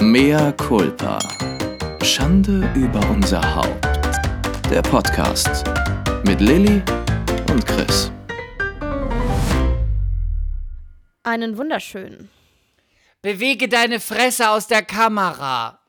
[0.00, 1.18] Mea culpa.
[2.02, 3.84] Schande über unser Haupt.
[4.70, 5.64] Der Podcast
[6.24, 6.82] mit Lilly
[7.50, 8.10] und Chris.
[11.24, 12.30] Einen wunderschönen.
[13.22, 15.80] Bewege deine Fresse aus der Kamera.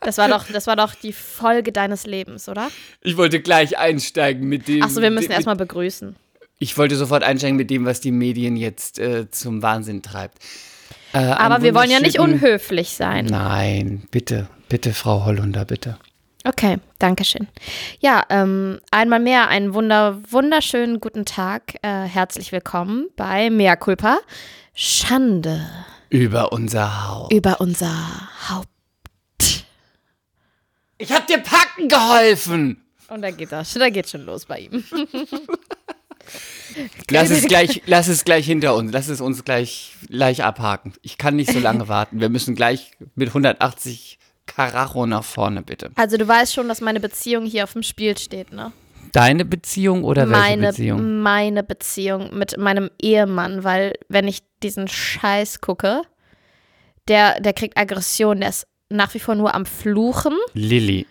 [0.00, 2.70] Das war doch, das war doch die Folge deines Lebens, oder?
[3.02, 4.82] Ich wollte gleich einsteigen mit dem.
[4.82, 6.16] Achso, wir müssen mit- erstmal begrüßen.
[6.58, 10.38] Ich wollte sofort einsteigen mit dem, was die Medien jetzt äh, zum Wahnsinn treibt.
[11.18, 13.26] Äh, Aber wir wollen ja nicht unhöflich sein.
[13.26, 15.98] Nein, bitte, bitte, Frau Hollunder, bitte.
[16.44, 17.48] Okay, danke schön.
[17.98, 21.74] Ja, ähm, einmal mehr einen wunder, wunderschönen guten Tag.
[21.82, 24.18] Äh, herzlich willkommen bei Mea Culpa.
[24.74, 25.68] Schande
[26.08, 27.30] Über unser Haus.
[27.32, 27.92] über unser
[28.48, 28.68] Haupt.
[30.98, 32.84] Ich hab dir packen geholfen.
[33.08, 34.84] Und da geht das, da geht schon los bei ihm.
[37.10, 38.92] Lass es gleich, lass es gleich hinter uns.
[38.92, 40.92] Lass es uns gleich, gleich abhaken.
[41.02, 42.20] Ich kann nicht so lange warten.
[42.20, 45.90] Wir müssen gleich mit 180 Karacho nach vorne, bitte.
[45.96, 48.72] Also du weißt schon, dass meine Beziehung hier auf dem Spiel steht, ne?
[49.12, 51.20] Deine Beziehung oder welche meine, Beziehung?
[51.22, 56.02] meine Beziehung mit meinem Ehemann, weil wenn ich diesen Scheiß gucke,
[57.08, 60.36] der, der kriegt Aggression, der ist nach wie vor nur am Fluchen.
[60.52, 61.06] Lilly.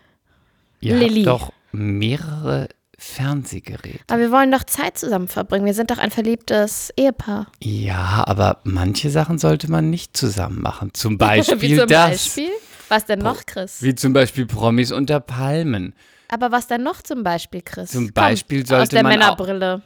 [0.79, 1.23] Ihr Lilly.
[1.23, 3.99] habt doch mehrere Fernsehgeräte.
[4.07, 5.65] Aber wir wollen doch Zeit zusammen verbringen.
[5.65, 7.47] Wir sind doch ein verliebtes Ehepaar.
[7.61, 10.91] Ja, aber manche Sachen sollte man nicht zusammen machen.
[10.93, 12.11] Zum Beispiel Wie zum das.
[12.11, 12.49] Beispiel?
[12.89, 13.81] Was denn noch, Chris?
[13.81, 15.93] Wie zum Beispiel Promis unter Palmen.
[16.29, 17.91] Aber was denn noch zum Beispiel, Chris?
[17.91, 19.81] Zum Komm, Beispiel sollte aus der man auch- Männerbrille.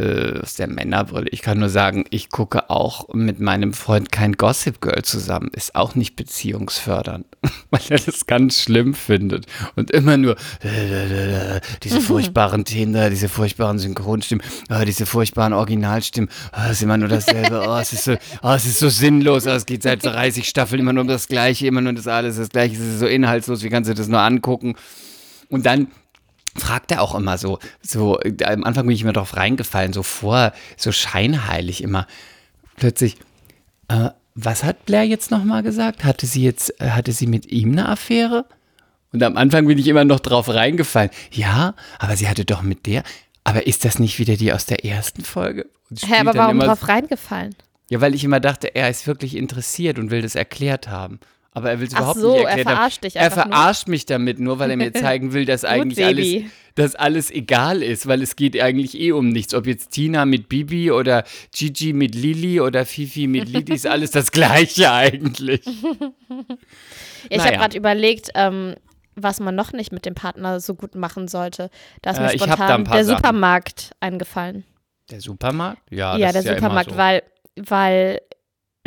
[0.00, 1.28] Äh, aus der Männerbrille.
[1.30, 5.50] Ich kann nur sagen, ich gucke auch mit meinem Freund kein Gossip Girl zusammen.
[5.52, 7.26] Ist auch nicht beziehungsfördernd,
[7.70, 9.46] weil er das ganz schlimm findet.
[9.76, 16.30] Und immer nur äh, diese furchtbaren Themen da, diese furchtbaren Synchronstimmen, äh, diese furchtbaren Originalstimmen.
[16.64, 17.62] Es ist immer nur dasselbe.
[17.68, 19.46] Oh, es ist so, oh, es ist so sinnlos.
[19.46, 22.36] Oh, es geht seit 30 Staffeln immer nur um das Gleiche, immer nur das alles
[22.36, 22.76] das Gleiche.
[22.76, 23.62] Es ist so inhaltslos.
[23.62, 24.76] Wie kannst du das nur angucken?
[25.50, 25.88] Und dann
[26.56, 30.02] fragt er auch immer so, so, äh, am Anfang bin ich immer drauf reingefallen, so
[30.02, 32.06] vor, so scheinheilig immer.
[32.76, 33.16] Plötzlich,
[33.88, 36.04] äh, was hat Blair jetzt nochmal gesagt?
[36.04, 38.46] Hatte sie jetzt, äh, hatte sie mit ihm eine Affäre?
[39.12, 41.10] Und am Anfang bin ich immer noch drauf reingefallen.
[41.32, 43.02] Ja, aber sie hatte doch mit der.
[43.42, 45.66] Aber ist das nicht wieder die aus der ersten Folge?
[46.04, 47.54] Hä, aber warum drauf reingefallen?
[47.88, 51.18] Ja, weil ich immer dachte, er ist wirklich interessiert und will das erklärt haben.
[51.52, 52.76] Aber er will es überhaupt so, nicht er erklärt haben.
[52.76, 53.54] verarscht dich Er einfach nur.
[53.56, 56.50] verarscht mich damit, nur weil er mir zeigen will, dass eigentlich alles, Sebi.
[56.76, 59.52] dass alles egal ist, weil es geht eigentlich eh um nichts.
[59.54, 64.12] Ob jetzt Tina mit Bibi oder Gigi mit Lili oder Fifi mit Lili, ist alles
[64.12, 65.62] das Gleiche eigentlich.
[66.28, 66.46] Ja,
[67.28, 67.44] ich Naja.
[67.50, 68.74] habe gerade überlegt, ähm,
[69.14, 71.68] was man noch nicht mit dem Partner so gut machen sollte.
[72.02, 73.16] Da ist Äh, mir spontan der Sachen.
[73.18, 74.64] Supermarkt eingefallen.
[75.10, 75.82] Der Supermarkt?
[75.90, 76.98] Ja, ja, das der ja Supermarkt, immer so.
[76.98, 77.22] weil,
[77.56, 78.20] weil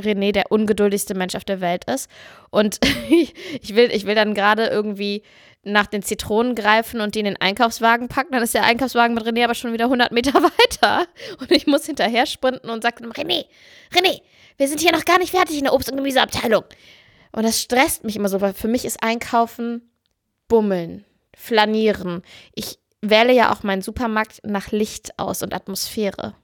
[0.01, 2.09] René der ungeduldigste Mensch auf der Welt ist.
[2.49, 5.23] Und ich will, ich will dann gerade irgendwie
[5.65, 8.33] nach den Zitronen greifen und die in den Einkaufswagen packen.
[8.33, 11.07] Dann ist der Einkaufswagen mit René aber schon wieder 100 Meter weiter.
[11.39, 13.45] Und ich muss hinterher sprinten und sage René,
[13.93, 14.21] René,
[14.57, 16.63] wir sind hier noch gar nicht fertig in der Obst- und Gemüseabteilung.
[17.31, 19.89] Und das stresst mich immer so, weil für mich ist Einkaufen
[20.47, 21.05] Bummeln,
[21.35, 22.21] Flanieren.
[22.53, 26.35] Ich wähle ja auch meinen Supermarkt nach Licht aus und Atmosphäre.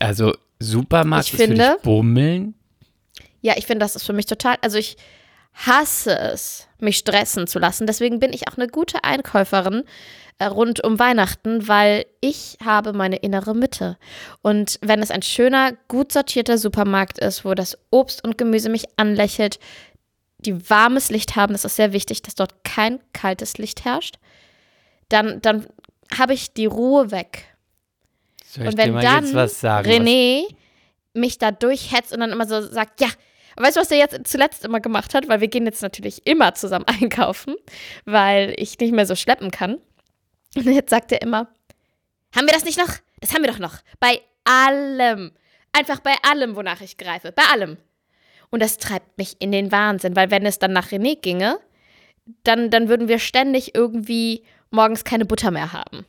[0.00, 2.54] Also Supermarkt Ich ist für finde- dich Bummeln.
[3.46, 4.96] Ja, ich finde, das ist für mich total, also ich
[5.54, 7.86] hasse es, mich stressen zu lassen.
[7.86, 9.84] Deswegen bin ich auch eine gute Einkäuferin
[10.38, 13.98] äh, rund um Weihnachten, weil ich habe meine innere Mitte.
[14.42, 18.86] Und wenn es ein schöner, gut sortierter Supermarkt ist, wo das Obst und Gemüse mich
[18.96, 19.60] anlächelt,
[20.38, 24.16] die warmes Licht haben, das ist sehr wichtig, dass dort kein kaltes Licht herrscht,
[25.08, 25.68] dann, dann
[26.18, 27.44] habe ich die Ruhe weg.
[28.44, 29.88] Soll ich Und dir wenn dann jetzt was sagen?
[29.88, 30.48] René
[31.14, 33.08] mich da durchhetzt und dann immer so sagt, ja,
[33.56, 35.28] aber weißt du, was er jetzt zuletzt immer gemacht hat?
[35.28, 37.56] Weil wir gehen jetzt natürlich immer zusammen einkaufen,
[38.04, 39.78] weil ich nicht mehr so schleppen kann.
[40.54, 41.48] Und jetzt sagt er immer,
[42.34, 42.94] haben wir das nicht noch?
[43.20, 43.78] Das haben wir doch noch.
[43.98, 45.32] Bei allem.
[45.72, 47.32] Einfach bei allem, wonach ich greife.
[47.32, 47.78] Bei allem.
[48.50, 51.58] Und das treibt mich in den Wahnsinn, weil wenn es dann nach René ginge,
[52.44, 56.04] dann, dann würden wir ständig irgendwie morgens keine Butter mehr haben.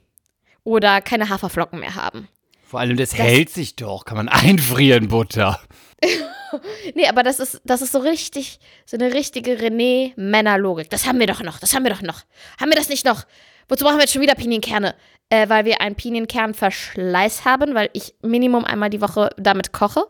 [0.64, 2.28] Oder keine Haferflocken mehr haben.
[2.64, 4.04] Vor allem, das, hält sich doch.
[4.04, 5.62] Kann man einfrieren, Butter.
[6.96, 10.90] Nee, aber das ist, das ist so richtig, so eine richtige René-Männer-Logik.
[10.90, 12.24] Das haben wir doch noch, das haben wir doch noch.
[12.60, 13.26] Haben wir das nicht noch?
[13.68, 14.96] Wozu brauchen wir jetzt schon wieder Pinienkerne?
[15.30, 20.06] Äh, weil wir einen Pinienkernverschleiß haben, weil ich Minimum einmal die Woche damit koche.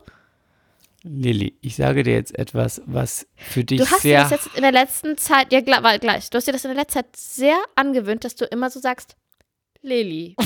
[1.03, 4.49] Lilly, ich sage dir jetzt etwas, was für dich Du hast dir sehr das jetzt
[4.55, 7.15] in der letzten Zeit, ja warte, gleich, du hast dir das in der letzten Zeit
[7.15, 9.15] sehr angewöhnt, dass du immer so sagst,
[9.87, 10.35] Lilly.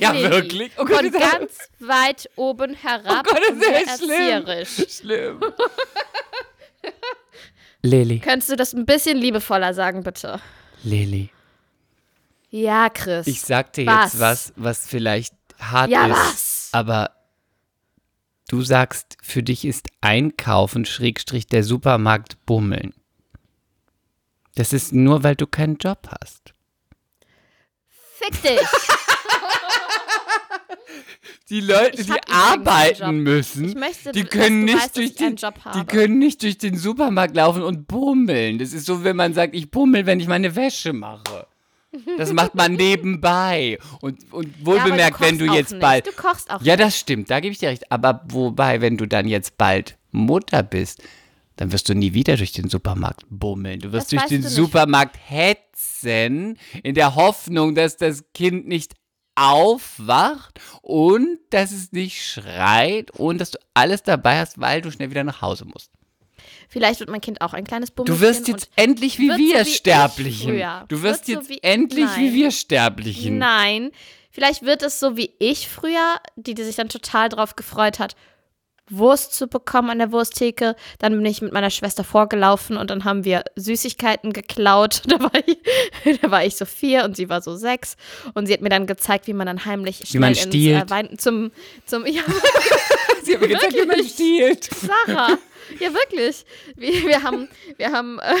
[0.00, 0.30] Ja, Lilly.
[0.30, 0.72] wirklich?
[0.76, 4.10] Oh Gott, Von das ist- ganz weit oben herab Oh Gott, das sehr ist schlimm.
[4.10, 4.86] erzieherisch.
[4.96, 5.40] Schlimm.
[7.82, 8.18] Lili.
[8.18, 10.40] Könntest du das ein bisschen liebevoller sagen, bitte?
[10.82, 11.30] Lili.
[12.50, 13.26] Ja, Chris.
[13.26, 14.12] Ich sag dir Was?
[14.12, 16.12] jetzt was, was vielleicht hart Ja, ist.
[16.16, 16.68] was?
[16.72, 17.10] Aber
[18.48, 22.92] du sagst, für dich ist Einkaufen, Schrägstrich, der Supermarkt bummeln.
[24.56, 26.54] Das ist nur, weil du keinen Job hast.
[28.26, 28.60] Fick dich.
[31.48, 36.42] Die Leute, die arbeiten müssen, möchte, die können nicht weißt, durch den, die können nicht
[36.42, 38.58] durch den Supermarkt laufen und bummeln.
[38.58, 41.46] Das ist so, wenn man sagt, ich bummel, wenn ich meine Wäsche mache.
[42.18, 43.78] Das macht man nebenbei.
[44.00, 46.06] Und, und Ja, wohlbemerkt, du wenn du jetzt bald.
[46.06, 46.18] Nicht.
[46.18, 47.92] Du kochst auch Ja, das stimmt, da gebe ich dir recht.
[47.92, 51.00] Aber wobei, wenn du dann jetzt bald Mutter bist,
[51.56, 53.80] dann wirst du nie wieder durch den Supermarkt bummeln.
[53.80, 54.48] Du wirst Das durch den du.
[54.48, 58.94] Supermarkt hetzen, in der Hoffnung, dass das Kind nicht
[59.34, 65.10] aufwacht und dass es nicht schreit und dass du alles dabei hast, weil du schnell
[65.10, 65.90] wieder nach Hause musst.
[66.68, 68.20] Vielleicht wird mein Kind auch ein kleines Du Bummelchen.
[68.20, 70.62] wirst jetzt endlich wie wir so wie ich Sterblichen.
[70.88, 72.34] Du wirst Wird so jetzt wie- endlich wie Nein.
[72.34, 73.38] wir Sterblichen.
[73.38, 73.90] Nein.
[74.30, 78.16] Vielleicht wird es so wie ich früher, die, die sich dann total drauf gefreut hat,
[78.88, 80.76] Wurst zu bekommen an der Wursttheke.
[80.98, 85.02] Dann bin ich mit meiner Schwester vorgelaufen und dann haben wir Süßigkeiten geklaut.
[85.16, 87.96] Da war ich, da war ich so vier und sie war so sechs.
[88.34, 90.82] Und sie hat mir dann gezeigt, wie man dann heimlich Wie man schnell stiehlt.
[90.82, 91.50] Ins, äh, Wein, zum,
[91.86, 92.22] zum, ja,
[93.22, 94.64] Sie haben mir gezeigt, wie man stiehlt.
[94.74, 95.38] Sarah.
[95.80, 96.44] Ja, wirklich.
[96.76, 98.34] Wir, wir haben, wir haben äh,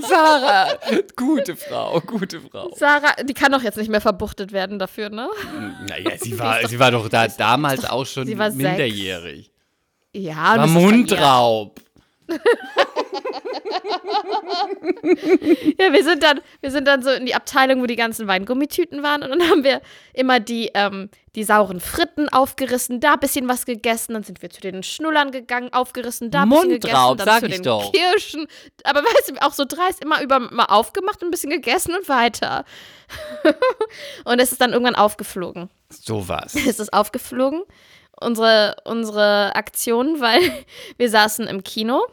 [0.08, 0.78] Sarah,
[1.16, 2.74] gute Frau, gute Frau.
[2.76, 5.28] Sarah, die kann doch jetzt nicht mehr verbuchtet werden dafür, ne?
[5.88, 8.62] Naja, sie war, sie war doch da damals auch schon Sie war sechs.
[8.62, 9.50] minderjährig.
[10.14, 10.66] Ja, War.
[10.66, 11.80] Mundraub.
[15.78, 19.02] Ja, wir sind dann, wir sind dann so in die Abteilung, wo die ganzen Weingummitüten
[19.02, 19.80] waren und dann haben wir
[20.12, 24.50] immer die, ähm, die sauren Fritten aufgerissen, da ein bisschen was gegessen, dann sind wir
[24.50, 27.92] zu den Schnullern gegangen, aufgerissen, da ein bisschen gegessen, dann sag zu ich den doch.
[27.92, 28.46] Kirschen,
[28.84, 32.64] aber weißt du, auch so dreist, immer über mal aufgemacht, ein bisschen gegessen und weiter.
[34.24, 35.70] und es ist dann irgendwann aufgeflogen.
[35.90, 36.54] Sowas.
[36.66, 37.62] Es ist aufgeflogen,
[38.20, 40.40] unsere, unsere Aktion, weil
[40.96, 42.04] wir saßen im Kino.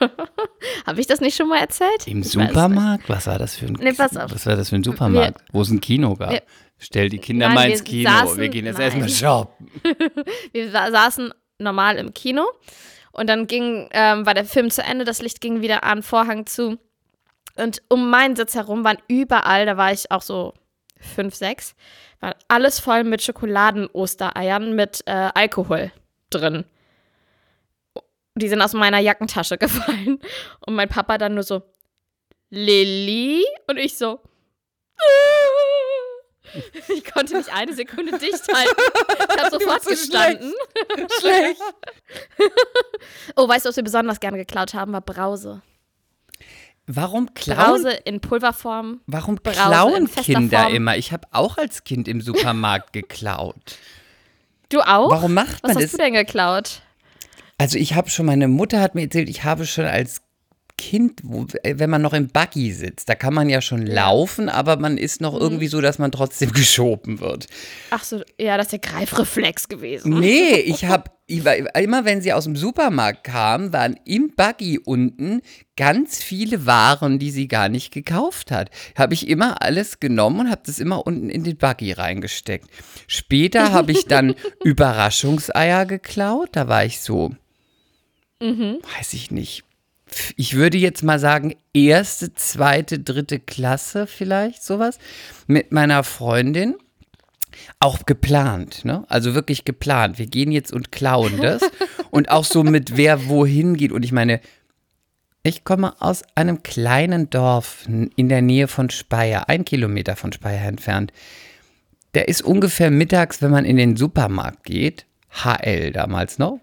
[0.86, 2.06] Habe ich das nicht schon mal erzählt?
[2.06, 3.08] Im Ich Supermarkt?
[3.08, 4.30] Was war das für ein Nee, pass auf.
[4.32, 5.42] Was war das für ein Supermarkt?
[5.52, 6.30] Wo es ein Kino gab?
[6.30, 6.42] Wir-
[6.78, 8.10] Stell die Kinder Nein, mal ins Kino.
[8.10, 9.70] saßen- wir gehen jetzt erstmal shoppen.
[10.52, 12.44] Wir sa saßen normal im Kino
[13.12, 16.46] und dann ging, ähm, war der Film zu Ende, das Licht ging wieder an, Vorhang
[16.46, 16.76] zu.
[17.56, 20.52] Und um meinen Sitz herum waren überall, da war ich auch so
[20.98, 21.76] fünf, sechs,
[22.20, 25.92] war alles voll mit Schokoladen-Ostereiern mit äh, Alkohol
[26.30, 26.64] drin.
[28.36, 30.18] Die sind aus meiner Jackentasche gefallen.
[30.66, 31.62] Und mein Papa dann nur so,
[32.50, 33.44] Lilly?
[33.68, 34.20] Und ich so,
[36.94, 38.76] ich konnte nicht eine Sekunde dicht halten.
[39.28, 40.52] Ich habe sofort so gestanden.
[41.20, 41.60] Schlecht.
[43.36, 44.92] Oh, weißt du, was wir besonders gerne geklaut haben?
[44.92, 45.62] War Brause.
[46.86, 49.00] Warum klauen, Brause in Pulverform.
[49.06, 50.74] warum Brause klauen Kinder Form.
[50.74, 50.96] immer?
[50.98, 53.78] Ich habe auch als Kind im Supermarkt geklaut.
[54.68, 55.10] Du auch?
[55.10, 55.90] Warum macht Was man hast das?
[55.92, 56.82] du denn geklaut?
[57.58, 60.22] Also ich habe schon, meine Mutter hat mir erzählt, ich habe schon als
[60.76, 64.48] Kind, wo, äh, wenn man noch im Buggy sitzt, da kann man ja schon laufen,
[64.48, 65.26] aber man ist Mhm.
[65.26, 67.46] noch irgendwie so, dass man trotzdem geschoben wird.
[67.90, 70.18] Ach so, ja, das ist der Greifreflex gewesen.
[70.18, 75.42] Nee, ich habe immer, wenn sie aus dem Supermarkt kam, waren im Buggy unten
[75.76, 78.70] ganz viele Waren, die sie gar nicht gekauft hat.
[78.98, 82.68] Habe ich immer alles genommen und habe das immer unten in den Buggy reingesteckt.
[83.06, 84.34] Später habe ich dann
[84.64, 86.48] Überraschungseier geklaut.
[86.52, 87.30] Da war ich so,
[88.98, 89.64] weiß ich nicht.
[90.36, 94.98] Ich würde jetzt mal sagen, erste, zweite, dritte Klasse vielleicht, sowas,
[95.46, 96.76] mit meiner Freundin
[97.80, 99.04] auch geplant, ne?
[99.08, 100.18] Also wirklich geplant.
[100.18, 101.62] Wir gehen jetzt und klauen das.
[102.10, 103.92] und auch so mit wer wohin geht.
[103.92, 104.40] Und ich meine,
[105.42, 110.66] ich komme aus einem kleinen Dorf in der Nähe von Speyer, ein Kilometer von Speyer
[110.66, 111.12] entfernt.
[112.14, 116.60] Der ist ungefähr mittags, wenn man in den Supermarkt geht, HL damals noch,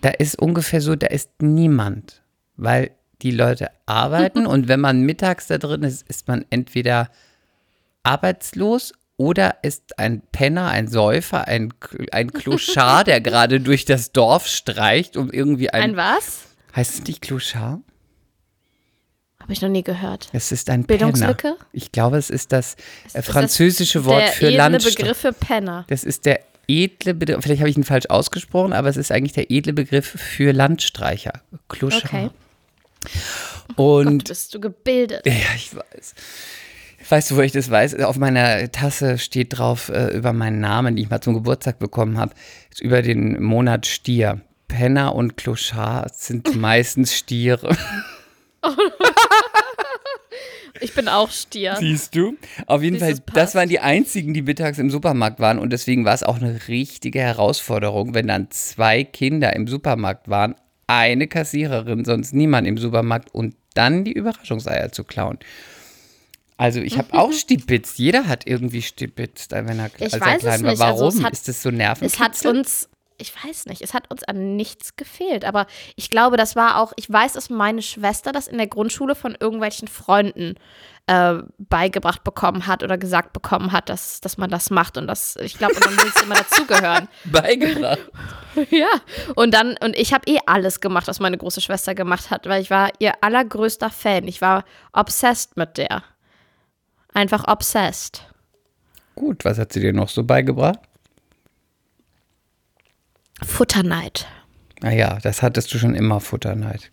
[0.00, 2.22] da ist ungefähr so, da ist niemand,
[2.56, 2.90] weil
[3.22, 7.10] die Leute arbeiten und wenn man mittags da drin ist, ist man entweder
[8.02, 11.74] arbeitslos oder ist ein Penner, ein Säufer, ein,
[12.12, 15.82] ein Kloschar, der gerade durch das Dorf streicht, um irgendwie ein.
[15.82, 16.48] Ein was?
[16.78, 17.80] heißt es nicht Kloschar?
[19.40, 20.28] Habe ich noch nie gehört.
[20.32, 21.54] Es ist ein Bildungslücke?
[21.54, 21.56] Penner.
[21.72, 22.74] Ich glaube, es ist das
[23.14, 24.96] äh, Ist französische das Wort für Landstraße.
[24.96, 25.84] Begriff für Penner.
[25.88, 29.32] Das ist der edle Begriff, vielleicht habe ich ihn falsch ausgesprochen, aber es ist eigentlich
[29.32, 31.32] der edle Begriff für Landstreicher.
[31.68, 32.04] Kloschar.
[32.04, 32.30] Okay.
[33.76, 35.26] Und Gott, bist du gebildet.
[35.26, 36.14] Ja, ich weiß.
[37.08, 38.00] Weißt du, wo ich das weiß?
[38.00, 42.18] Auf meiner Tasse steht drauf äh, über meinen Namen, den ich mal zum Geburtstag bekommen
[42.18, 42.34] habe,
[42.80, 44.42] über den Monat Stier.
[44.66, 47.74] Penner und Clochard sind meistens Stiere.
[50.80, 51.76] Ich bin auch Stier.
[51.78, 52.36] Siehst du?
[52.66, 53.54] Auf jeden Fall, es das passt.
[53.56, 57.20] waren die einzigen, die mittags im Supermarkt waren und deswegen war es auch eine richtige
[57.20, 60.54] Herausforderung, wenn dann zwei Kinder im Supermarkt waren,
[60.86, 65.38] eine Kassiererin, sonst niemand im Supermarkt und dann die Überraschungseier zu klauen.
[66.56, 67.98] Also ich habe auch stibitzt.
[67.98, 70.70] Jeder hat irgendwie stibitzt, wenn er, Ich als er weiß es klein war.
[70.72, 70.80] nicht.
[70.82, 71.18] Also Warum?
[71.18, 72.18] es hat- ist das so Es nervig?
[72.20, 72.88] hat uns,
[73.18, 75.44] ich weiß nicht, es hat uns an nichts gefehlt.
[75.44, 79.14] Aber ich glaube, das war auch, ich weiß, dass meine Schwester das in der Grundschule
[79.14, 80.54] von irgendwelchen Freunden
[81.08, 84.96] äh, beigebracht bekommen hat oder gesagt bekommen hat, dass, dass man das macht.
[84.96, 87.08] Und das, ich glaube, dann willst immer dazugehören.
[87.24, 88.10] beigebracht.
[88.70, 88.88] ja.
[89.34, 92.62] Und dann, und ich habe eh alles gemacht, was meine große Schwester gemacht hat, weil
[92.62, 94.28] ich war ihr allergrößter Fan.
[94.28, 96.04] Ich war obsessed mit der.
[97.12, 98.24] Einfach obsessed.
[99.16, 100.78] Gut, was hat sie dir noch so beigebracht?
[103.44, 104.26] Futterneid.
[104.80, 106.90] Naja, das hattest du schon immer, Futterneid.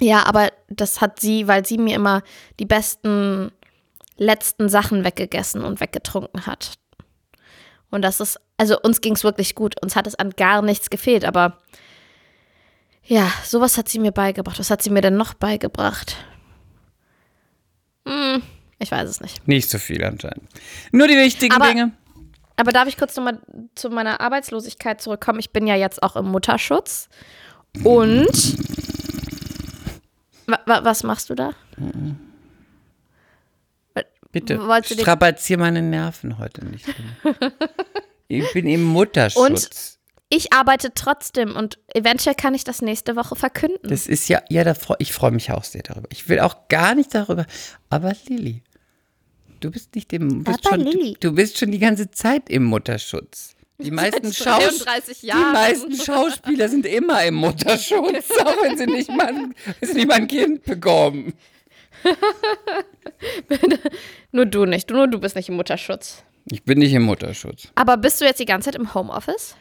[0.00, 2.22] Ja, aber das hat sie, weil sie mir immer
[2.58, 3.50] die besten
[4.16, 6.74] letzten Sachen weggegessen und weggetrunken hat.
[7.90, 9.74] Und das ist, also uns ging es wirklich gut.
[9.82, 11.58] Uns hat es an gar nichts gefehlt, aber
[13.04, 14.58] ja, sowas hat sie mir beigebracht.
[14.58, 16.16] Was hat sie mir denn noch beigebracht?
[18.06, 18.42] Hm,
[18.78, 19.46] ich weiß es nicht.
[19.48, 20.48] Nicht so viel anscheinend.
[20.92, 21.92] Nur die wichtigen Aber- Dinge.
[22.60, 23.40] Aber darf ich kurz nochmal
[23.74, 25.38] zu meiner Arbeitslosigkeit zurückkommen?
[25.38, 27.08] Ich bin ja jetzt auch im Mutterschutz.
[27.84, 28.58] Und
[30.46, 31.52] wa wa was machst du da?
[34.30, 36.84] Bitte, strapazier meine Nerven heute nicht.
[38.28, 39.98] ich bin im Mutterschutz.
[40.28, 43.88] Ich arbeite trotzdem und eventuell kann ich das nächste Woche verkünden.
[43.88, 46.08] das ist ja, ja, ich freue mich auch sehr darüber.
[46.12, 47.46] Ich will auch gar nicht darüber.
[47.88, 48.62] Aber Lilly,
[49.60, 50.84] du bist nicht im, bist schon.
[50.84, 53.54] Du, du bist schon die ganze Zeit im Mutterschutz.
[53.78, 59.10] Die meisten, Schaus 33 die meisten Schauspieler sind immer im Mutterschutz, auch wenn sie nicht
[59.10, 59.32] mal,
[59.80, 61.32] sie nicht mal ein Kind bekommen.
[64.32, 64.90] Nur du nicht.
[64.90, 66.24] Nur du bist nicht im Mutterschutz.
[66.50, 67.68] Ich bin nicht im Mutterschutz.
[67.74, 69.56] Aber bist du jetzt die ganze Zeit im Homeoffice?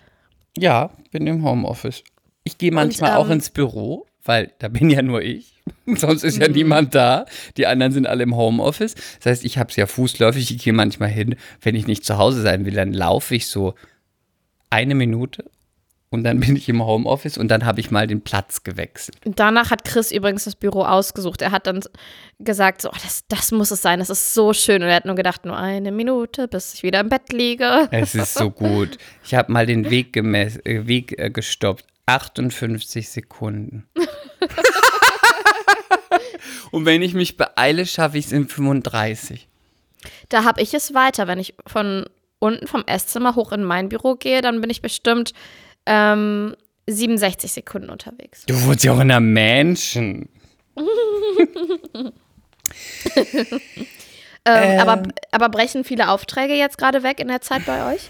[0.57, 2.03] Ja, bin im Homeoffice.
[2.43, 5.53] Ich gehe manchmal auch ähm, ins Büro, weil da bin ja nur ich.
[5.85, 6.53] Sonst ist ja Mhm.
[6.55, 7.25] niemand da.
[7.57, 8.95] Die anderen sind alle im Homeoffice.
[9.17, 10.51] Das heißt, ich habe es ja fußläufig.
[10.51, 11.35] Ich gehe manchmal hin.
[11.61, 13.75] Wenn ich nicht zu Hause sein will, dann laufe ich so
[14.69, 15.45] eine Minute
[16.11, 19.17] und dann bin ich im Homeoffice und dann habe ich mal den Platz gewechselt.
[19.25, 21.41] Danach hat Chris übrigens das Büro ausgesucht.
[21.43, 21.81] Er hat dann
[22.39, 24.81] gesagt, so, oh, das, das muss es sein, das ist so schön.
[24.81, 27.87] Und er hat nur gedacht, nur eine Minute, bis ich wieder im Bett liege.
[27.91, 28.97] Es ist so gut.
[29.23, 31.85] Ich habe mal den Weg, gemess, äh, Weg äh, gestoppt.
[32.09, 33.87] 58 Sekunden.
[36.71, 39.47] und wenn ich mich beeile, schaffe ich es in 35.
[40.29, 41.27] Da habe ich es weiter.
[41.27, 42.05] Wenn ich von
[42.39, 45.33] unten vom Esszimmer hoch in mein Büro gehe, dann bin ich bestimmt
[45.85, 46.55] ähm,
[46.87, 48.45] 67 Sekunden unterwegs.
[48.45, 50.29] Du wurdest ja auch in einer Mansion.
[54.45, 58.09] Ähm, aber, aber brechen viele Aufträge jetzt gerade weg in der Zeit bei euch?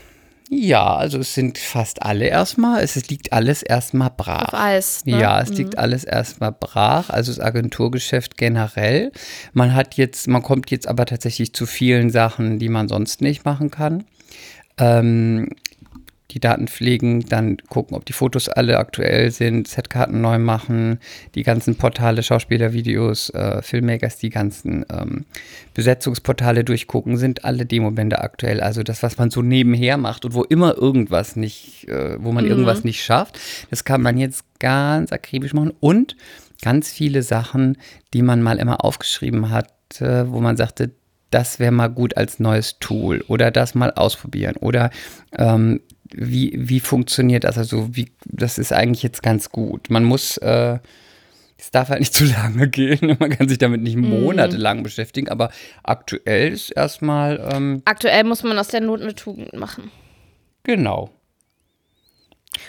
[0.51, 2.81] Ja, also es sind fast alle erstmal.
[2.83, 4.47] Es liegt alles erstmal brach.
[4.47, 5.05] Auf Eis.
[5.05, 5.19] Ne?
[5.19, 9.11] Ja, es liegt alles erstmal brach, also das Agenturgeschäft generell.
[9.53, 13.45] Man hat jetzt, man kommt jetzt aber tatsächlich zu vielen Sachen, die man sonst nicht
[13.45, 14.05] machen kann.
[14.79, 15.49] Ähm,
[16.31, 20.99] die Daten pflegen, dann gucken, ob die Fotos alle aktuell sind, Setkarten neu machen,
[21.33, 25.25] die ganzen Portale, Schauspielervideos, äh, Filmmakers, die ganzen ähm,
[25.73, 28.61] Besetzungsportale durchgucken, sind alle Demobände aktuell.
[28.61, 32.45] Also das, was man so nebenher macht und wo immer irgendwas nicht, äh, wo man
[32.45, 33.39] irgendwas nicht schafft,
[33.71, 36.15] das kann man jetzt ganz akribisch machen und
[36.61, 37.77] ganz viele Sachen,
[38.13, 40.91] die man mal immer aufgeschrieben hat, äh, wo man sagte,
[41.31, 44.89] das wäre mal gut als neues Tool oder das mal ausprobieren oder
[45.37, 45.79] ähm,
[46.11, 47.57] wie, wie funktioniert das?
[47.57, 49.89] Also wie, das ist eigentlich jetzt ganz gut.
[49.89, 50.79] Man muss, äh,
[51.57, 53.17] es darf halt nicht zu lange gehen.
[53.19, 55.51] Man kann sich damit nicht monatelang beschäftigen, aber
[55.83, 59.91] aktuell ist erstmal, ähm, Aktuell muss man aus der Not eine Tugend machen.
[60.63, 61.11] genau.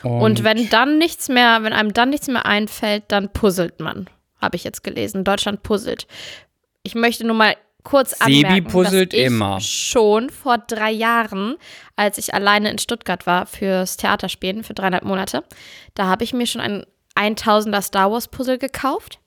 [0.03, 4.09] Und wenn dann nichts mehr, wenn einem dann nichts mehr einfällt, dann puzzelt man.
[4.41, 5.25] Habe ich jetzt gelesen.
[5.25, 6.07] Deutschland puzzelt.
[6.83, 9.61] Ich möchte nur mal kurz Sebi anmerken, puzzelt dass ich immer.
[9.61, 11.57] schon vor drei Jahren,
[11.97, 15.45] als ich alleine in Stuttgart war fürs Theaterspielen für dreieinhalb Monate,
[15.95, 16.85] da habe ich mir schon ein
[17.17, 19.19] 1000er Star Wars Puzzle gekauft.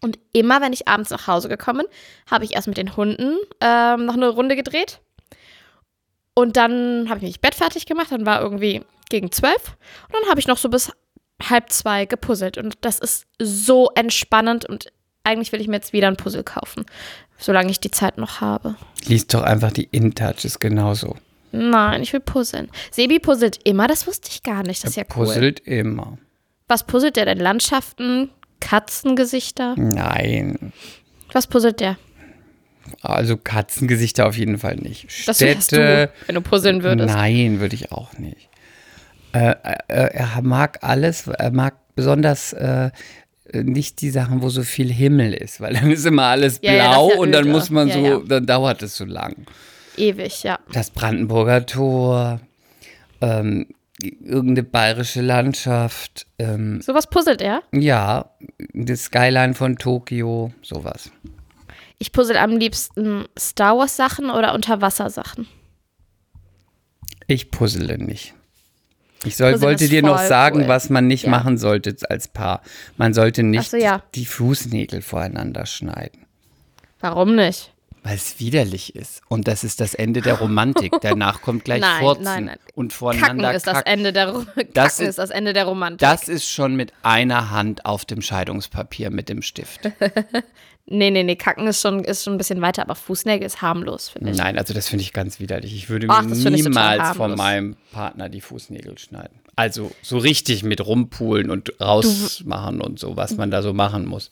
[0.00, 1.88] Und immer, wenn ich abends nach Hause gekommen bin,
[2.30, 5.00] habe ich erst mit den Hunden ähm, noch eine Runde gedreht.
[6.34, 9.76] Und dann habe ich mich Bett fertig gemacht, dann war irgendwie gegen zwölf.
[10.06, 10.92] Und dann habe ich noch so bis
[11.42, 12.58] halb zwei gepuzzelt.
[12.58, 14.92] Und das ist so entspannend und
[15.24, 16.86] eigentlich will ich mir jetzt wieder ein Puzzle kaufen,
[17.38, 18.76] solange ich die Zeit noch habe.
[19.06, 21.16] Lies doch einfach die InTouch, ist genauso.
[21.52, 22.68] Nein, ich will puzzeln.
[22.90, 24.84] Sebi puzzelt immer, das wusste ich gar nicht.
[24.84, 25.26] Das ist ja cool.
[25.26, 26.18] Puzzelt immer.
[26.66, 27.38] Was puzzelt der denn?
[27.38, 28.30] Landschaften,
[28.60, 29.74] Katzengesichter?
[29.76, 30.72] Nein.
[31.32, 31.96] Was puzzelt der?
[33.00, 35.26] Also Katzengesichter auf jeden Fall nicht.
[35.26, 37.14] Das wärst du, wenn du puzzeln würdest.
[37.14, 38.48] Nein, würde ich auch nicht.
[39.32, 39.54] Äh,
[39.88, 42.90] äh, er mag alles, er mag besonders äh,
[43.52, 46.76] nicht die Sachen, wo so viel Himmel ist, weil dann ist immer alles blau Ja,
[46.76, 49.46] ja, ja und dann muss man so, dann dauert es so lang.
[49.96, 50.58] Ewig, ja.
[50.72, 52.40] Das Brandenburger Tor,
[53.20, 53.66] ähm,
[54.00, 57.62] irgendeine bayerische Landschaft, ähm, Sowas puzzelt er.
[57.72, 58.30] ja,
[58.72, 61.10] das Skyline von Tokio, sowas.
[61.98, 65.48] Ich puzzle am liebsten Star Wars Sachen oder Unterwassersachen.
[67.26, 68.34] Ich puzzle nicht.
[69.24, 70.68] Ich soll, wollte dir noch sagen, cool.
[70.68, 71.30] was man nicht Ja.
[71.30, 72.62] machen sollte als Paar.
[72.96, 74.02] Man sollte nicht so, ja.
[74.14, 76.24] die Fußnägel voreinander schneiden.
[77.00, 77.72] Warum nicht?
[78.04, 79.22] Weil es widerlich ist.
[79.28, 80.92] Und das ist das Ende der Romantik.
[81.02, 82.58] Danach kommt gleich Nein, Furzen nein, nein.
[82.74, 83.92] und Kacken voreinander ist das kacken.
[83.92, 85.98] Ende der Ro- Kacken Das ist, ist- das Ende der Romantik.
[85.98, 89.90] Das ist schon mit einer Hand auf dem Scheidungspapier mit dem Stift.
[90.88, 94.08] nee, nee, nee, Kacken ist schon, ist schon ein bisschen weiter, aber Fußnägel ist harmlos,
[94.08, 94.36] finde ich.
[94.36, 95.74] Nein, also das finde ich ganz widerlich.
[95.74, 99.38] Ich würde Ach, mir niemals von meinem Partner die Fußnägel schneiden.
[99.56, 104.30] Also so richtig mit rumpulen und rausmachen und so, was man da so machen muss.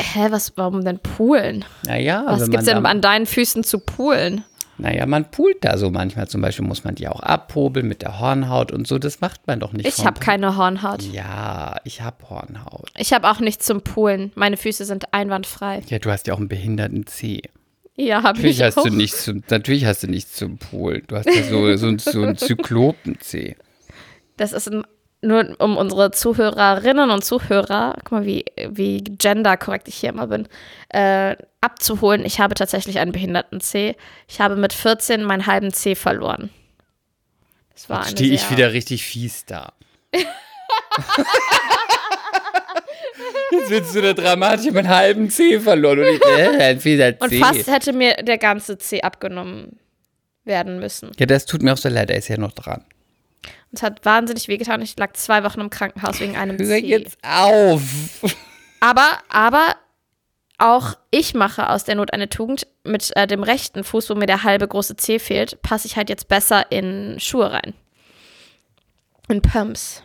[0.00, 1.64] Hä, was, warum denn poolen?
[1.84, 4.44] Naja, Was gibt's denn an deinen Füßen zu poolen?
[4.80, 6.28] Naja, man poolt da so manchmal.
[6.28, 8.98] Zum Beispiel muss man die auch abhobeln mit der Hornhaut und so.
[8.98, 9.86] Das macht man doch nicht.
[9.86, 11.02] Ich habe keine Hornhaut.
[11.02, 12.90] Ja, ich habe Hornhaut.
[12.96, 14.32] Ich habe auch nichts zum Poolen.
[14.34, 15.82] Meine Füße sind einwandfrei.
[15.88, 17.42] Ja, du hast ja auch einen behinderten Zeh.
[17.96, 18.84] Ja, habe Natürlich ich hast, auch.
[18.84, 21.02] du nichts zum, natürlich hast du nichts zum Poolen.
[21.06, 23.56] Du hast ja so, so, so einen Zyklopenzeh.
[24.38, 24.84] Das ist ein,
[25.22, 30.48] nur um unsere Zuhörerinnen und Zuhörer, guck mal, wie, wie genderkorrekt ich hier immer bin,
[30.88, 32.24] äh, abzuholen.
[32.24, 33.96] Ich habe tatsächlich einen behinderten C.
[34.28, 36.50] Ich habe mit 14 meinen halben C verloren.
[37.74, 39.72] Das war eine Stehe ich wieder richtig fies da.
[43.50, 47.34] Jetzt willst du der Dramatisch meinen halben Zeh verloren und ich, äh, ein fieser Und
[47.34, 49.78] fast hätte mir der ganze C abgenommen
[50.44, 51.10] werden müssen.
[51.18, 52.84] Ja, das tut mir auch so leid, er ist ja noch dran.
[53.72, 54.82] Es hat wahnsinnig wehgetan.
[54.82, 56.86] Ich lag zwei Wochen im Krankenhaus wegen einem Hör C.
[56.86, 57.82] jetzt auf.
[58.80, 59.76] Aber, aber
[60.58, 62.66] auch ich mache aus der Not eine Tugend.
[62.84, 66.08] Mit äh, dem rechten Fuß, wo mir der halbe große Zeh fehlt, passe ich halt
[66.08, 67.74] jetzt besser in Schuhe rein.
[69.28, 70.02] In Pumps.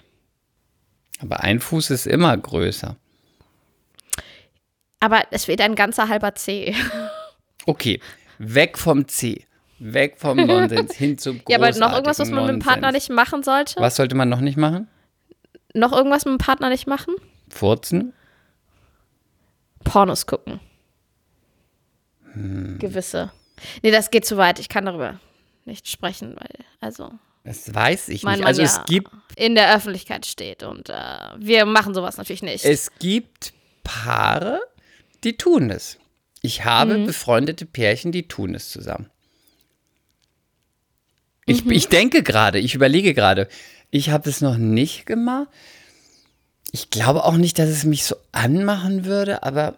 [1.19, 2.95] Aber ein Fuß ist immer größer.
[4.99, 6.75] Aber es fehlt ein ganzer halber Zeh.
[7.67, 7.99] Okay,
[8.37, 9.43] weg vom C.
[9.79, 13.09] Weg vom Nonsens hin zum Ja, aber noch irgendwas, was man mit dem Partner Nonsens.
[13.09, 13.75] nicht machen sollte?
[13.79, 14.87] Was sollte man noch nicht machen?
[15.73, 17.13] Noch irgendwas mit dem Partner nicht machen?
[17.49, 18.13] Furzen?
[19.83, 20.59] Pornos gucken.
[22.33, 22.77] Hm.
[22.79, 23.31] Gewisse.
[23.83, 24.59] Nee, das geht zu weit.
[24.59, 25.19] Ich kann darüber
[25.65, 27.11] nicht sprechen, weil, also,
[27.43, 28.41] Das weiß ich mein nicht.
[28.41, 30.93] Mann Also ja es gibt, in der Öffentlichkeit steht und äh,
[31.37, 32.65] wir machen sowas natürlich nicht.
[32.65, 34.61] es gibt Paare,
[35.23, 35.97] die tun es.
[36.41, 37.05] Ich habe Mhm.
[37.07, 39.09] befreundete Pärchen, die tun es zusammen.
[41.45, 41.71] Ich, Mhm.
[41.71, 43.47] ich denke gerade, ich überlege gerade.
[43.91, 45.47] Ich habe es noch nicht gemacht.
[46.71, 49.75] Ich glaube auch nicht, dass es mich so anmachen würde, aber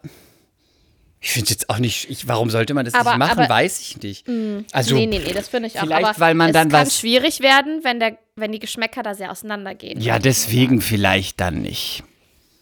[1.20, 3.82] ich finde jetzt auch nicht, ich, warum sollte man das Aber- nicht machen, aber- weiß
[3.82, 4.26] ich nicht.
[4.72, 5.84] Also, nee, nee, nee, das finde ich auch.
[5.84, 9.04] vielleicht, Aber weil man es dann kann was- schwierig werden, wenn, der, wenn die Geschmäcker
[9.04, 10.00] da sehr auseinandergehen.
[10.02, 12.04] Ja, deswegen vielleicht dann nicht.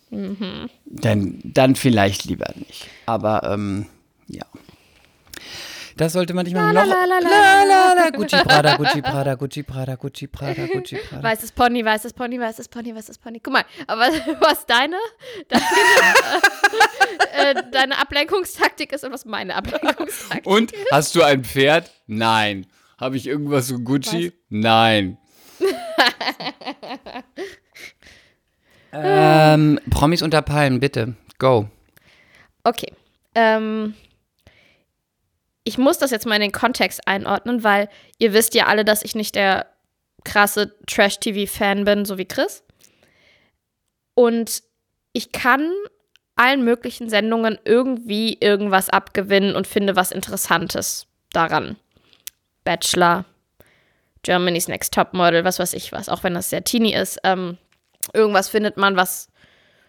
[0.09, 0.69] Mhm.
[0.85, 2.87] Dann, dann vielleicht lieber nicht.
[3.05, 3.85] Aber ähm.
[5.97, 6.73] Das sollte man nicht machen.
[6.73, 11.23] La, la, la, la, Gucci Prada, Gucci Prada, Gucci Prada, Gucci Prada, Gucci Prada.
[11.23, 13.39] Weißes Pony, weißes Pony, weißes Pony, weißes Pony.
[13.39, 14.07] Guck mal, aber
[14.41, 14.97] was deine,
[15.47, 15.63] deine,
[17.59, 21.89] äh, deine Ablenkungstaktik ist und was meine Ablenkungstaktik Und hast du ein Pferd?
[22.07, 22.67] Nein.
[22.97, 24.33] Habe ich irgendwas so Gucci?
[24.49, 25.17] Nein.
[28.91, 31.15] ähm, Promis unter Palmen, bitte.
[31.39, 31.69] Go.
[32.63, 32.91] Okay.
[33.33, 33.95] Ähm,
[35.65, 39.03] ich muss das jetzt mal in den Kontext einordnen, weil ihr wisst ja alle, dass
[39.03, 39.65] ich nicht der
[40.23, 42.63] krasse Trash-TV-Fan bin, so wie Chris.
[44.13, 44.63] Und
[45.11, 45.69] ich kann
[46.35, 51.77] allen möglichen Sendungen irgendwie irgendwas abgewinnen und finde was Interessantes daran.
[52.63, 53.25] Bachelor,
[54.21, 57.19] Germany's Next Topmodel, was weiß ich was, auch wenn das sehr teeny ist.
[57.23, 57.57] Ähm,
[58.13, 59.29] irgendwas findet man, was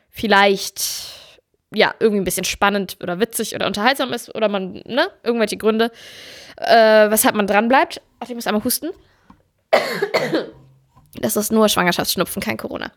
[0.09, 1.26] vielleicht
[1.75, 5.91] ja, irgendwie ein bisschen spannend oder witzig oder unterhaltsam ist oder man, ne, irgendwelche Gründe,
[6.57, 8.01] äh, weshalb man dran bleibt.
[8.21, 8.91] Ach, ich muss einmal husten.
[11.19, 12.93] Das ist nur Schwangerschaftsschnupfen, kein Corona.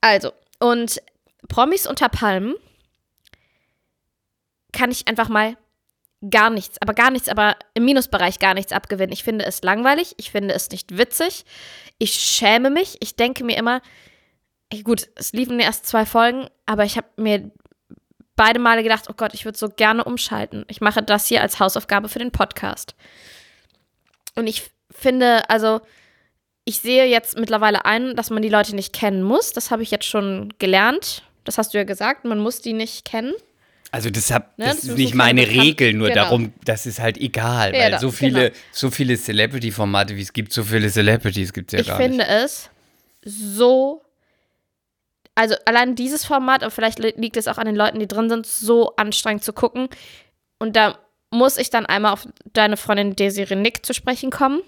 [0.00, 1.00] Also, und
[1.48, 2.56] Promis unter Palmen
[4.72, 5.56] kann ich einfach mal
[6.30, 9.12] gar nichts, aber gar nichts, aber im Minusbereich gar nichts abgewinnen.
[9.12, 11.44] Ich finde es langweilig, ich finde es nicht witzig,
[11.98, 13.82] ich schäme mich, ich denke mir immer,
[14.82, 17.50] gut, es liefen erst zwei Folgen, aber ich habe mir
[18.36, 20.64] beide Male gedacht, oh Gott, ich würde so gerne umschalten.
[20.68, 22.94] Ich mache das hier als Hausaufgabe für den Podcast.
[24.34, 25.80] Und ich finde, also
[26.64, 29.52] ich sehe jetzt mittlerweile ein, dass man die Leute nicht kennen muss.
[29.52, 31.22] Das habe ich jetzt schon gelernt.
[31.44, 33.34] Das hast du ja gesagt, man muss die nicht kennen.
[33.90, 36.22] Also das, hab, Ne, das das ist nicht meine keine Bekan- Regel, nur Genau.
[36.22, 38.62] darum, das ist halt egal, Ja, weil da- so viele, genau.
[38.72, 42.16] so viele Celebrity-Formate, wie es gibt, so viele Celebrities gibt es ja ich gar finde
[42.18, 42.28] nicht.
[42.30, 42.70] es
[43.24, 44.02] so.
[45.34, 48.28] Also allein dieses Format, aber vielleicht li- liegt es auch an den Leuten, die drin
[48.28, 49.88] sind, so anstrengend zu gucken.
[50.58, 50.98] Und da
[51.30, 54.62] muss ich dann einmal auf deine Freundin Desiree Nick zu sprechen kommen.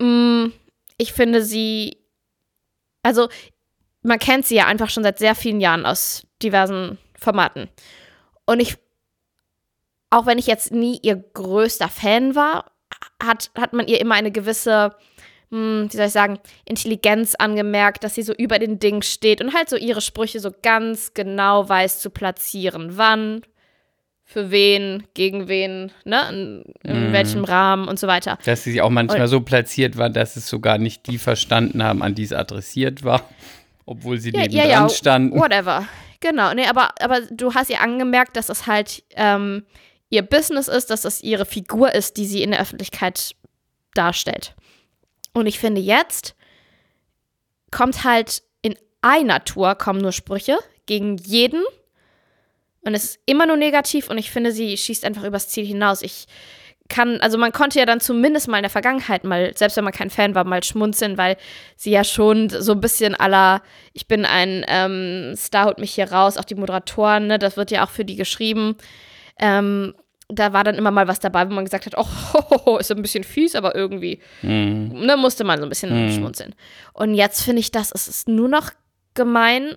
[0.00, 0.52] Mm,
[0.98, 1.98] Ich finde sie,
[3.02, 3.28] also
[4.02, 7.68] man kennt sie ja einfach schon seit sehr vielen Jahren aus diversen Formaten.
[8.46, 8.76] Und ich,
[10.10, 12.72] auch wenn ich jetzt nie ihr größter Fan war,
[13.22, 14.94] hat, hat man ihr immer eine gewisse,
[15.50, 19.54] hm, wie soll ich sagen, Intelligenz angemerkt, dass sie so über den Ding steht und
[19.54, 22.96] halt so ihre Sprüche so ganz genau weiß zu platzieren.
[22.96, 23.42] Wann,
[24.28, 27.12] für wen, gegen wen, ne, in, in Mhm.
[27.12, 28.38] welchem Rahmen und so weiter.
[28.44, 32.16] Dass sie auch manchmal so platziert war, dass es sogar nicht die verstanden haben, an
[32.16, 33.22] die es adressiert war,
[33.86, 35.38] obwohl sie Ja, neben ja, ja, standen.
[35.38, 35.86] Whatever.
[36.18, 39.64] Genau, nee, aber, aber du hast ihr angemerkt, dass es halt ähm,
[40.10, 43.36] ihr Business ist, dass es ihre Figur ist, die sie in der Öffentlichkeit
[43.94, 44.55] darstellt.
[45.36, 46.34] Und ich finde, jetzt
[47.70, 51.62] kommt halt in einer Tour kommen nur Sprüche gegen jeden.
[52.80, 56.00] Und es ist immer nur negativ und ich finde, sie schießt einfach übers Ziel hinaus.
[56.00, 56.26] Ich
[56.88, 59.92] kann, also man konnte ja dann zumindest mal in der Vergangenheit mal, selbst wenn man
[59.92, 61.36] kein Fan war, mal schmunzeln, weil
[61.76, 63.60] sie ja schon so ein bisschen aller,
[63.92, 67.70] ich bin ein ähm, Star, holt mich hier raus, auch die Moderatoren, ne, das wird
[67.70, 68.76] ja auch für die geschrieben.
[69.38, 69.92] Ähm,
[70.28, 73.24] da war dann immer mal was dabei, wo man gesagt hat, oh, ist ein bisschen
[73.24, 75.04] fies, aber irgendwie, Mhm.
[75.06, 76.12] ne, musste man so ein bisschen Mhm.
[76.12, 76.54] schmunzeln.
[76.92, 78.70] Und jetzt finde ich das, es ist nur noch
[79.14, 79.76] gemein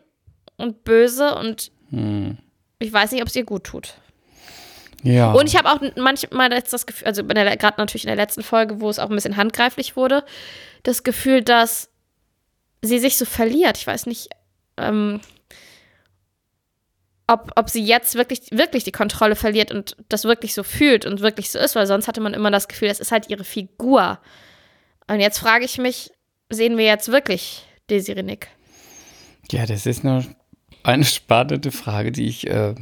[0.58, 2.38] und böse und Mhm.
[2.80, 3.94] ich weiß nicht, ob es ihr gut tut.
[5.04, 5.32] Ja.
[5.32, 8.82] Und ich habe auch manchmal jetzt das Gefühl, also gerade natürlich in der letzten Folge,
[8.82, 10.26] wo es auch ein bisschen handgreiflich wurde,
[10.84, 11.90] das Gefühl, dass
[12.82, 13.78] sie sich so verliert.
[13.78, 14.30] Ich weiß nicht,
[14.78, 15.22] ähm,
[17.30, 21.22] ob, ob sie jetzt wirklich, wirklich die Kontrolle verliert und das wirklich so fühlt und
[21.22, 24.20] wirklich so ist, weil sonst hatte man immer das Gefühl, das ist halt ihre Figur.
[25.08, 26.12] Und jetzt frage ich mich,
[26.50, 28.48] sehen wir jetzt wirklich Desiree Nick?
[29.52, 30.26] Ja, das ist eine,
[30.84, 32.74] eine spannende Frage, die ich äh,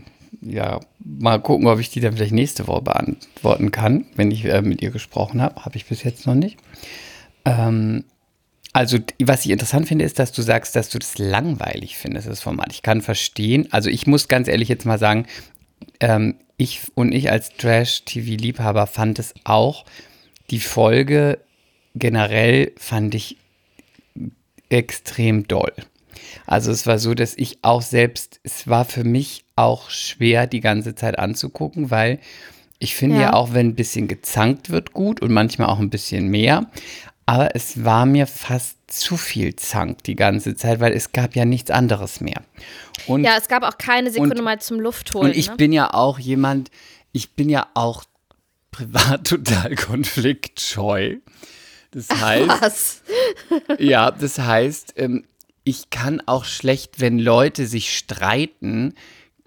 [0.42, 4.62] ja mal gucken, ob ich die dann vielleicht nächste Woche beantworten kann, wenn ich äh,
[4.62, 5.66] mit ihr gesprochen habe.
[5.66, 6.58] Habe ich bis jetzt noch nicht.
[7.44, 8.06] Ähm,
[8.78, 12.42] also, was ich interessant finde, ist, dass du sagst, dass du das langweilig findest, das
[12.42, 12.72] Format.
[12.72, 13.68] Ich kann verstehen.
[13.72, 15.26] Also, ich muss ganz ehrlich jetzt mal sagen,
[16.00, 19.86] ähm, ich und ich als Trash-TV-Liebhaber fand es auch,
[20.52, 21.40] die Folge
[21.96, 23.38] generell fand ich
[24.70, 25.74] extrem doll.
[26.46, 30.60] Also es war so, dass ich auch selbst, es war für mich auch schwer, die
[30.60, 32.20] ganze Zeit anzugucken, weil
[32.80, 33.22] ich finde ja.
[33.22, 33.34] Ja.
[33.34, 36.70] auch, wenn ein bisschen gezankt wird, gut und manchmal auch ein bisschen mehr.
[37.30, 41.44] Aber es war mir fast zu viel Zank die ganze Zeit, weil es gab ja
[41.46, 42.42] nichts anderes mehr.
[43.06, 45.32] Und Ja, es gab auch keine Sekunde Und- mal zum Luftholen.
[45.32, 45.56] und ich ne?
[45.58, 46.72] bin ja auch jemand,
[47.12, 48.06] ich bin ja auch
[48.72, 51.18] privat total konfliktscheu.
[51.92, 53.02] Das heißt, Was?
[53.80, 55.26] ja, das heißt, ähm,
[55.66, 58.94] ich kann auch schlecht, wenn Leute sich streiten,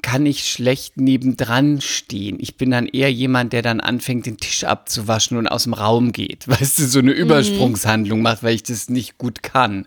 [0.03, 2.39] kann ich schlecht nebendran stehen.
[2.41, 6.13] Ich bin dann eher jemand, der dann anfängt, den Tisch abzuwaschen und aus dem Raum
[6.13, 6.49] geht.
[6.49, 9.87] Weißt du, so eine Übersprungshandlung macht, weil ich das nicht gut kann.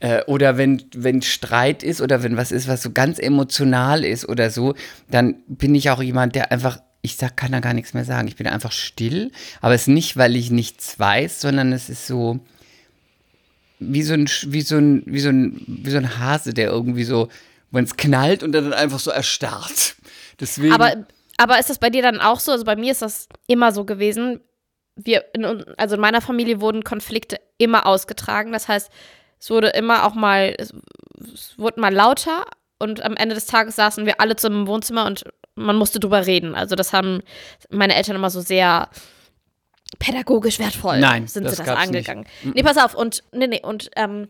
[0.00, 4.28] Äh, oder wenn, wenn Streit ist oder wenn was ist, was so ganz emotional ist
[4.28, 4.74] oder so,
[5.10, 8.28] dann bin ich auch jemand, der einfach, ich sag, kann da gar nichts mehr sagen.
[8.28, 12.06] Ich bin einfach still, aber es ist nicht, weil ich nichts weiß, sondern es ist
[12.06, 12.40] so
[13.78, 17.04] wie so ein, wie so ein, wie so ein, wie so ein Hase, der irgendwie
[17.04, 17.28] so,
[17.74, 19.96] wenn es knallt und dann einfach so erstarrt.
[20.40, 20.72] Deswegen.
[20.72, 21.06] Aber,
[21.36, 22.52] aber ist das bei dir dann auch so?
[22.52, 24.40] Also bei mir ist das immer so gewesen.
[24.96, 25.44] Wir, in,
[25.76, 28.52] also in meiner Familie wurden Konflikte immer ausgetragen.
[28.52, 28.90] Das heißt,
[29.40, 30.72] es wurde immer auch mal, es,
[31.32, 32.44] es wurde mal lauter
[32.78, 36.26] und am Ende des Tages saßen wir alle zusammen im Wohnzimmer und man musste drüber
[36.26, 36.54] reden.
[36.54, 37.22] Also das haben
[37.70, 38.88] meine Eltern immer so sehr
[39.98, 42.26] pädagogisch wertvoll Nein, sind das sie das angegangen.
[42.42, 44.28] Nee, pass auf, und nee, nee, und ähm,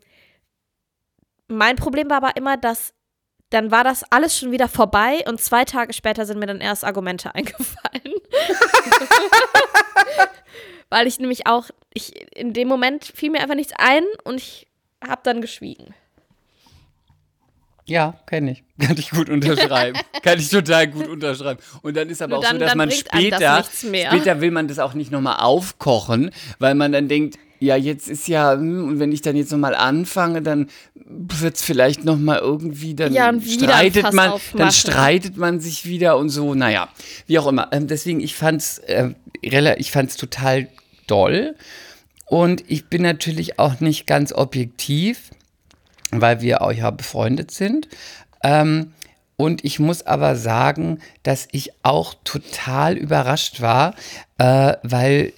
[1.48, 2.92] mein Problem war aber immer, dass
[3.54, 6.84] dann war das alles schon wieder vorbei und zwei Tage später sind mir dann erst
[6.84, 8.02] Argumente eingefallen.
[10.90, 14.66] Weil ich nämlich auch, ich, in dem Moment fiel mir einfach nichts ein und ich
[15.06, 15.94] habe dann geschwiegen.
[17.86, 18.64] ja, kenne ich.
[18.86, 19.98] Kann ich gut unterschreiben.
[20.22, 21.60] Kann ich total gut unterschreiben.
[21.82, 24.10] Und dann ist aber Nur auch dann- so, dass man das später, mehr.
[24.10, 28.28] später will man das auch nicht nochmal aufkochen, weil man dann denkt, ja, jetzt ist
[28.28, 32.94] ja, hm, und wenn ich dann jetzt nochmal anfange, dann wird es vielleicht nochmal irgendwie,
[32.94, 34.58] dann Ja, streitet man, aufmachen.
[34.58, 36.88] dann streitet man sich wieder und so, naja,
[37.26, 37.68] wie auch immer.
[37.72, 40.68] Ähm, deswegen, ich fand's, äh, ich fand's total
[41.06, 41.54] doll.
[42.26, 45.30] Und ich bin natürlich auch nicht ganz objektiv,
[46.10, 47.88] weil wir auch ja befreundet sind.
[48.42, 48.92] Ähm,
[49.36, 53.94] und ich muss aber sagen, dass ich auch total überrascht war,
[54.38, 55.32] äh, weil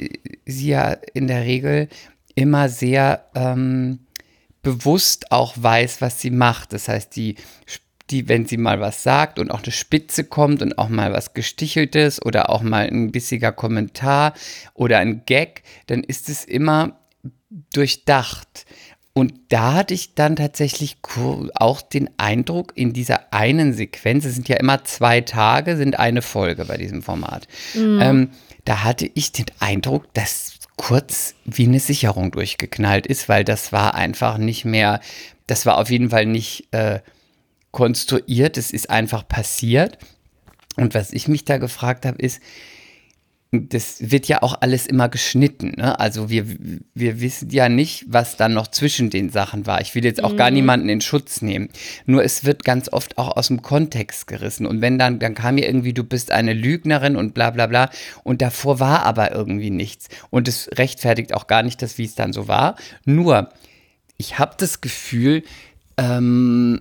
[0.45, 1.89] sie ja in der Regel
[2.37, 3.99] immer sehr ähm,
[4.62, 6.72] bewusst auch weiß, was sie macht.
[6.72, 7.37] Das heißt, die,
[8.11, 11.35] die, wenn sie mal was sagt und auch eine Spitze kommt und auch mal was
[11.35, 14.35] Gesticheltes oder auch mal ein bissiger Kommentar
[14.75, 17.01] oder ein Gag, dann ist es immer
[17.72, 18.66] durchdacht.
[19.12, 20.99] Und da hatte ich dann tatsächlich
[21.55, 26.20] auch den Eindruck, in dieser einen Sequenz, es sind ja immer zwei Tage, sind eine
[26.20, 28.31] Folge bei diesem Format, ähm,
[28.66, 33.95] da hatte ich den Eindruck, dass kurz wie eine Sicherung durchgeknallt ist, weil das war
[33.95, 35.01] einfach nicht mehr,
[35.47, 37.01] das war auf jeden Fall nicht äh,
[37.71, 39.99] konstruiert, es ist einfach passiert.
[40.77, 42.41] Und was ich mich da gefragt habe, ist,
[43.52, 45.74] das wird ja auch alles immer geschnitten.
[45.76, 45.98] Ne?
[45.98, 46.46] Also wir,
[46.94, 49.80] wir wissen ja nicht, was dann noch zwischen den Sachen war.
[49.80, 51.68] Ich will jetzt auch gar niemanden in Schutz nehmen.
[52.06, 54.66] Nur es wird ganz oft auch aus dem Kontext gerissen.
[54.66, 57.88] Und wenn dann, dann kam ja irgendwie, du bist eine Lügnerin und bla bla bla.
[58.24, 60.09] Und davor war aber irgendwie nichts.
[60.30, 62.74] Und es rechtfertigt auch gar nicht das, wie es dann so war.
[63.04, 63.50] Nur,
[64.18, 65.44] ich habe das Gefühl,
[65.98, 66.80] ähm,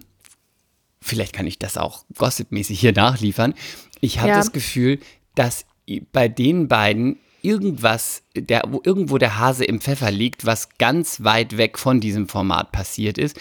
[0.99, 3.54] vielleicht kann ich das auch gossipmäßig hier nachliefern.
[4.01, 4.38] Ich habe Ja.
[4.38, 4.99] das Gefühl,
[5.36, 5.65] dass
[6.12, 11.58] bei den beiden irgendwas, der, wo irgendwo der Hase im Pfeffer liegt, was ganz weit
[11.58, 13.38] weg von diesem Format passiert ist.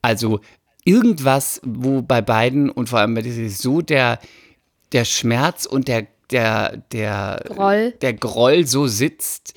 [0.00, 0.40] Also
[0.84, 4.20] irgendwas, wo bei beiden und vor allem bei diesem so der,
[4.92, 7.92] der Schmerz und der, der, der Groll.
[8.00, 9.54] der Groll so sitzt,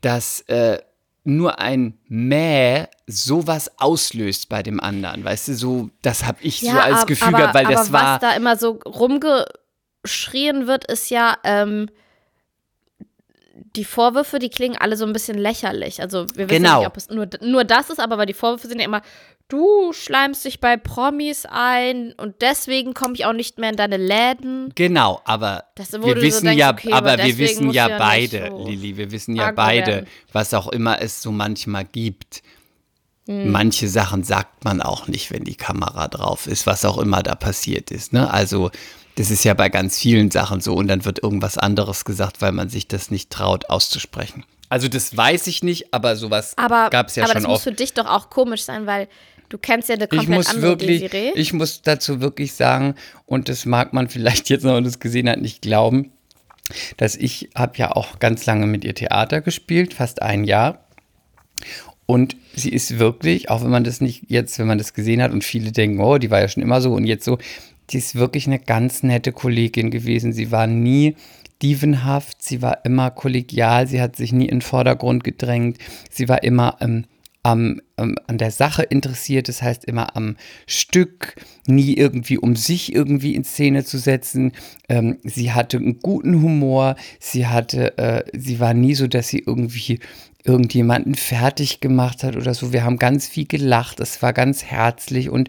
[0.00, 0.78] dass äh,
[1.24, 5.24] nur ein Mäh sowas auslöst bei dem anderen.
[5.24, 8.14] Weißt du, so, das habe ich so als Gefühl gehabt, weil aber das war.
[8.14, 8.78] was da immer so
[10.04, 11.88] rumgeschrien wird, ist ja, ähm,
[13.76, 16.00] die Vorwürfe, die klingen alle so ein bisschen lächerlich.
[16.00, 16.78] Also wir wissen Genau.
[16.80, 19.02] nicht, ob es nur, nur das ist, aber weil die Vorwürfe sind ja immer,
[19.48, 23.96] du schleimst dich bei Promis ein und deswegen komme ich auch nicht mehr in deine
[23.96, 24.72] Läden.
[24.74, 27.96] Genau, aber Das, wir du so wissen denkst, ja, okay, aber aber wir wissen ja,
[27.98, 30.06] beide, so Lili, wir wissen ja beide, werden.
[30.32, 32.42] was auch immer es so manchmal gibt.
[33.26, 33.50] Hm.
[33.52, 37.34] Manche Sachen sagt man auch nicht, wenn die Kamera drauf ist, was auch immer da
[37.34, 38.12] passiert ist.
[38.12, 38.30] Ne?
[38.32, 38.70] Also
[39.16, 42.52] das ist ja bei ganz vielen Sachen so und dann wird irgendwas anderes gesagt, weil
[42.52, 44.44] man sich das nicht traut auszusprechen.
[44.68, 47.62] Also das weiß ich nicht, aber sowas Aber, gab es ja aber schon das muss
[47.62, 49.08] für dich doch auch komisch sein, weil
[49.48, 51.32] du kennst ja eine Ich komplett muss andere wirklich, Desiree.
[51.36, 52.96] ich muss dazu wirklich sagen,
[53.26, 56.12] und das mag man vielleicht jetzt, wenn man das gesehen hat, nicht glauben,
[56.96, 60.80] dass ich habe ja auch ganz lange mit ihr Theater gespielt, fast ein Jahr.
[62.06, 65.32] Und sie ist wirklich, auch wenn man das nicht jetzt, wenn man das gesehen hat
[65.32, 67.38] und viele denken, oh, die war ja schon immer so und jetzt so,
[67.90, 70.32] die ist wirklich eine ganz nette Kollegin gewesen.
[70.32, 71.16] Sie war nie
[71.62, 75.78] dievenhaft, sie war immer kollegial, sie hat sich nie in den Vordergrund gedrängt,
[76.10, 77.06] sie war immer ähm,
[77.44, 82.92] am, ähm, an der Sache interessiert, das heißt immer am Stück, nie irgendwie um sich
[82.92, 84.52] irgendwie in Szene zu setzen.
[84.88, 89.44] Ähm, sie hatte einen guten Humor, sie hatte, äh, sie war nie so, dass sie
[89.46, 90.00] irgendwie
[90.42, 92.72] irgendjemanden fertig gemacht hat oder so.
[92.72, 95.48] Wir haben ganz viel gelacht, es war ganz herzlich und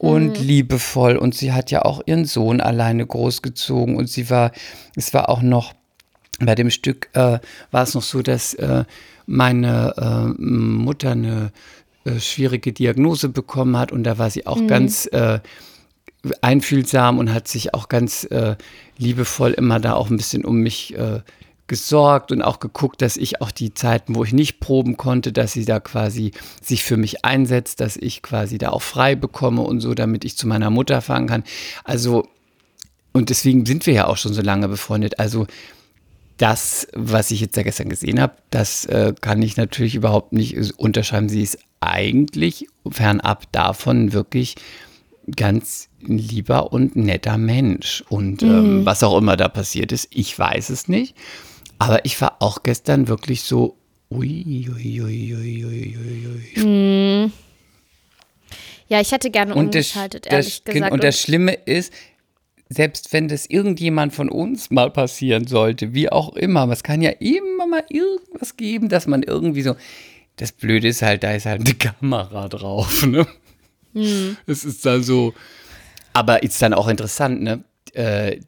[0.00, 1.18] und liebevoll.
[1.18, 3.96] Und sie hat ja auch ihren Sohn alleine großgezogen.
[3.96, 4.50] Und sie war,
[4.96, 5.74] es war auch noch
[6.38, 7.38] bei dem Stück äh,
[7.70, 8.84] war es noch so, dass äh,
[9.26, 11.52] meine äh, Mutter eine
[12.06, 13.92] äh, schwierige Diagnose bekommen hat.
[13.92, 15.40] Und da war sie auch ganz äh,
[16.40, 18.56] einfühlsam und hat sich auch ganz äh,
[18.96, 21.20] liebevoll immer da auch ein bisschen um mich äh,
[21.70, 25.52] gesorgt und auch geguckt, dass ich auch die Zeiten, wo ich nicht proben konnte, dass
[25.52, 29.80] sie da quasi sich für mich einsetzt, dass ich quasi da auch frei bekomme und
[29.80, 31.44] so, damit ich zu meiner Mutter fahren kann.
[31.84, 32.26] Also,
[33.12, 35.20] und deswegen sind wir ja auch schon so lange befreundet.
[35.20, 35.46] Also,
[36.38, 40.76] das, was ich jetzt ja gestern gesehen habe, das äh, kann ich natürlich überhaupt nicht
[40.76, 41.28] unterschreiben.
[41.28, 44.56] Sie ist eigentlich fernab davon wirklich
[45.36, 48.02] ganz lieber und netter Mensch.
[48.08, 51.14] Und ähm, was auch immer da passiert ist, ich weiß es nicht.
[51.80, 53.78] Aber ich war auch gestern wirklich so,
[54.10, 57.32] ui, ui, ui, ui, ui, ui, ui.
[58.88, 60.92] ja, ich hätte gerne Und, das, umgeschaltet, das, ehrlich gesagt.
[60.92, 61.90] und das Schlimme ist,
[62.68, 67.10] selbst wenn das irgendjemand von uns mal passieren sollte, wie auch immer, es kann ja
[67.12, 69.74] immer mal irgendwas geben, dass man irgendwie so.
[70.36, 73.26] Das Blöde ist halt, da ist halt eine Kamera drauf, ne?
[73.94, 74.36] Hm.
[74.46, 75.32] Es ist dann so.
[76.12, 77.64] Aber ist dann auch interessant, ne?
[77.94, 78.40] Äh,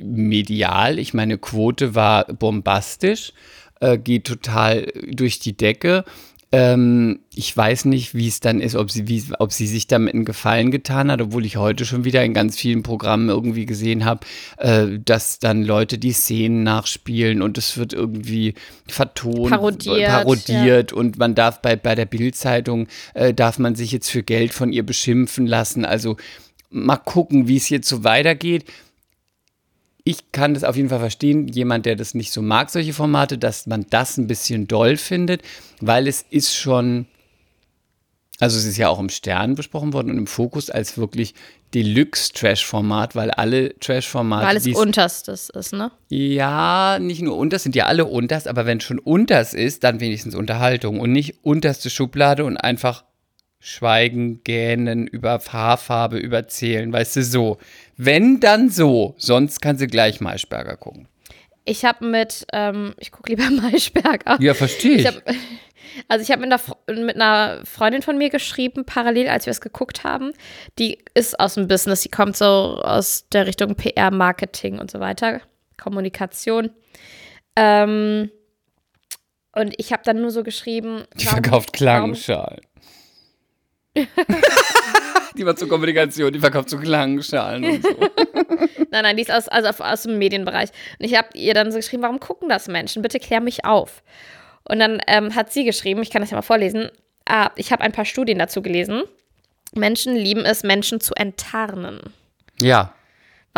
[0.00, 3.32] medial, ich meine, Quote war bombastisch.
[3.80, 6.04] äh, geht total durch die Decke.
[6.50, 10.14] Ähm, ich weiß nicht, wie es dann ist, ob sie, wie, ob sie sich damit
[10.14, 14.06] einen Gefallen getan hat, obwohl ich heute schon wieder in ganz vielen Programmen irgendwie gesehen
[14.06, 14.20] habe,
[14.56, 18.54] äh, dass dann Leute die Szenen nachspielen und es wird irgendwie
[18.86, 24.08] vertont, Parodiert, parodiert und man darf bei, bei der Bildzeitung, äh, darf man sich jetzt
[24.08, 25.84] für Geld von ihr beschimpfen lassen.
[25.84, 26.16] Also
[26.70, 28.64] mal gucken, wie es jetzt so weitergeht
[30.08, 33.36] ich kann das auf jeden Fall verstehen, jemand, der das nicht so mag, solche Formate,
[33.36, 35.42] dass man das ein bisschen doll findet,
[35.82, 37.06] weil es ist schon,
[38.40, 41.34] also es ist ja auch im Stern besprochen worden und im Fokus als wirklich
[41.74, 44.46] Deluxe-Trash-Format, weil alle Trash-Formate.
[44.46, 45.90] Weil es unterstes ist, ne?
[46.08, 50.34] Ja, nicht nur unters, sind ja alle unters, aber wenn schon unters ist, dann wenigstens
[50.34, 53.04] Unterhaltung und nicht unterste Schublade und einfach
[53.60, 57.58] Schweigen, Gähnen, über Haarfarbe, überzählen, weißt du, so.
[57.96, 59.14] Wenn, dann so.
[59.18, 61.08] Sonst kann sie gleich Maischberger gucken.
[61.64, 64.38] Ich habe mit, ähm, ich gucke lieber Maischberger.
[64.40, 65.00] Ja, verstehe ich.
[65.00, 65.22] ich hab,
[66.08, 69.60] also ich habe mit, einer, mit einer Freundin von mir geschrieben, parallel, als wir es
[69.60, 70.32] geguckt haben.
[70.78, 75.00] Die ist aus dem Business, die kommt so aus der Richtung PR, Marketing und so
[75.00, 75.40] weiter,
[75.76, 76.70] Kommunikation.
[77.56, 78.30] Ähm,
[79.52, 81.04] und ich habe dann nur so geschrieben.
[81.16, 82.60] Die verkauft Klangschalen.
[85.36, 87.88] die war zur Kommunikation, die verkauft so Klangschalen und so.
[88.90, 90.70] nein, nein, die ist aus, also aus dem Medienbereich.
[90.98, 93.02] Und ich habe ihr dann so geschrieben, warum gucken das Menschen?
[93.02, 94.02] Bitte klär mich auf.
[94.64, 96.90] Und dann ähm, hat sie geschrieben, ich kann das ja mal vorlesen,
[97.26, 99.02] ah, ich habe ein paar Studien dazu gelesen.
[99.74, 102.00] Menschen lieben es, Menschen zu enttarnen.
[102.60, 102.94] Ja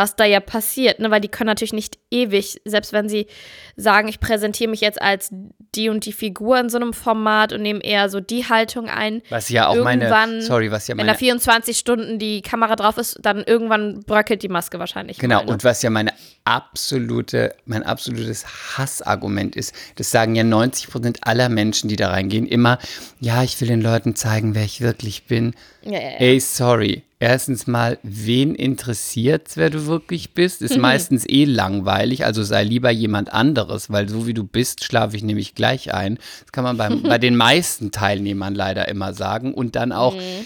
[0.01, 1.11] was da ja passiert, ne?
[1.11, 3.27] weil die können natürlich nicht ewig, selbst wenn sie
[3.75, 5.29] sagen, ich präsentiere mich jetzt als
[5.75, 9.21] die und die Figur in so einem Format und nehme eher so die Haltung ein.
[9.29, 11.07] Was ja auch meine, sorry, was ja meine.
[11.07, 15.17] Wenn da 24 Stunden die Kamera drauf ist, dann irgendwann bröckelt die Maske wahrscheinlich.
[15.17, 15.51] Genau, ne?
[15.51, 16.11] und was ja meine
[16.43, 18.45] absolute, mein absolutes
[18.77, 22.77] Hassargument ist, das sagen ja 90 Prozent aller Menschen, die da reingehen, immer,
[23.19, 25.53] ja, ich will den Leuten zeigen, wer ich wirklich bin.
[25.83, 26.17] Ja, ja, ja.
[26.17, 30.61] Ey, sorry erstens mal, wen interessiert wer du wirklich bist?
[30.61, 35.15] Ist meistens eh langweilig, also sei lieber jemand anderes, weil so wie du bist, schlafe
[35.15, 36.17] ich nämlich gleich ein.
[36.41, 39.53] Das kann man beim, bei den meisten Teilnehmern leider immer sagen.
[39.53, 40.45] Und dann auch, mhm.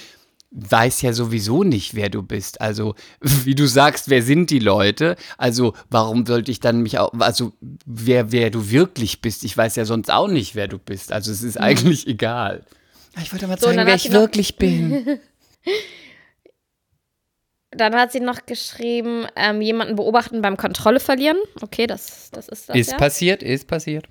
[0.52, 2.62] weiß ja sowieso nicht, wer du bist.
[2.62, 5.16] Also, wie du sagst, wer sind die Leute?
[5.38, 7.54] Also, warum sollte ich dann mich auch, also,
[7.86, 9.44] wer, wer du wirklich bist?
[9.44, 11.12] Ich weiß ja sonst auch nicht, wer du bist.
[11.12, 11.64] Also, es ist mhm.
[11.64, 12.64] eigentlich egal.
[13.22, 15.20] Ich wollte mal zeigen, so, wer ich wirklich bin.
[17.76, 21.38] Dann hat sie noch geschrieben, ähm, jemanden beobachten beim Kontrolle verlieren.
[21.62, 22.76] Okay, das, das ist das.
[22.76, 22.98] Ist ja.
[22.98, 24.06] passiert, ist passiert.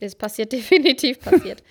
[0.00, 1.62] Ist passiert, definitiv passiert.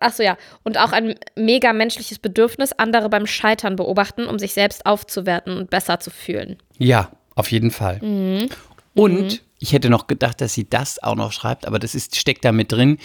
[0.00, 0.36] Achso, ja.
[0.62, 5.70] Und auch ein mega menschliches Bedürfnis, andere beim Scheitern beobachten, um sich selbst aufzuwerten und
[5.70, 6.56] besser zu fühlen.
[6.78, 8.00] Ja, auf jeden Fall.
[8.00, 8.48] Mhm.
[8.94, 9.38] Und mhm.
[9.58, 12.52] ich hätte noch gedacht, dass sie das auch noch schreibt, aber das ist, steckt da
[12.52, 12.98] mit drin.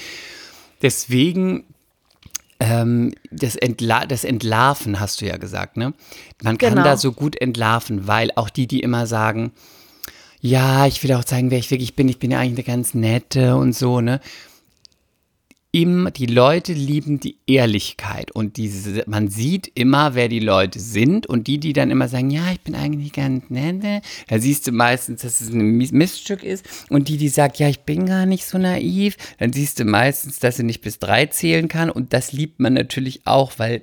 [0.81, 1.65] Deswegen
[2.63, 5.93] ähm, das, Entla das Entlarven hast du ja gesagt, ne?
[6.41, 6.83] Man kann genau.
[6.83, 9.51] da so gut entlarven, weil auch die, die immer sagen,
[10.39, 12.93] ja, ich will auch zeigen, wer ich wirklich bin, ich bin ja eigentlich eine ganz
[12.93, 14.19] nette und so, ne?
[15.73, 21.25] Immer, die Leute lieben die Ehrlichkeit und diese, man sieht immer, wer die Leute sind
[21.25, 24.71] und die, die dann immer sagen, ja, ich bin eigentlich ganz nett, da siehst du
[24.71, 28.45] meistens, dass es ein Miststück ist und die, die sagt, ja, ich bin gar nicht
[28.45, 32.31] so naiv, dann siehst du meistens, dass sie nicht bis drei zählen kann und das
[32.31, 33.81] liebt man natürlich auch, weil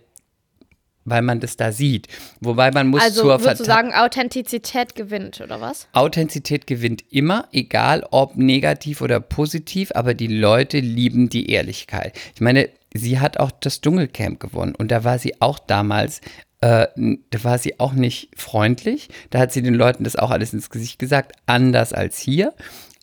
[1.11, 2.09] weil man das da sieht.
[2.41, 5.89] Wobei man muss also, zur Also würdest du sagen, Authentizität gewinnt, oder was?
[5.93, 12.19] Authentizität gewinnt immer, egal ob negativ oder positiv, aber die Leute lieben die Ehrlichkeit.
[12.35, 16.21] Ich meine, sie hat auch das Dschungelcamp gewonnen und da war sie auch damals
[16.63, 16.89] äh,
[17.31, 19.09] da war sie auch nicht freundlich.
[19.31, 22.53] Da hat sie den Leuten das auch alles ins Gesicht gesagt, anders als hier.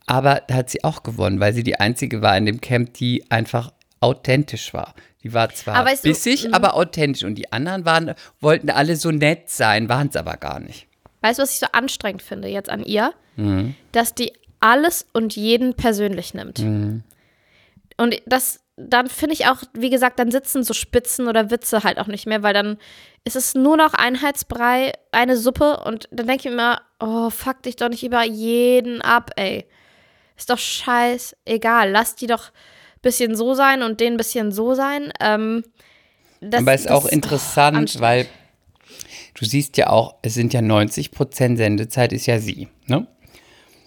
[0.06, 3.30] Aber da hat sie auch gewonnen, weil sie die einzige war in dem Camp, die
[3.30, 4.94] einfach authentisch war.
[5.28, 6.54] Die war zwar aber bissig, du, mhm.
[6.54, 7.26] aber authentisch.
[7.26, 10.88] Und die anderen waren, wollten alle so nett sein, waren es aber gar nicht.
[11.20, 13.14] Weißt du, was ich so anstrengend finde jetzt an ihr?
[13.36, 13.76] Mhm.
[13.92, 16.60] Dass die alles und jeden persönlich nimmt.
[16.60, 17.04] Mhm.
[17.98, 22.00] Und das, dann finde ich auch, wie gesagt, dann sitzen so Spitzen oder Witze halt
[22.00, 22.78] auch nicht mehr, weil dann
[23.26, 27.76] ist es nur noch Einheitsbrei, eine Suppe und dann denke ich mir, oh, fuck dich
[27.76, 29.68] doch nicht über jeden ab, ey.
[30.38, 31.92] Ist doch scheiß egal.
[31.92, 32.52] Lass die doch
[33.02, 35.12] bisschen so sein und den bisschen so sein.
[35.20, 35.64] Ähm,
[36.42, 38.28] das, Aber es ist auch interessant, oh, weil
[39.34, 43.08] du siehst ja auch, es sind ja 90 Prozent Sendezeit ist ja sie, ne?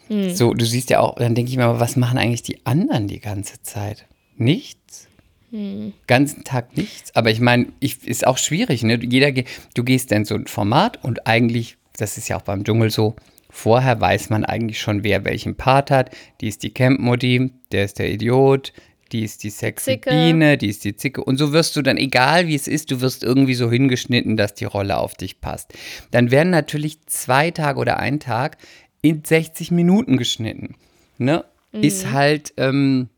[0.09, 0.35] Hm.
[0.35, 3.21] So, du siehst ja auch, dann denke ich mir, was machen eigentlich die anderen die
[3.21, 4.07] ganze Zeit?
[4.37, 5.07] Nichts.
[5.51, 5.93] Hm.
[6.07, 7.15] Ganzen Tag nichts.
[7.15, 8.99] Aber ich meine, ist auch schwierig, ne?
[9.03, 9.33] Jeder,
[9.75, 13.15] du gehst in so ein Format und eigentlich, das ist ja auch beim Dschungel so,
[13.51, 16.11] vorher weiß man eigentlich schon, wer welchen Part hat.
[16.41, 18.73] Die ist die Camp-Modi, der ist der Idiot,
[19.13, 20.11] die ist die sexy Zicke.
[20.11, 21.25] Biene, die ist die Zicke.
[21.25, 24.55] Und so wirst du dann, egal wie es ist, du wirst irgendwie so hingeschnitten, dass
[24.55, 25.73] die Rolle auf dich passt.
[26.11, 28.59] Dann werden natürlich zwei Tage oder ein Tag
[29.03, 30.75] in 60 Minuten geschnitten.
[31.19, 31.45] Ne?
[31.73, 33.09] Ist halt ähm,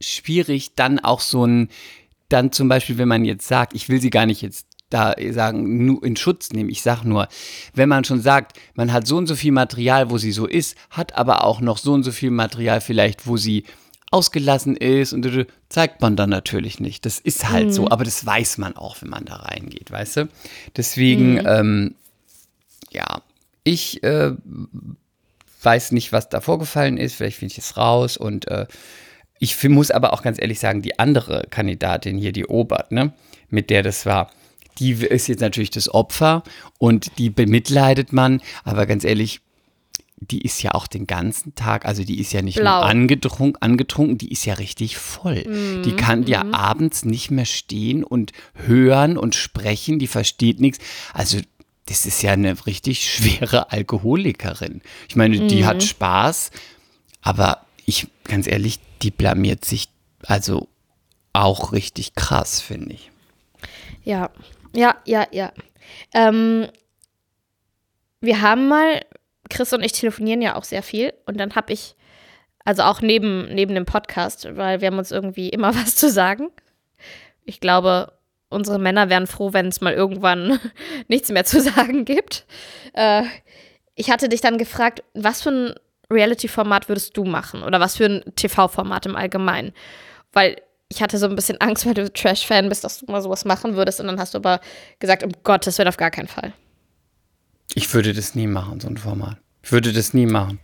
[0.00, 1.68] schwierig, dann auch so ein,
[2.28, 5.86] dann zum Beispiel, wenn man jetzt sagt, ich will sie gar nicht jetzt da sagen,
[5.86, 6.68] nur in Schutz nehmen.
[6.68, 7.28] Ich sage nur,
[7.74, 10.76] wenn man schon sagt, man hat so und so viel Material, wo sie so ist,
[10.90, 13.64] hat aber auch noch so und so viel Material vielleicht, wo sie
[14.12, 17.06] ausgelassen ist und zeigt man dann natürlich nicht.
[17.06, 20.28] Das ist halt so, aber das weiß man auch, wenn man da reingeht, weißt du?
[20.76, 21.94] Deswegen, ähm,
[22.90, 23.22] ja,
[23.64, 24.32] ich äh,
[25.62, 27.14] weiß nicht, was da vorgefallen ist.
[27.14, 28.66] Vielleicht finde ich es raus und äh,
[29.38, 33.12] ich muss aber auch ganz ehrlich sagen, die andere Kandidatin hier, die Obert, ne,
[33.48, 34.30] mit der das war,
[34.78, 36.42] die ist jetzt natürlich das Opfer
[36.78, 39.40] und die bemitleidet man, aber ganz ehrlich,
[40.30, 42.80] die ist ja auch den ganzen Tag, also die ist ja nicht Blau.
[42.80, 45.44] nur angetrunken, angetrunken, die ist ja richtig voll.
[45.84, 50.78] die kann ja abends nicht mehr stehen und hören und sprechen, die versteht nichts.
[51.12, 51.38] Also
[51.86, 54.82] das ist ja eine richtig schwere Alkoholikerin.
[55.08, 56.50] Ich meine, die hat Spaß,
[57.20, 59.88] aber ich, ganz ehrlich, die blamiert sich
[60.24, 60.68] also
[61.32, 63.10] auch richtig krass, finde ich.
[64.04, 64.30] Ja,
[64.74, 65.52] ja, ja, ja.
[66.14, 66.68] Ähm,
[68.20, 69.04] wir haben mal,
[69.52, 71.94] Chris und ich telefonieren ja auch sehr viel und dann habe ich,
[72.64, 76.48] also auch neben, neben dem Podcast, weil wir haben uns irgendwie immer was zu sagen.
[77.44, 78.12] Ich glaube,
[78.48, 80.58] unsere Männer wären froh, wenn es mal irgendwann
[81.08, 82.46] nichts mehr zu sagen gibt.
[82.92, 83.24] Äh,
[83.94, 85.74] ich hatte dich dann gefragt, was für ein
[86.10, 89.72] Reality-Format würdest du machen oder was für ein TV-Format im Allgemeinen?
[90.32, 93.44] Weil ich hatte so ein bisschen Angst, weil du Trash-Fan bist, dass du mal sowas
[93.44, 94.60] machen würdest und dann hast du aber
[94.98, 96.52] gesagt, um Gottes Willen auf gar keinen Fall.
[97.74, 99.38] Ich würde das nie machen, so ein Format.
[99.62, 100.58] Ich würde das nie machen.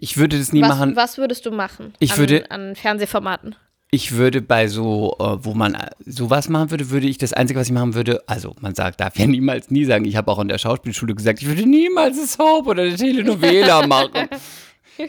[0.00, 0.96] Ich würde das nie Was, machen.
[0.96, 3.54] was würdest du machen Ich an, würde- an Fernsehformaten?
[3.90, 7.58] Ich würde bei so, äh, wo man äh, sowas machen würde, würde ich das Einzige,
[7.58, 10.38] was ich machen würde, also man sagt, darf ja niemals nie sagen, ich habe auch
[10.40, 14.28] in der Schauspielschule gesagt, ich würde niemals eine Soap oder eine Telenovela machen.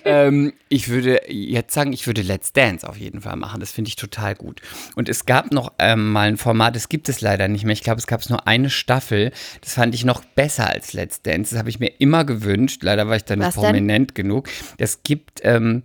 [0.05, 3.59] Ähm, ich würde jetzt sagen, ich würde Let's Dance auf jeden Fall machen.
[3.59, 4.61] Das finde ich total gut.
[4.95, 7.73] Und es gab noch ähm, mal ein Format, das gibt es leider nicht mehr.
[7.73, 9.31] Ich glaube, es gab es nur eine Staffel.
[9.61, 11.51] Das fand ich noch besser als Let's Dance.
[11.51, 12.83] Das habe ich mir immer gewünscht.
[12.83, 14.49] Leider war ich da nicht prominent genug.
[14.77, 15.83] Es gibt, ähm,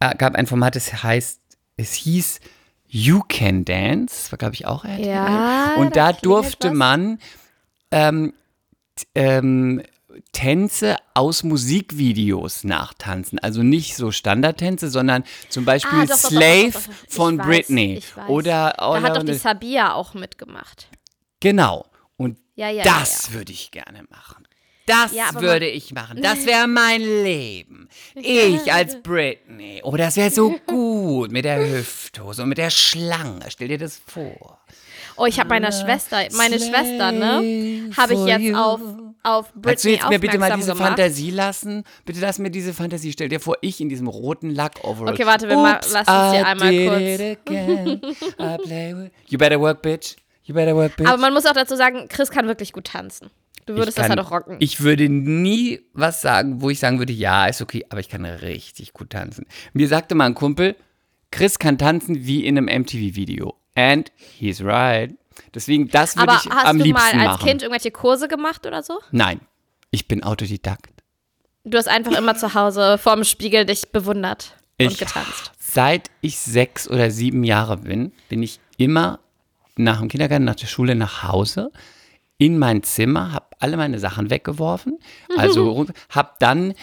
[0.00, 1.40] äh, gab ein Format, das heißt,
[1.76, 2.40] es hieß
[2.86, 4.14] You Can Dance.
[4.14, 5.06] Das war, glaube ich, auch RTL.
[5.06, 7.18] Ja, Und da durfte man
[7.90, 8.32] ähm,
[9.14, 9.82] ähm,
[10.32, 13.38] Tänze aus Musikvideos nachtanzen.
[13.38, 18.02] Also nicht so Standardtänze, sondern zum Beispiel Ah, doch, Slave doch, doch, von weiß, Britney.
[18.14, 18.28] weiß.
[18.28, 20.88] Oder, Da oder hat doch die Sabia auch mitgemacht.
[21.40, 21.84] genau.
[22.16, 24.44] Und Ja, ja, das ja, würde ich gerne machen.
[24.86, 26.22] Das würde ich machen.
[26.22, 27.88] Das wäre mein Leben.
[28.14, 29.82] Ich als Britney.
[29.84, 33.44] Oh, das wäre so gut mit der Hüfthose und mit der Schlange.
[33.50, 34.58] Stell dir das vor.
[35.16, 38.80] Oh, ich habe meiner Schwester, meine Schwester, ne, habe ich jetzt auf,
[39.28, 40.88] auf Britney Kannst du jetzt mir bitte mal diese gemacht.
[40.88, 41.84] Fantasie lassen?
[42.04, 43.12] Bitte lass mir diese Fantasie.
[43.12, 45.12] Stell dir vor, ich in diesem roten Lack-Overall.
[45.14, 48.70] Okay, warte, wir Oops, lassen es hier einmal kurz.
[49.28, 50.16] You better work, bitch.
[50.44, 51.06] You better work, bitch.
[51.08, 53.30] Aber man muss auch dazu sagen, Chris kann wirklich gut tanzen.
[53.66, 54.56] Du würdest Ich das kann- halt auch rocken.
[54.60, 58.24] Ich würde nie was sagen, wo ich sagen würde, ja, ist okay, aber ich kann
[58.24, 59.44] richtig gut tanzen.
[59.74, 60.74] Mir sagte mal ein Kumpel,
[61.30, 63.54] Chris kann tanzen wie in einem MTV-Video.
[63.74, 65.14] And he's right.
[65.54, 67.46] Deswegen, das würde Aber ich hast am du mal liebsten als machen.
[67.46, 68.98] Kind irgendwelche Kurse gemacht oder so?
[69.10, 69.40] Nein,
[69.90, 70.90] ich bin Autodidakt.
[71.64, 75.52] Du hast einfach immer zu Hause vorm Spiegel dich bewundert und Ich- getanzt.
[75.58, 79.20] Seit ich sechs oder sieben Jahre bin, bin ich immer
[79.76, 81.70] nach dem Kindergarten, nach der Schule nach Hause
[82.38, 84.98] in mein Zimmer, habe alle meine Sachen weggeworfen,
[85.36, 86.74] also habe dann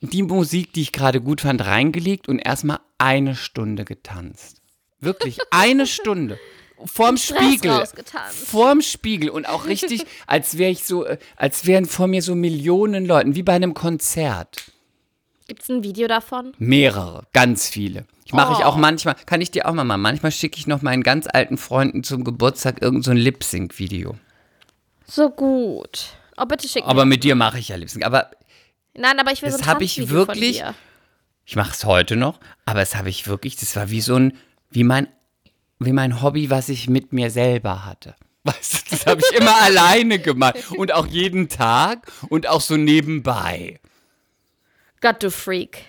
[0.00, 4.60] die Musik, die ich gerade gut fand, reingelegt und erstmal eine Stunde getanzt.
[5.00, 6.38] Wirklich eine Stunde.
[6.86, 7.84] Vorm Spiegel.
[8.32, 12.34] Vorm Spiegel und auch richtig, als wäre ich so, äh, als wären vor mir so
[12.34, 14.64] Millionen Leuten, wie bei einem Konzert.
[15.48, 16.52] Gibt es ein Video davon?
[16.58, 18.06] Mehrere, ganz viele.
[18.24, 18.68] Ich mache ich Oh.
[18.68, 20.00] auch manchmal, kann ich dir auch mal machen.
[20.00, 24.16] Manchmal schicke ich noch meinen ganz alten Freunden zum Geburtstag irgend so Lip-Sync-Video.
[25.06, 26.06] So gut.
[26.38, 27.10] Oh, bitte schick Aber mir.
[27.10, 28.04] mit dir mache ich ja Lip-Sync.
[28.06, 28.30] Aber
[28.94, 30.62] Nein, aber ich will das so ein hab ich wirklich-
[31.44, 32.38] ich mache es heute noch.
[32.64, 34.38] Aber das habe ich wirklich, das war wie so ein,
[34.70, 35.08] wie mein,
[35.86, 38.14] wie mein Hobby, was ich mit mir selber hatte.
[38.44, 40.56] Weißt du, das habe ich immer alleine gemacht.
[40.76, 43.80] Und auch jeden Tag und auch so nebenbei.
[45.00, 45.84] Gott, du Freak.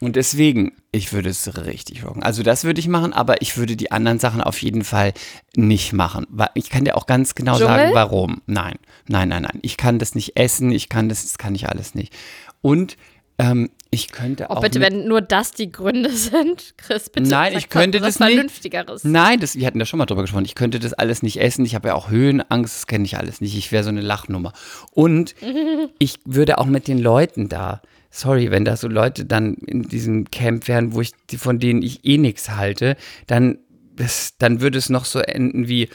[0.00, 2.22] Und deswegen, ich würde es richtig rocken.
[2.22, 5.12] Also das würde ich machen, aber ich würde die anderen Sachen auf jeden Fall
[5.54, 6.26] nicht machen.
[6.54, 7.76] Ich kann dir auch ganz genau Dschungel?
[7.76, 8.40] sagen, warum.
[8.46, 8.76] Nein,
[9.08, 9.58] nein, nein, nein.
[9.60, 12.14] Ich kann das nicht essen, ich kann das, das kann ich alles nicht.
[12.62, 12.96] Und
[13.38, 14.60] ähm, ich könnte Oh, auch.
[14.60, 17.28] bitte, mit- wenn nur das die Gründe sind, Chris, bitte.
[17.28, 18.28] Nein, ich könnte das nicht.
[18.34, 19.04] Vernünftigeres.
[19.04, 20.44] Nein, das, wir hatten da schon mal drüber gesprochen.
[20.44, 21.64] Ich könnte das alles nicht essen.
[21.64, 23.56] Ich habe ja auch Höhenangst, das kenne ich alles nicht.
[23.56, 24.52] Ich wäre so eine Lachnummer.
[24.92, 25.34] Und
[25.98, 30.30] ich würde auch mit den Leuten da, sorry, wenn da so Leute dann in diesem
[30.30, 33.58] Camp wären, wo ich, die, von denen ich eh nichts halte, dann,
[33.96, 35.88] das, dann würde es noch so enden wie,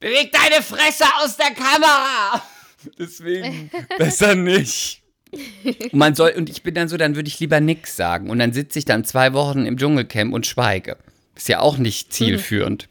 [0.00, 2.42] beweg deine Fresse aus der Kamera!
[2.98, 5.02] Deswegen besser nicht.
[5.32, 8.30] Und man soll, und ich bin dann so, dann würde ich lieber nix sagen.
[8.30, 10.96] Und dann sitze ich dann zwei Wochen im Dschungelcamp und schweige.
[11.34, 12.88] Ist ja auch nicht zielführend.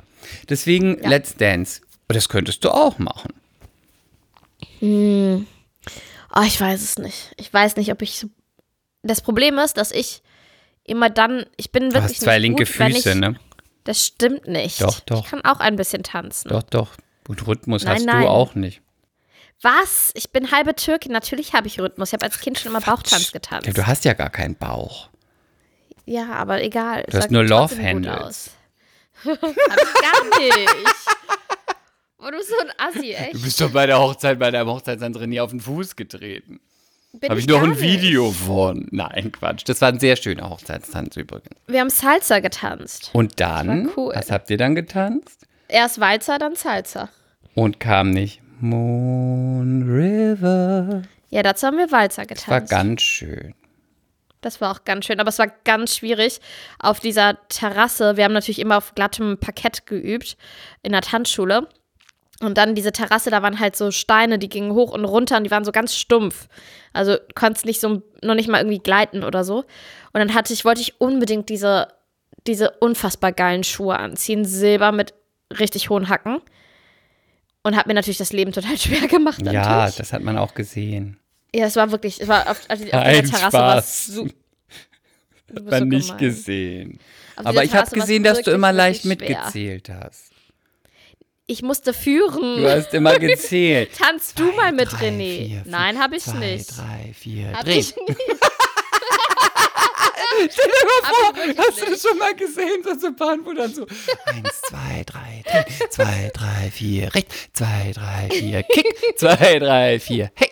[0.49, 1.81] Deswegen Let's Dance.
[2.07, 3.33] Und das könntest du auch machen.
[4.81, 7.33] Oh, ich weiß es nicht.
[7.37, 8.27] Ich weiß nicht, ob ich so.
[9.03, 10.21] Das Problem ist, dass ich
[10.83, 13.35] immer dann, ich bin Du wirklich hast zwei linke gut, Füße, ich, ne?
[13.83, 14.81] Das stimmt nicht.
[14.81, 15.23] Doch, doch.
[15.23, 16.49] Ich kann auch ein bisschen tanzen.
[16.49, 16.91] Doch, doch.
[17.27, 18.21] Und Rhythmus Nein, hast nein.
[18.21, 18.81] du auch nicht.
[19.61, 20.11] Was?
[20.15, 21.11] Ich bin halbe Türkin.
[21.11, 22.09] Natürlich habe ich Rhythmus.
[22.09, 23.67] Ich habe als Kind schon immer Bauchtanz getanzt.
[23.67, 25.09] Ja, du hast ja gar keinen Bauch.
[26.05, 27.05] Ja, aber egal.
[27.09, 28.51] Du hast nur Love Handles.
[29.25, 30.69] Hab ich gar nicht.
[32.19, 33.33] Oh, du bist so ein Assi, echt.
[33.33, 36.59] Du bist doch bei der Hochzeit, bei deinem Hochzeitsantrag nie auf den Fuß getreten.
[37.13, 38.87] Bin Habe ich noch gar ein Video von.
[38.91, 39.63] Nein, Quatsch.
[39.65, 41.55] Das war ein sehr schöner Hochzeitstanz übrigens.
[41.67, 43.09] Wir haben Salsa getanzt.
[43.13, 44.13] Und dann, cool.
[44.13, 45.45] was habt ihr dann getanzt?
[45.67, 47.09] Erst Walzer, dann Salsa.
[47.53, 51.03] Und kam nicht Moon River.
[51.29, 52.71] Ja, dazu haben wir Walzer War getanzt.
[52.71, 53.53] ganz schön.
[54.41, 56.39] Das war auch ganz schön, aber es war ganz schwierig
[56.79, 58.15] auf dieser Terrasse.
[58.15, 60.37] Wir haben natürlich immer auf glattem Parkett geübt
[60.83, 61.67] in der Tanzschule.
[62.41, 65.45] Und dann diese Terrasse, da waren halt so Steine, die gingen hoch und runter und
[65.45, 66.47] die waren so ganz stumpf.
[66.93, 69.59] Also du konntest nicht so noch nicht mal irgendwie gleiten oder so.
[69.59, 71.87] Und dann hatte ich, wollte ich unbedingt diese,
[72.45, 75.13] diese unfassbar geilen Schuhe anziehen, silber mit
[75.59, 76.41] richtig hohen Hacken.
[77.65, 79.41] Und hat mir natürlich das Leben total schwer gemacht.
[79.43, 81.17] Ja, das hat man auch gesehen.
[81.53, 84.23] ja, es war wirklich, es war auf, auf, auf Kein der Terrasse war so,
[85.47, 86.17] bist Man so nicht gemein.
[86.19, 86.99] gesehen.
[87.35, 89.09] Auf Aber ich habe gesehen, dass du immer leicht schwer.
[89.09, 90.31] mitgezählt hast.
[91.47, 92.61] Ich musste führen.
[92.61, 93.89] Du hast immer gezählt.
[93.97, 95.47] Tanzt du mal mit Drei, René?
[95.47, 96.77] vier, Nein, habe ich zwei, nicht.
[96.77, 97.79] drei, vier, Hab dreh.
[97.79, 98.19] ich nicht.
[100.49, 103.85] Stell dir mal Hast du das schon mal gesehen, so so Bahn, wo dann so
[104.25, 110.31] eins, zwei, drei, dreh, zwei, drei, vier, rechts, zwei, drei, vier, kick, zwei, drei, vier,
[110.35, 110.51] hey.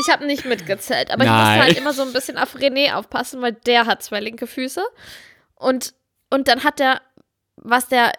[0.00, 1.46] Ich habe nicht mitgezählt, aber ich Nein.
[1.46, 4.84] musste halt immer so ein bisschen auf René aufpassen, weil der hat zwei linke Füße.
[5.54, 5.94] Und,
[6.30, 7.00] und dann hat der,
[7.56, 8.12] was der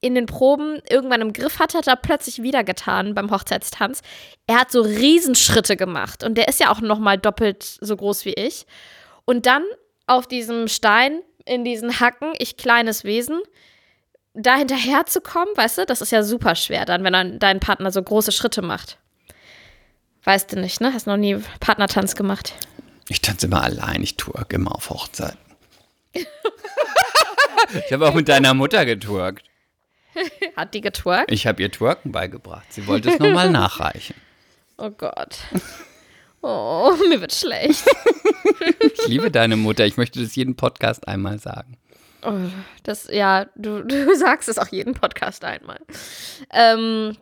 [0.00, 4.02] in den Proben irgendwann im Griff hatte, hat er plötzlich wieder getan beim Hochzeitstanz.
[4.46, 8.24] Er hat so Riesenschritte gemacht und der ist ja auch noch mal doppelt so groß
[8.24, 8.66] wie ich.
[9.24, 9.64] Und dann
[10.06, 13.40] auf diesem Stein, in diesen Hacken, ich kleines Wesen,
[14.34, 17.58] da hinterher zu kommen, weißt du, das ist ja super schwer dann, wenn dann dein
[17.58, 18.98] Partner so große Schritte macht.
[20.24, 20.92] Weißt du nicht, ne?
[20.92, 22.54] Hast noch nie Partnertanz gemacht.
[23.08, 25.38] Ich tanze immer allein, ich twerk immer auf Hochzeiten.
[26.12, 29.48] ich habe auch mit deiner Mutter getwerkt.
[30.56, 31.30] Hat die getwerkt?
[31.32, 32.66] Ich habe ihr Twerken beigebracht.
[32.72, 34.16] Sie wollte es nochmal nachreichen.
[34.76, 35.38] Oh Gott.
[36.42, 37.84] Oh, mir wird schlecht.
[38.80, 39.86] Ich liebe deine Mutter.
[39.86, 41.76] Ich möchte das jeden Podcast einmal sagen.
[42.22, 42.32] Oh,
[42.82, 45.78] das, ja, du, du sagst es auch jeden Podcast einmal.
[46.52, 47.16] Ähm,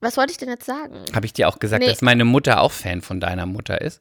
[0.00, 1.04] was wollte ich denn jetzt sagen?
[1.14, 1.88] Habe ich dir auch gesagt, Nee.
[1.88, 4.00] dass meine Mutter auch Fan von deiner Mutter ist?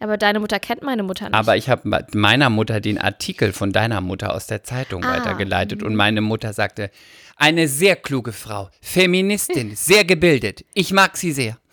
[0.00, 1.34] Aber deine Mutter kennt meine Mutter nicht.
[1.34, 5.16] Aber ich habe meiner Mutter den Artikel von deiner Mutter aus der Zeitung Ah.
[5.16, 6.90] weitergeleitet und meine Mutter sagte,
[7.38, 10.64] eine sehr kluge Frau, Feministin, sehr gebildet.
[10.74, 11.58] Ich mag sie sehr.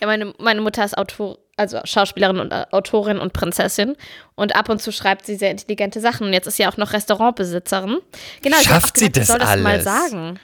[0.00, 3.96] Ja, meine, meine Mutter ist Autor, also Schauspielerin und äh, Autorin und Prinzessin.
[4.34, 6.26] Und ab und zu schreibt sie sehr intelligente Sachen.
[6.26, 7.98] Und jetzt ist sie auch noch Restaurantbesitzerin.
[8.42, 9.84] Genau, ich Schafft sie gedacht, ich das soll das mal alles?
[9.84, 10.40] sagen.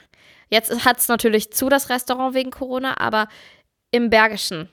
[0.49, 3.27] Jetzt hat es natürlich zu, das Restaurant wegen Corona, aber
[3.91, 4.69] im Bergischen,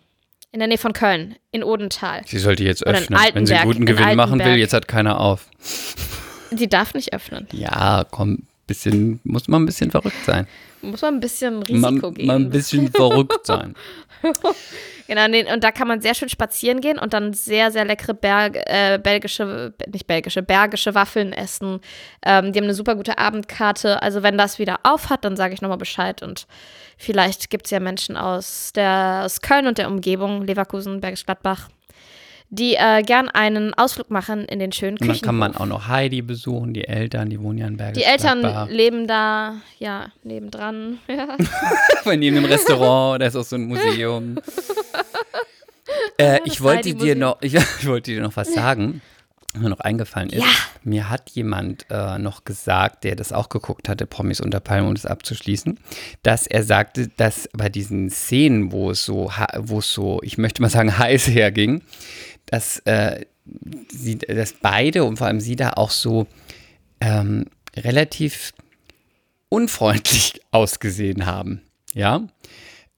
[0.52, 2.22] in der Nähe von Köln, in Odenthal.
[2.26, 3.20] Sie sollte jetzt öffnen.
[3.34, 5.48] Wenn sie guten in Gewinn machen will, jetzt hat keiner auf.
[6.52, 7.48] Die darf nicht öffnen.
[7.52, 10.48] Ja, komm, bisschen, muss man ein bisschen verrückt sein.
[10.82, 12.28] Muss man ein bisschen Man, Risiko geben.
[12.28, 13.76] mal ein bisschen verrückt sein.
[15.08, 18.14] Genau, nee, und da kann man sehr schön spazieren gehen und dann sehr, sehr leckere
[18.14, 21.80] Berg, äh, belgische, nicht belgische, bergische Waffeln essen.
[22.24, 24.02] Ähm, die haben eine super gute Abendkarte.
[24.02, 26.22] Also wenn das wieder auf hat, dann sage ich nochmal Bescheid.
[26.22, 26.48] Und
[26.98, 31.70] vielleicht gibt es ja Menschen aus, der, aus Köln und der Umgebung, Leverkusen, Bergisch Gladbach,
[32.50, 35.26] die äh, gern einen Ausflug machen in den schönen Und dann Küchen.
[35.26, 38.70] kann man auch noch Heidi besuchen, die Eltern, die wohnen ja in Bergisch Die Eltern
[38.70, 41.00] leben da, ja, nebendran.
[41.08, 41.38] Ja.
[42.06, 44.38] Wenn die in einem Restaurant, da ist auch so ein Museum.
[46.18, 49.02] Äh, ich, wollte dir noch, ich, ich wollte dir noch was sagen,
[49.54, 50.42] was mir noch eingefallen ist.
[50.42, 50.48] Ja.
[50.84, 54.96] Mir hat jemand äh, noch gesagt, der das auch geguckt hatte, Promis unter Palmen, um
[54.96, 55.80] das abzuschließen,
[56.22, 60.62] dass er sagte, dass bei diesen Szenen, wo es so, wo es so, ich möchte
[60.62, 61.82] mal sagen, heiß herging,
[62.50, 63.26] dass, äh,
[63.92, 66.28] sie, dass beide und vor allem sie da auch so
[67.02, 67.46] ähm,
[67.76, 68.54] relativ
[69.50, 71.62] unfreundlich ausgesehen haben.
[71.94, 72.22] Ja.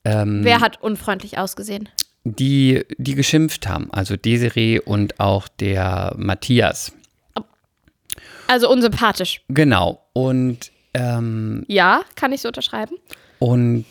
[0.03, 1.89] Ähm, Wer hat unfreundlich ausgesehen?
[2.23, 6.91] die, die geschimpft haben, also Desiree und auch der Matthias.
[8.47, 9.41] Also unsympathisch.
[9.47, 10.05] Genau.
[10.13, 12.95] Und, ähm, Ja, kann ich so unterschreiben.
[13.39, 13.85] und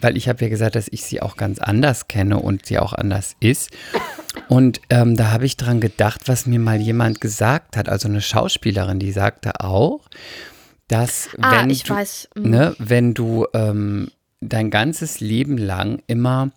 [0.00, 2.92] weil ich habe ja gesagt, dass ich sie auch ganz anders kenne und sie auch
[2.92, 3.70] anders ist.
[4.48, 8.20] Und ähm, da habe ich dran gedacht, was mir mal jemand gesagt hat, also eine
[8.20, 10.00] Schauspielerin, die sagte auch,
[10.88, 11.94] dass Ah, wenn du.
[12.34, 12.50] Mhm.
[12.50, 16.50] ne, wenn du ähm, dein ganzes Leben lang immer,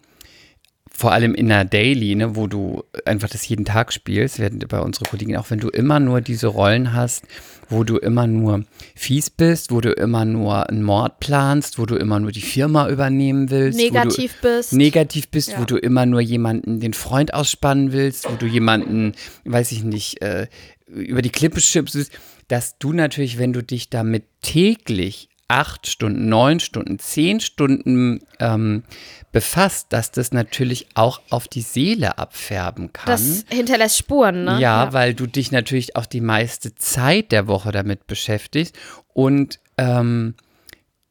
[1.00, 4.82] vor allem in einer Daily, ne, wo du einfach das jeden Tag spielst, werden bei
[4.82, 7.24] unseren Kollegen auch, wenn du immer nur diese Rollen hast,
[7.70, 11.96] wo du immer nur fies bist, wo du immer nur einen Mord planst, wo du
[11.96, 14.74] immer nur die Firma übernehmen willst, Negativ wo du bist.
[14.74, 15.66] negativ bist, wo Ja.
[15.68, 19.14] du immer nur jemanden den Freund ausspannen willst, wo du jemanden,
[19.46, 20.48] weiß ich nicht, äh,
[20.86, 22.12] über die Klippe schippst,
[22.50, 28.84] dass du natürlich, wenn du dich damit täglich acht Stunden, neun Stunden, zehn Stunden ähm,
[29.32, 33.08] befasst, dass das natürlich auch auf die Seele abfärben kann.
[33.08, 34.60] Das hinterlässt Spuren, ne?
[34.60, 38.78] Ja, weil du dich natürlich auch die meiste Zeit der Woche damit beschäftigst
[39.14, 40.36] und ähm,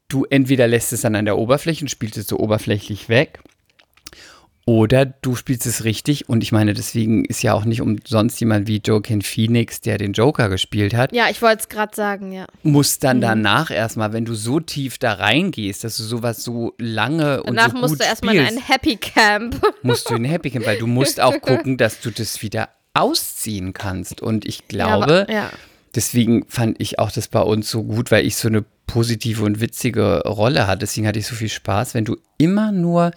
[0.07, 3.41] du entweder lässt es dann an der Oberfläche und spielst es so oberflächlich weg
[4.69, 8.67] oder du spielst es richtig und ich meine, deswegen ist ja auch nicht umsonst jemand
[8.67, 12.45] wie Joaquin Phoenix, der den Joker gespielt hat, Ja, ich wollte es gerade sagen, ja.
[12.61, 13.01] muss Mhm.
[13.01, 17.55] dann danach erstmal, wenn du so tief da reingehst, dass du sowas so lange und
[17.55, 19.59] Danach so musst gut du erstmal in ein Happy Camp.
[19.81, 23.73] musst du in Happy Camp, weil du musst auch gucken, dass du das wieder ausziehen
[23.73, 24.21] kannst.
[24.21, 25.49] Und ich glaube, Ja, aber, ja.
[25.95, 29.61] deswegen fand ich auch das bei uns so gut, weil ich so eine positive und
[29.61, 30.79] witzige Rolle hatte.
[30.81, 33.09] Deswegen hatte ich so viel Spaß, wenn du immer nur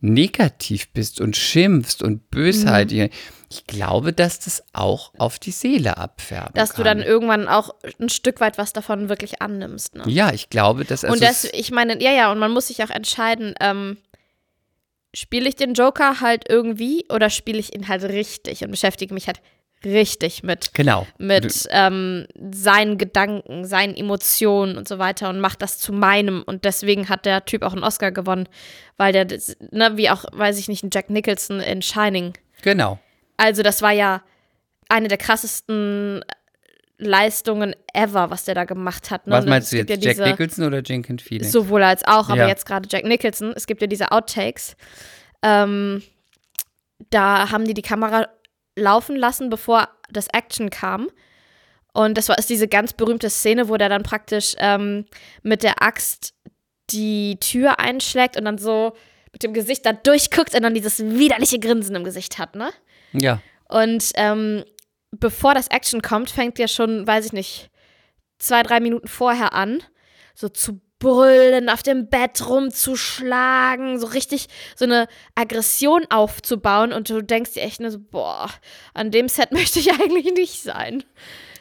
[0.00, 2.98] negativ bist und schimpfst und bösartig.
[2.98, 3.10] Mhm.
[3.50, 6.76] Ich glaube, dass das auch auf die Seele abfärben Dass kann.
[6.76, 9.94] du dann irgendwann auch ein Stück weit was davon wirklich annimmst.
[9.94, 10.04] Ne?
[10.06, 12.82] ja, ich glaube, dass also und das, ich meine, ja, ja, und man muss sich
[12.84, 13.96] auch entscheiden, ähm,
[15.14, 19.26] spiele ich den Joker halt irgendwie oder spiele ich ihn halt richtig und beschäftige mich
[19.26, 19.40] halt
[19.84, 25.78] richtig mit, genau mit ähm, seinen Gedanken, seinen Emotionen und so weiter und mache das
[25.78, 26.42] zu meinem.
[26.42, 28.48] Und deswegen hat der Typ auch einen Oscar gewonnen,
[28.96, 29.26] weil der,
[29.70, 32.32] ne, wie auch, weiß ich nicht, ein Jack Nicholson in Shining.
[32.62, 32.98] genau.
[33.40, 34.22] Also, das war ja
[34.88, 36.24] eine der krassesten
[36.98, 39.28] Leistungen ever, was der da gemacht hat.
[39.28, 39.32] Ne?
[39.34, 41.52] Was meinst du jetzt, ja Jack diese- Nicholson oder Jenkins Phoenix?
[41.52, 42.48] Sowohl als auch, aber Ja.
[42.48, 43.52] jetzt gerade Jack Nicholson.
[43.54, 44.76] Es gibt ja diese Outtakes.
[45.42, 46.02] Ähm,
[47.10, 48.26] da haben die die Kamera
[48.78, 51.08] laufen lassen, bevor das Action kam.
[51.92, 55.06] Und das war ist diese ganz berühmte Szene, wo der dann praktisch ähm,
[55.42, 56.34] mit der Axt
[56.90, 58.94] die Tür einschlägt und dann so
[59.32, 62.70] mit dem Gesicht da durchguckt und dann dieses widerliche Grinsen im Gesicht hat, ne?
[63.12, 64.64] Ja, Und ähm,
[65.10, 67.70] bevor das Action kommt, fängt ja schon, weiß ich nicht,
[68.38, 69.82] zwei, drei Minuten vorher an,
[70.34, 77.22] so zu brüllen, auf dem Bett rumzuschlagen, so richtig so eine Aggression aufzubauen und du
[77.22, 78.48] denkst dir echt nur so, boah,
[78.94, 81.04] an dem Set möchte ich eigentlich nicht sein.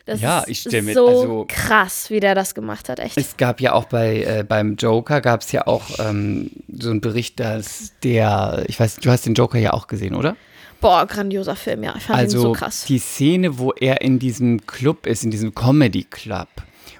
[0.05, 3.17] Das Ja, ich stell mir- so also- krass, wie der das gemacht hat, echt.
[3.17, 7.01] Es gab ja auch bei äh, beim Joker gab es ja auch ähm, so einen
[7.01, 10.37] Bericht, dass der, ich weiß, du hast den Joker ja auch gesehen, oder?
[10.79, 11.93] Boah, grandioser Film, ja.
[11.97, 12.85] Ich fand ihn Also so krass.
[12.87, 16.47] die Szene, wo er in diesem Club ist, in diesem Comedy Club,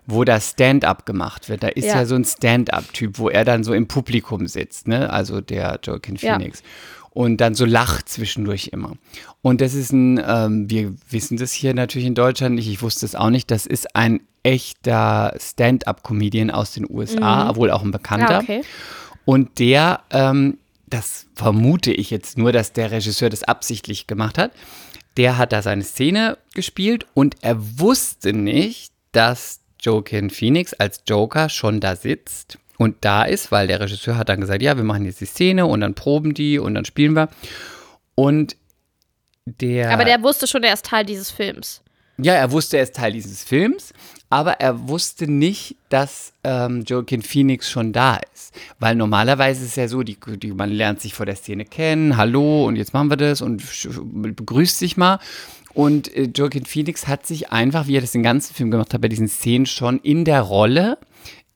[0.08, 2.06] wo da Stand-up gemacht wird, da ist ja, Ja.
[2.06, 5.10] so ein Stand-up-Typ, wo er dann so im Publikum sitzt, ne?
[5.12, 6.34] Also der Joaquin Ja.
[6.38, 6.64] Phoenix.
[7.12, 8.94] Und dann so lacht zwischendurch immer.
[9.42, 13.06] Und das ist ein, ähm, wir wissen das hier natürlich in Deutschland nicht, ich wusste
[13.06, 18.32] es auch nicht, das ist ein echter Stand-up-Comedian aus den USA, wohl auch ein bekannter.
[18.34, 18.62] Ja, okay.
[19.26, 20.58] Und der, ähm,
[20.90, 24.52] das vermute ich jetzt nur, dass der Regisseur das absichtlich gemacht hat,
[25.18, 31.50] der hat da seine Szene gespielt und er wusste nicht, dass Joaquin Phoenix als Joker
[31.50, 35.06] schon da sitzt und da ist, weil der Regisseur hat dann gesagt, ja, wir machen
[35.06, 37.30] jetzt die Szene und dann proben die und dann spielen wir.
[38.16, 38.56] Und
[39.46, 39.92] der.
[39.92, 41.82] Aber der wusste schon, er ist Teil dieses Films.
[42.20, 43.94] Ja, er wusste, er ist Teil dieses Films,
[44.30, 48.56] aber er wusste nicht, dass ähm, Joaquin Phoenix schon da ist.
[48.80, 52.18] Weil normalerweise ist es ja so, die, die, man lernt sich vor der Szene kennen,
[52.18, 53.62] hallo und jetzt machen wir das und
[54.36, 55.20] begrüßt sich mal.
[55.78, 59.02] Und äh, Joaquin Phoenix hat sich einfach, wie er das den ganzen Film gemacht hat,
[59.02, 60.98] bei diesen Szenen schon in der Rolle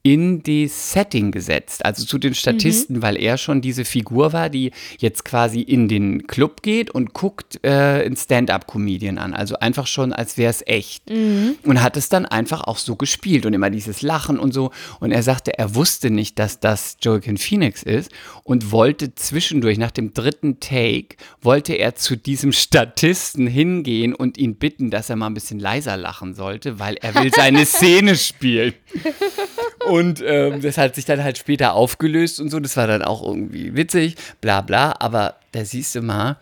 [0.03, 3.01] in die Setting gesetzt, also zu den Statisten, Mhm.
[3.03, 7.59] weil er schon diese Figur war, die jetzt quasi in den Club geht und guckt
[7.63, 9.33] äh, einen Stand-up-Comedian an.
[9.33, 11.09] Also einfach schon, als wäre es echt.
[11.09, 11.55] Mhm.
[11.63, 14.71] Und hat es dann einfach auch so gespielt und immer dieses Lachen und so.
[14.99, 18.11] Und er sagte, er wusste nicht, dass das Joaquin Phoenix ist
[18.43, 24.55] und wollte zwischendurch, nach dem dritten Take, wollte er zu diesem Statisten hingehen und ihn
[24.55, 28.73] bitten, dass er mal ein bisschen leiser lachen sollte, weil er will seine Szene spielen.
[29.91, 32.59] Und ähm, das hat sich dann halt später aufgelöst und so.
[32.59, 34.95] Das war dann auch irgendwie witzig, bla bla.
[34.99, 36.37] Aber da siehst du mal,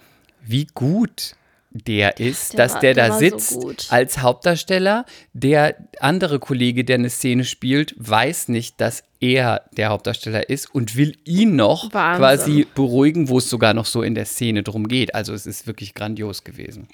[0.45, 1.35] wie gut
[1.71, 3.87] der ist, Der dass war- der, der da so sitzt gut.
[3.89, 5.05] als Hauptdarsteller.
[5.33, 10.95] Der andere Kollege, der eine Szene spielt, weiß nicht, dass er der Hauptdarsteller ist und
[10.95, 12.19] will ihn noch Wahnsinn.
[12.19, 15.13] quasi beruhigen, wo es sogar noch so in der Szene drum geht.
[15.13, 16.87] Also es ist wirklich grandios gewesen.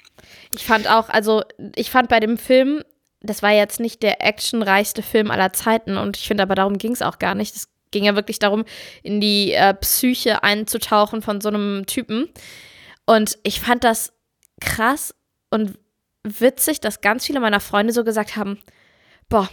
[0.52, 1.44] Ich fand auch, also
[1.76, 2.82] ich fand bei dem Film,
[3.22, 6.92] das war jetzt nicht der actionreichste Film aller Zeiten und ich finde aber darum ging
[6.92, 7.56] es auch gar nicht.
[7.56, 8.66] Es ging ja wirklich darum,
[9.04, 12.30] in die äh, Psyche einzutauchen von so einem Typen.
[13.06, 14.14] Und ich fand das
[14.60, 15.16] krass
[15.50, 15.78] und
[16.24, 18.60] witzig, dass ganz viele meiner Freunde so gesagt haben,
[19.30, 19.50] boah,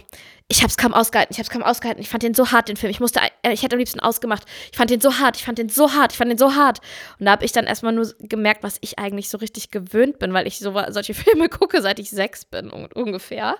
[0.53, 2.91] ich hab's kaum ausgehalten, ich hab's kaum ausgehalten, ich fand den so hart, den Film.
[2.91, 4.43] Ich musste, äh, ich hätte am liebsten ausgemacht.
[4.71, 6.79] Ich fand den so hart, ich fand den so hart, ich fand den so hart.
[7.19, 10.31] Und da habe ich dann erstmal nur gemerkt, was ich eigentlich so richtig gewöhnt bin,
[10.33, 13.55] weil ich so, solche Filme gucke, seit ich sechs bin, un ungefähr.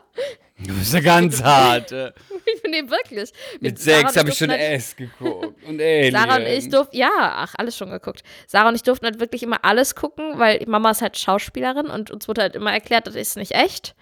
[0.60, 1.92] Du bist ja ganz hart.
[1.92, 2.12] äh.
[2.56, 3.32] Ich bin eben wirklich.
[3.62, 5.56] Mit Sarah sechs habe ich schon halt- S geguckt.
[5.68, 6.14] Und Alien.
[6.14, 8.22] Sarah und ich durften, ja, ach, alles schon geguckt.
[8.48, 12.12] Sarah und ich durften halt wirklich immer alles gucken, weil Mama ist halt Schauspielerin und
[12.12, 13.96] uns wurde halt immer erklärt, das ist nicht echt.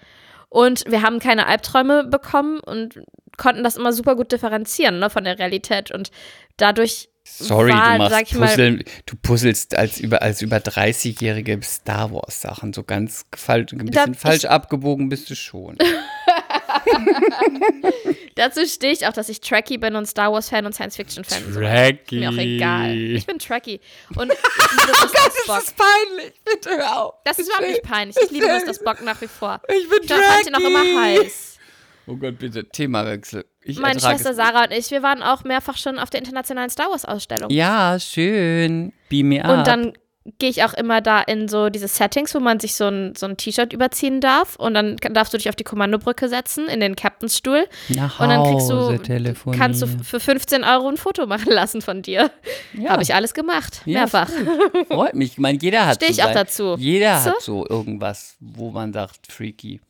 [0.54, 3.00] Und wir haben keine Albträume bekommen und
[3.38, 5.92] konnten das immer super gut differenzieren, ne, von der Realität.
[5.92, 6.12] Und
[6.58, 12.12] dadurch Sorry, war, du machst ich mal- du puzzelst als über, als über 30-jährige Star
[12.12, 12.74] Wars Sachen.
[12.74, 15.78] So ganz falsch, ein bisschen ich- falsch abgebogen bist du schon.
[18.36, 21.54] Dazu stehe ich auch, dass ich Trekkie bin und Star Wars-Fan und Science-Fiction-Fan.
[21.54, 22.20] Trekkie.
[22.20, 22.96] Mir auch egal.
[22.96, 23.82] Ich bin Trekkie.
[24.16, 24.38] Und ich
[24.72, 25.32] liebe Mr.
[25.44, 25.76] Spock.
[25.78, 27.14] peinlich, bitte hör auf.
[27.26, 28.18] Das ist überhaupt nicht peinlich.
[28.24, 28.74] Ich liebe Mr.
[28.74, 29.62] Spock nach wie vor.
[29.68, 31.60] Ich bin Ich fand ihn auch immer heiß.
[32.08, 33.46] Oh Gott, bitte, Themawechsel.
[33.64, 36.70] Ich Meine Schwester es Sarah und ich, wir waren auch mehrfach schon auf der internationalen
[36.70, 37.52] Star Wars-Ausstellung.
[37.52, 38.92] Ja, schön.
[39.08, 39.52] Beam me up.
[39.52, 39.94] Und dann
[40.38, 43.26] gehe ich auch immer da in so diese Settings, wo man sich so ein, so
[43.26, 44.56] ein T-Shirt überziehen darf.
[44.56, 47.68] Und dann darfst du dich auf die Kommandobrücke setzen, in den Captainstuhl.
[47.90, 52.04] Nach Und dann kriegst du, kannst du für 15 Euro ein Foto machen lassen von
[52.04, 52.30] dir.
[52.74, 52.92] ja.
[52.92, 53.82] Habe ich alles gemacht.
[53.86, 54.30] Ja, Mehrfach.
[54.88, 55.32] Freut mich.
[55.34, 56.76] Ich meine, jeder hat Steh ich so auch dazu.
[56.78, 57.32] Jeder du?
[57.32, 59.82] hat so irgendwas, wo man sagt, freaky.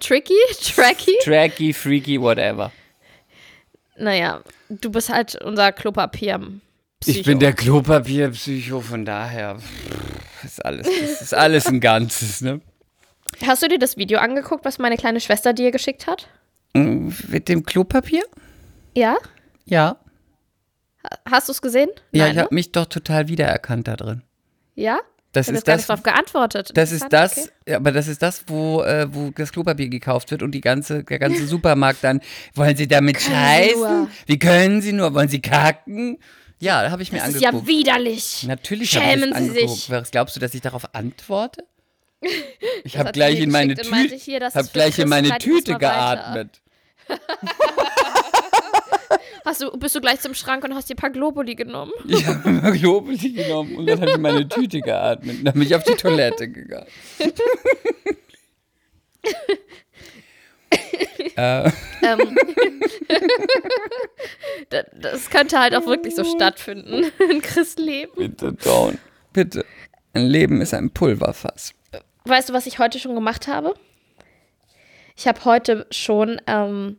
[0.00, 0.34] Tricky?
[0.60, 1.16] Tracky?
[1.24, 2.70] Tracky, freaky, whatever.
[3.96, 6.40] Naja, du bist halt unser Klopapier.
[7.06, 12.60] Ich bin der Klopapierpsycho, von daher pff, ist alles, das ist alles ein Ganzes, ne?
[13.46, 16.28] Hast du dir das Video angeguckt, was meine kleine Schwester dir geschickt hat?
[16.74, 18.22] Mit dem Klopapier?
[18.94, 19.16] Ja?
[19.64, 19.96] Ja.
[21.28, 21.88] Hast du es gesehen?
[22.12, 22.42] Ja, Nein, ich ne?
[22.44, 24.22] habe mich doch total wiedererkannt da drin.
[24.74, 24.98] Ja?
[25.32, 26.70] Das Ich habe ist jetzt gar das, nicht drauf geantwortet.
[26.74, 27.48] das ist das, okay.
[27.68, 31.04] ja, aber das ist das, wo, äh, wo das Klopapier gekauft wird und die ganze,
[31.04, 32.20] der ganze Supermarkt dann,
[32.54, 34.08] wollen Sie damit scheißen?
[34.26, 35.14] Wie können Sie nur?
[35.14, 36.18] Wollen Sie kacken?
[36.62, 38.44] Ja, da habe ich mir Das ist ja widerlich.
[38.46, 39.68] Natürlich Schämen Sie angeguckt.
[39.68, 39.90] sich.
[39.90, 41.64] Was glaubst du, dass ich darauf antworte?
[42.84, 46.60] Ich habe gleich in meine Tüte, hier, hab gleich in meine Tüte geatmet.
[49.44, 51.92] Hast du, bist du gleich zum Schrank und hast dir ein paar Globuli genommen?
[52.08, 55.54] Ich habe immer Globuli genommen und dann habe ich in meine Tüte geatmet und dann
[55.54, 56.86] bin ich auf die Toilette gegangen.
[61.36, 61.70] äh,
[62.02, 62.36] ähm,
[64.70, 68.12] da- das könnte halt auch wirklich so stattfinden in Chris Leben.
[68.16, 68.98] bitte, don't.
[69.32, 69.64] Bitte.
[70.14, 71.72] Ein Leben ist ein Pulverfass.
[72.24, 73.74] Weißt du, was ich heute schon gemacht habe?
[75.16, 76.98] Ich habe heute schon ähm,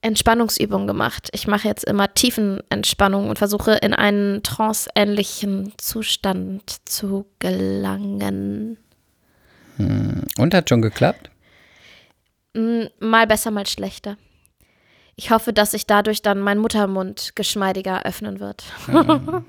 [0.00, 1.28] Entspannungsübungen gemacht.
[1.32, 8.78] Ich mache jetzt immer Tiefenentspannung und versuche in einen tranceähnlichen Zustand zu gelangen.
[9.78, 11.30] Und hat schon geklappt?
[12.54, 14.16] Mm, Mal besser, mal schlechter.
[15.16, 18.64] Ich hoffe, dass sich dadurch dann mein Muttermund geschmeidiger öffnen wird.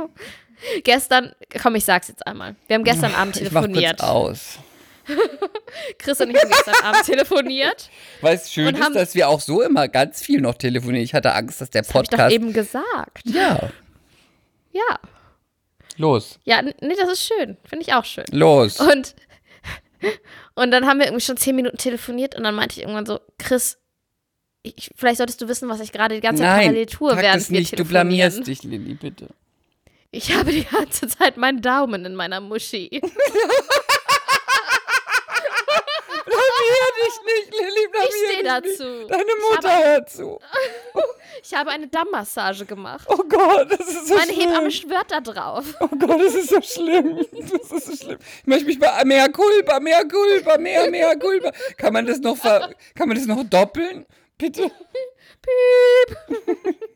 [0.83, 2.55] gestern, komm, ich sag's jetzt einmal.
[2.67, 3.99] Wir haben gestern Abend Ich mach telefoniert.
[3.99, 4.59] kurz aus.
[5.99, 7.89] Chris und ich haben gestern Abend telefoniert.
[8.21, 11.03] Weißt schön Und ist, haben- dass wir auch so immer ganz viel noch telefonieren.
[11.03, 12.35] Ich hatte Angst, dass der Das habe ich doch Podcast.
[12.35, 13.21] eben gesagt.
[13.25, 13.69] ja,
[14.71, 14.99] Ja.
[15.97, 16.39] los.
[16.43, 17.57] Ja, nee, das ist schön.
[17.67, 18.25] Finde ich auch schön.
[18.31, 18.79] Los.
[18.79, 19.15] Und,
[20.55, 23.19] und dann haben wir irgendwie schon zehn Minuten telefoniert und dann meinte ich irgendwann so,
[23.37, 23.77] Chris,
[24.63, 27.35] ich, vielleicht solltest du wissen, was ich gerade die ganze Zeit Nein, parallel tue, während
[27.35, 29.27] das wir nicht, du blamierst dich, Lilly, bitte.
[30.11, 32.89] Ich habe die ganze Zeit meinen Daumen in meiner Muschi.
[36.25, 39.07] Blamier dich nicht, Lilly, blamier Ich stehe dazu.
[39.07, 40.39] Deine Mutter habe- hört zu.
[41.43, 43.07] Ich habe eine Dammmassage gemacht.
[43.09, 44.49] Oh Gott, das ist so Meine schlimm.
[44.49, 45.65] Hebamme schwört da drauf.
[45.79, 47.25] Oh Gott, das ist so schlimm.
[47.31, 48.17] Das ist so schlimm.
[48.41, 51.51] Ich möchte mich bei mehr Culpa, mehr Culpa, mehr, mehr Culpa.
[51.77, 54.05] Kann man das noch ver kann man das noch doppeln?
[54.37, 54.71] Bitte?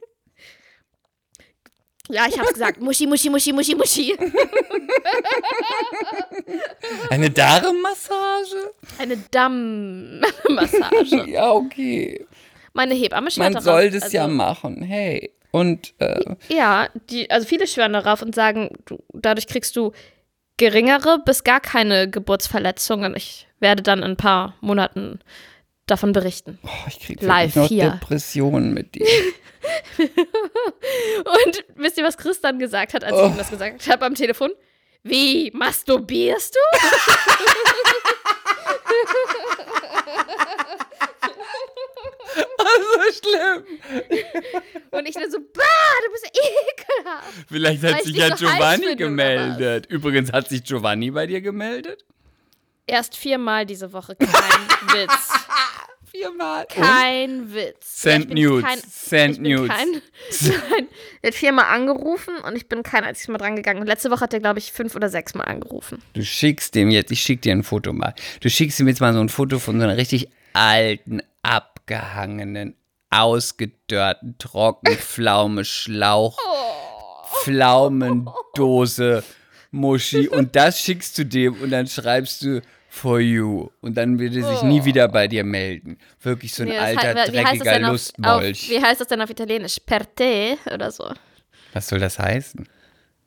[2.09, 2.81] Ja, ich hab's gesagt.
[2.81, 4.17] Muschi, Muschi, Muschi, Muschi, Muschi.
[7.11, 8.73] Eine Darmmassage?
[8.97, 11.25] Eine Dammmassage.
[11.27, 12.25] Ja, okay.
[12.73, 14.81] Meine Hebamme schwört Man soll das also, ja machen.
[14.81, 15.31] Hey.
[15.51, 19.91] Und äh, Ja, die, also viele schwören darauf und sagen, du, dadurch kriegst du
[20.57, 23.15] geringere bis gar keine Geburtsverletzungen.
[23.15, 25.19] Ich werde dann in ein paar Monaten
[25.91, 26.59] davon berichten.
[26.63, 27.91] oh, ich krieg Live noch hier.
[27.91, 29.05] Depressionen mit dir.
[29.97, 33.27] Und wisst ihr, was Chris dann gesagt hat, als ich Oh.
[33.27, 34.51] ihm das gesagt habe am Telefon?
[35.03, 36.59] Wie, masturbierst du?
[42.57, 43.63] so schlimm.
[44.91, 45.63] Und ich dann so, bah,
[46.05, 47.33] du bist ekelhaft.
[47.47, 49.85] Vielleicht hat ich sich ja so Giovanni gemeldet.
[49.87, 52.05] Übrigens hat sich Giovanni bei dir gemeldet?
[52.87, 54.29] Erst viermal diese Woche, kein
[54.93, 55.29] Witz.
[56.19, 56.65] Viermal.
[56.67, 58.01] Kein Witz.
[58.01, 58.65] Send bin Nudes.
[58.65, 59.69] Kein, Send Nudes.
[59.69, 59.91] Kein,
[60.41, 60.87] nein,
[61.21, 63.79] er hat viermal angerufen und ich bin kein einziges Mal dran gegangen.
[63.79, 66.01] Und letzte Woche hat er, glaube ich, fünf oder sechs Mal angerufen.
[66.13, 68.13] Du schickst dem jetzt, ich schick dir ein Foto mal.
[68.41, 72.75] Du schickst ihm jetzt mal so ein Foto von so einer richtig alten, abgehangenen,
[73.09, 76.37] ausgedörrten, Trockenpflaume, Schlauch,
[77.43, 79.23] Pflaumendose,
[79.71, 80.27] Muschi.
[80.27, 83.69] Und das schickst du dem und dann schreibst du for you.
[83.81, 85.97] Und dann wird er sich nie wieder bei dir melden.
[86.21, 88.69] Wirklich so ein Nee, alter, heißt- dreckiger auf, Lustmolch.
[88.69, 89.77] Wie heißt das denn auf Italienisch?
[89.85, 91.11] Per te oder so.
[91.73, 92.67] Was soll das heißen?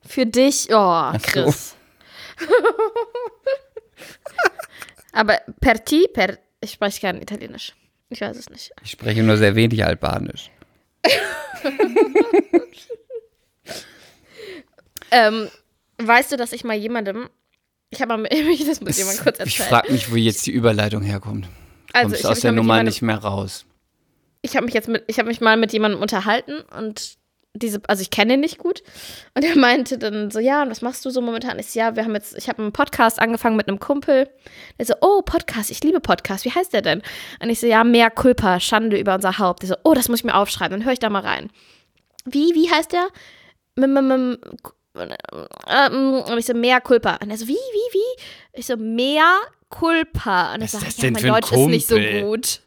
[0.04, 1.18] Für dich, oh, so.
[1.22, 1.76] Chris.
[5.12, 7.74] Aber per ti, per, ich spreche kein Italienisch.
[8.08, 8.72] Ich weiß es nicht.
[8.82, 10.50] Ich spreche nur sehr wenig Albanisch.
[15.12, 15.50] Ähm,
[15.98, 17.28] weißt du, dass ich mal jemandem,
[17.92, 19.68] ich habe mal ich das mit jemandem kurz Ich erzählt.
[19.68, 21.44] frage mich, wo jetzt die Überleitung herkommt.
[21.44, 21.50] Du
[21.94, 23.64] Also, kommst ich aus der Nummer jemandem- nicht mehr raus.
[24.42, 27.16] ich habe mich jetzt mit, ich habe mich mal mit jemandem unterhalten und
[27.54, 28.82] diese, also ich kenne ihn nicht gut.
[29.34, 31.58] Und er meinte dann so, ja, und was machst du so momentan?
[31.58, 34.26] Ich so, ja, wir haben jetzt, ich habe einen Podcast angefangen mit einem Kumpel.
[34.78, 37.02] Der so, oh, Podcast, ich liebe Podcast, wie heißt der denn?
[37.42, 39.60] Und ich so, ja, mehr Culpa, Schande über unser Haupt.
[39.62, 41.50] Der so, oh, das muss ich mir aufschreiben, dann höre ich da mal rein.
[42.24, 43.06] Wie, wie heißt der?
[43.76, 44.38] M -m -m
[44.94, 47.18] ähm, und ich so, mehr Culpa.
[47.22, 48.22] Und er so, wie, wie, wie?
[48.52, 49.38] Ich so, mehr
[49.70, 50.54] Culpa.
[50.54, 52.22] Und er so, ja, mein Deutsch ist nicht so Kumpel?
[52.22, 52.60] gut.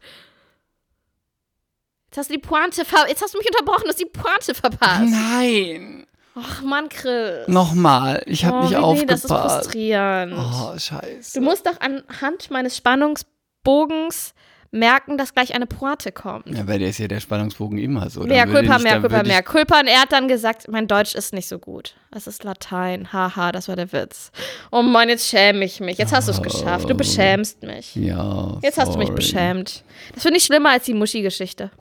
[2.08, 4.56] Jetzt hast du die Pointe ver Jetzt hast du mich unterbrochen, du hast die Pointe
[4.56, 5.04] verpasst.
[5.12, 6.08] Nein.
[6.36, 7.48] Ach Mann, Chris.
[7.48, 8.62] Nochmal, ich habe oh,
[8.94, 9.66] nicht Nee, das ist aufgepasst.
[9.66, 10.34] frustrierend.
[10.38, 11.40] oh, scheiße.
[11.40, 14.34] Du musst doch anhand meines Spannungsbogens
[14.76, 16.48] merken, dass gleich eine Pointe kommt.
[16.50, 18.22] ja, bei dir ist ja der Spannungsbogen immer so.
[18.22, 19.80] Mehr Culpa, ich- mehr Culpa, mehr Culpa.
[19.80, 21.96] Und er hat dann gesagt, mein Deutsch ist nicht so gut.
[22.12, 23.12] Es ist Latein.
[23.12, 24.32] Haha, das war der Witz.
[24.72, 25.98] Oh Mann, jetzt schäme ich mich.
[25.98, 26.90] Jetzt hast du es geschafft.
[26.90, 27.96] Du beschämst mich.
[27.96, 28.58] Ja.
[28.62, 29.84] Jetzt hast du mich beschämt.
[30.14, 31.72] Das finde ich schlimmer als die Muschi-Geschichte.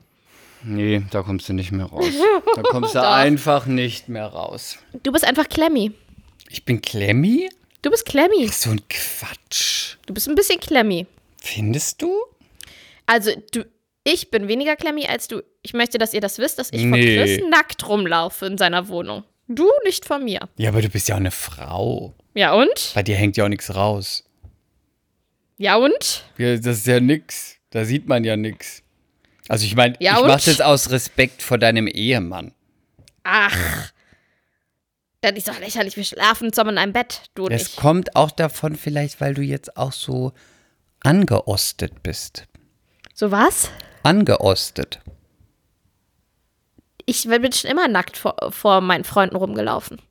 [0.63, 2.05] Nee, da kommst du nicht mehr raus.
[2.55, 4.77] Da kommst du einfach nicht mehr raus.
[5.03, 5.91] Du bist einfach Klemmi.
[6.49, 7.49] Ich bin Klemmi?
[7.81, 8.47] Du bist Klemmi.
[8.47, 9.97] So ein Quatsch.
[10.07, 11.05] Du bist ein bisschen Klemmi.
[11.41, 12.11] Findest du?
[13.05, 13.65] Also, du,
[14.03, 15.41] ich bin weniger Klemmi als du.
[15.61, 17.15] Ich möchte, dass ihr das wisst, dass ich von Nee.
[17.17, 19.23] Chris nackt rumlaufe in seiner Wohnung.
[19.47, 20.39] Du nicht von mir.
[20.57, 22.15] Ja, aber du bist ja auch eine Frau.
[22.33, 22.91] Ja und?
[22.95, 24.23] Bei dir hängt ja auch nichts raus.
[25.57, 26.23] Ja und?
[26.37, 27.55] Ja, das ist ja nix.
[27.69, 28.81] Da sieht man ja nix.
[29.47, 30.27] Also ich meine, Ja, ich und?
[30.27, 32.53] mach das aus Respekt vor deinem Ehemann.
[33.23, 33.91] Ach.
[35.21, 35.95] Das ist doch lächerlich.
[35.95, 37.75] Wir schlafen zusammen in einem Bett, du und Es ich.
[37.75, 40.33] kommt auch davon vielleicht, weil du jetzt auch so
[41.01, 42.45] angeostet bist.
[43.17, 43.71] So was?
[44.03, 44.99] Angeostet.
[47.05, 50.01] Ich bin schon immer nackt vor, vor meinen Freunden rumgelaufen.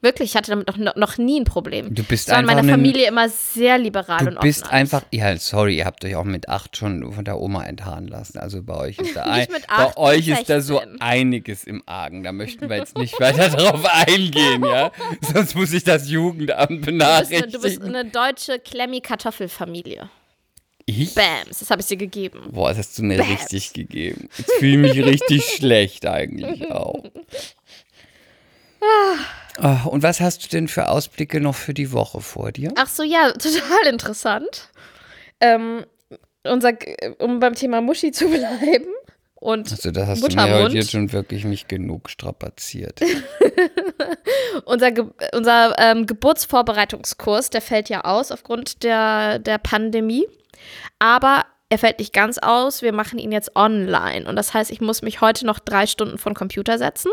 [0.00, 1.92] Wirklich, ich hatte damit noch, noch nie ein Problem.
[1.92, 4.70] Du bist war in einfach meiner ein- Familie immer sehr liberal Du und bist offen
[4.72, 4.94] alles.
[4.94, 8.38] einfach, ja, sorry, ihr habt euch auch mit acht schon von der Oma enthaaren lassen.
[8.38, 11.00] Also bei euch ist da, ein, bei euch ist da so 16.
[11.00, 12.22] einiges im Argen.
[12.22, 14.92] Da möchten wir jetzt nicht weiter drauf eingehen, ja.
[15.20, 17.42] Sonst muss ich das Jugendamt Du bist, benachrichtigen.
[17.42, 20.08] eine, du bist eine deutsche Klemmi-Kartoffelfamilie.
[20.88, 21.14] Ich?
[21.14, 22.48] Bams, das habe ich dir gegeben.
[22.50, 23.24] Boah, das hast du mir Bäh.
[23.24, 24.28] richtig gegeben.
[24.38, 27.04] Ich fühle mich richtig schlecht eigentlich auch.
[29.58, 32.72] Ah, und was hast du denn für Ausblicke noch für die Woche vor dir?
[32.76, 34.70] Ach so, ja, total interessant.
[35.40, 35.84] Ähm,
[36.44, 36.72] unser,
[37.18, 38.86] um beim Thema Muschi zu bleiben
[39.40, 43.00] und Also, das hast du mir heute jetzt schon wirklich nicht genug strapaziert.
[44.64, 50.26] unser, Ge unser ähm, Geburtsvorbereitungskurs, der fällt ja aus aufgrund der, der Pandemie.
[50.98, 52.82] Aber er fällt nicht ganz aus.
[52.82, 54.26] Wir machen ihn jetzt online.
[54.28, 57.10] Und das heißt, ich muss mich heute noch drei Stunden vor den Computer setzen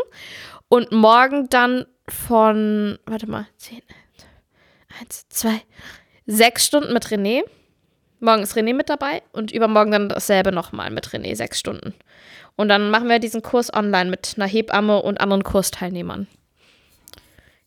[0.68, 3.82] und morgen dann von, warte mal, 10,
[5.00, 5.62] 1, 2,
[6.26, 7.42] 6 Stunden mit René.
[8.20, 11.94] Morgen ist René mit dabei und übermorgen dann dasselbe nochmal mit René, sechs Stunden.
[12.56, 16.26] Und dann machen wir diesen Kurs online mit einer Hebamme und anderen Kursteilnehmern.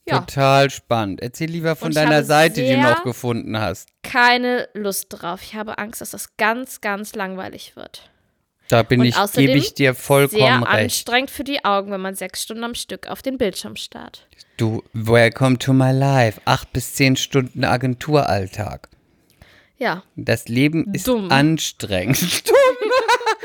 [0.09, 0.19] Ja.
[0.19, 1.21] Total spannend.
[1.21, 3.89] Erzähl lieber von deiner Seite, die du noch gefunden hast.
[4.03, 5.41] Keine Lust drauf.
[5.43, 8.09] Ich habe Angst, dass das ganz, ganz langweilig wird.
[8.69, 10.67] Da bin Und ich, gebe ich dir vollkommen Sehr recht.
[10.67, 14.27] anstrengend für die Augen, wenn man sechs Stunden am Stück auf den Bildschirm starrt.
[14.57, 16.39] Du, welcome to my life.
[16.45, 18.89] Acht bis zehn Stunden Agenturalltag.
[19.79, 20.03] Ja.
[20.15, 21.31] Das Leben ist Dumm.
[21.31, 22.19] anstrengend.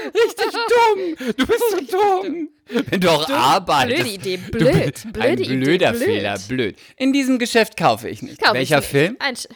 [0.04, 1.34] Richtig dumm.
[1.36, 2.48] Du bist so dumm.
[2.68, 4.02] Wenn du auch arbeitest.
[4.02, 5.12] Blöde Idee, blöd.
[5.12, 6.04] Blöde ein blöder Idee.
[6.04, 6.76] Fehler, blöd.
[6.96, 8.40] In diesem Geschäft kaufe ich nicht.
[8.40, 8.88] Kauf ich Welcher nicht.
[8.88, 9.16] Film?
[9.20, 9.48] Ein Sch-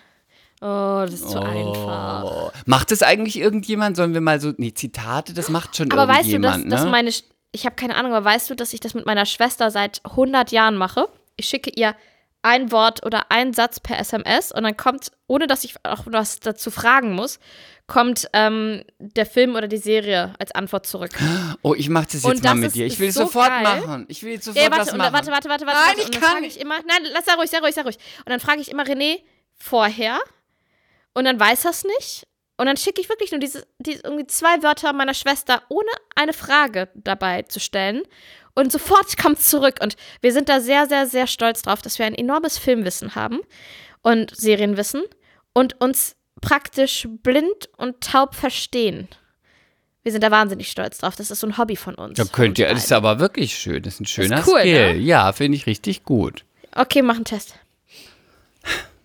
[0.61, 2.24] oh, das ist zu einfach.
[2.24, 2.51] Oh.
[2.66, 3.96] Macht es eigentlich irgendjemand?
[3.96, 6.84] Sollen wir mal so, nee, Zitate, das macht schon Aber weißt du, dass, irgendjemand, dass
[6.84, 6.90] ne?
[6.90, 7.11] meine,
[7.53, 10.53] ich habe keine Ahnung, aber weißt du, dass ich das mit meiner Schwester seit 100
[10.53, 11.09] Jahren mache?
[11.36, 11.94] Ich schicke ihr
[12.42, 16.40] ein Wort oder einen Satz per SMS und dann kommt, ohne dass ich auch was
[16.40, 17.40] dazu fragen muss,
[17.89, 21.11] kommt ähm, der Film oder die Serie als Antwort zurück.
[21.62, 22.86] Oh, ich mach das jetzt Und mal das mit dir.
[22.86, 23.62] Ich will es so sofort geil.
[23.62, 24.05] machen.
[24.09, 25.12] Ich will jetzt sofort Ja, das warte, und, machen.
[25.14, 25.78] warte, warte, warte, warte.
[25.80, 26.01] Nein, warte.
[26.03, 27.97] ich kann frage ich immer, nein, lass sei ruhig, sei ruhig, sei ruhig.
[28.18, 29.20] Und dann frage ich immer René
[29.57, 30.20] vorher
[31.14, 32.26] und dann weiß er es nicht.
[32.59, 36.34] Und dann schicke ich wirklich nur diese, diese irgendwie zwei Wörter meiner Schwester, ohne eine
[36.34, 38.03] Frage dabei zu stellen.
[38.55, 39.76] Und sofort kommt es zurück.
[39.80, 43.41] Und wir sind da sehr, sehr, sehr stolz drauf, dass wir ein enormes Filmwissen haben
[44.03, 45.05] und Serienwissen
[45.55, 49.09] und uns praktisch blind und taub verstehen.
[50.03, 51.16] Wir sind da wahnsinnig stolz drauf.
[51.16, 52.16] Das ist so ein Hobby von uns.
[52.16, 53.82] Da könnt ihr, das ist aber wirklich schön.
[53.82, 54.95] Das ist ein schöner cool, Skill.
[54.95, 54.99] ne?
[54.99, 56.45] Ja, finde ich richtig gut.
[56.74, 57.55] Okay, mach einen Test.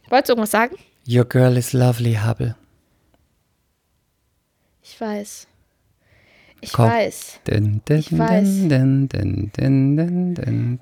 [0.09, 0.77] Wolltest du irgendwas sagen?
[1.07, 2.55] Your girl is lovely, Hubble.
[4.83, 5.47] Ich weiß.
[6.61, 6.89] Ich Komm.
[6.89, 7.39] weiß.
[7.45, 8.47] Dun, dun, Ich weiß.
[8.69, 9.51] dun, dun, dun,
[9.97, 10.79] dun, dun, dun,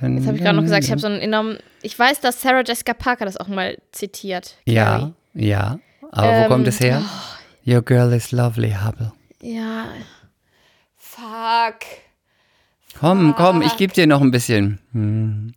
[0.00, 1.58] dun, Jetzt habe ich gerade noch gesagt, ich habe so einen enormen.
[1.80, 4.56] Ich weiß, dass Sarah Jessica Parker das auch mal zitiert.
[4.66, 5.12] Ja, Carrie.
[5.34, 5.78] ja.
[6.12, 7.02] Aber wo Ähm, kommt es her?
[7.66, 9.12] Your girl is lovely, Hubble.
[9.40, 9.86] Ja.
[10.96, 11.80] Fuck.
[13.00, 14.78] Komm, komm, ich gebe dir noch ein bisschen.
[14.92, 15.52] Hmm.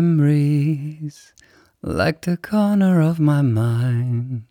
[0.00, 1.34] Memories,
[1.82, 4.44] like the corner of my mind.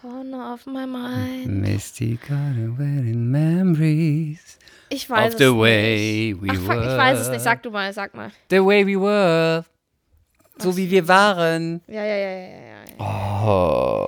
[0.00, 1.46] Corner of my mind.
[1.60, 4.56] Misty got wearing memories
[4.88, 5.60] Ich weiß of es the nicht.
[5.60, 6.82] way we Ach, fuck, were.
[6.92, 7.42] ich weiß es nicht.
[7.42, 8.30] Sag du mal, sag mal.
[8.50, 9.64] The way we were.
[10.60, 11.80] So wie wir waren.
[11.88, 12.48] Ja, ja, ja, ja, ja.
[12.98, 13.00] ja.
[13.02, 14.06] Oh,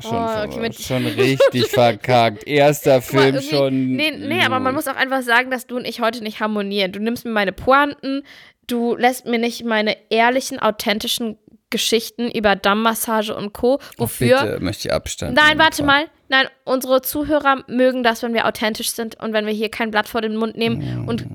[0.00, 2.46] schon, Oh, okay, mit- schon richtig verkackt.
[2.46, 3.92] Erster Film schon.
[3.96, 6.92] Nee, nee, aber man muss auch einfach sagen, dass du und ich heute nicht harmonieren.
[6.92, 8.22] Du nimmst mir meine Pointen,
[8.66, 11.38] du lässt mir nicht meine ehrlichen, authentischen
[11.70, 13.80] Geschichten über Dammmassage und Co.
[13.96, 15.34] Wofür Bitte, möchte ich Abstand.
[15.36, 16.04] Nein, nehmen warte mal.
[16.28, 20.08] Nein, unsere Zuhörer mögen das, wenn wir authentisch sind und wenn wir hier kein Blatt
[20.08, 21.08] vor den Mund nehmen.
[21.08, 21.26] Und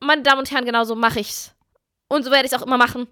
[0.00, 1.54] meine Damen und Herren, genau so mache ich's.
[2.08, 3.06] Und so werde ich es auch immer machen.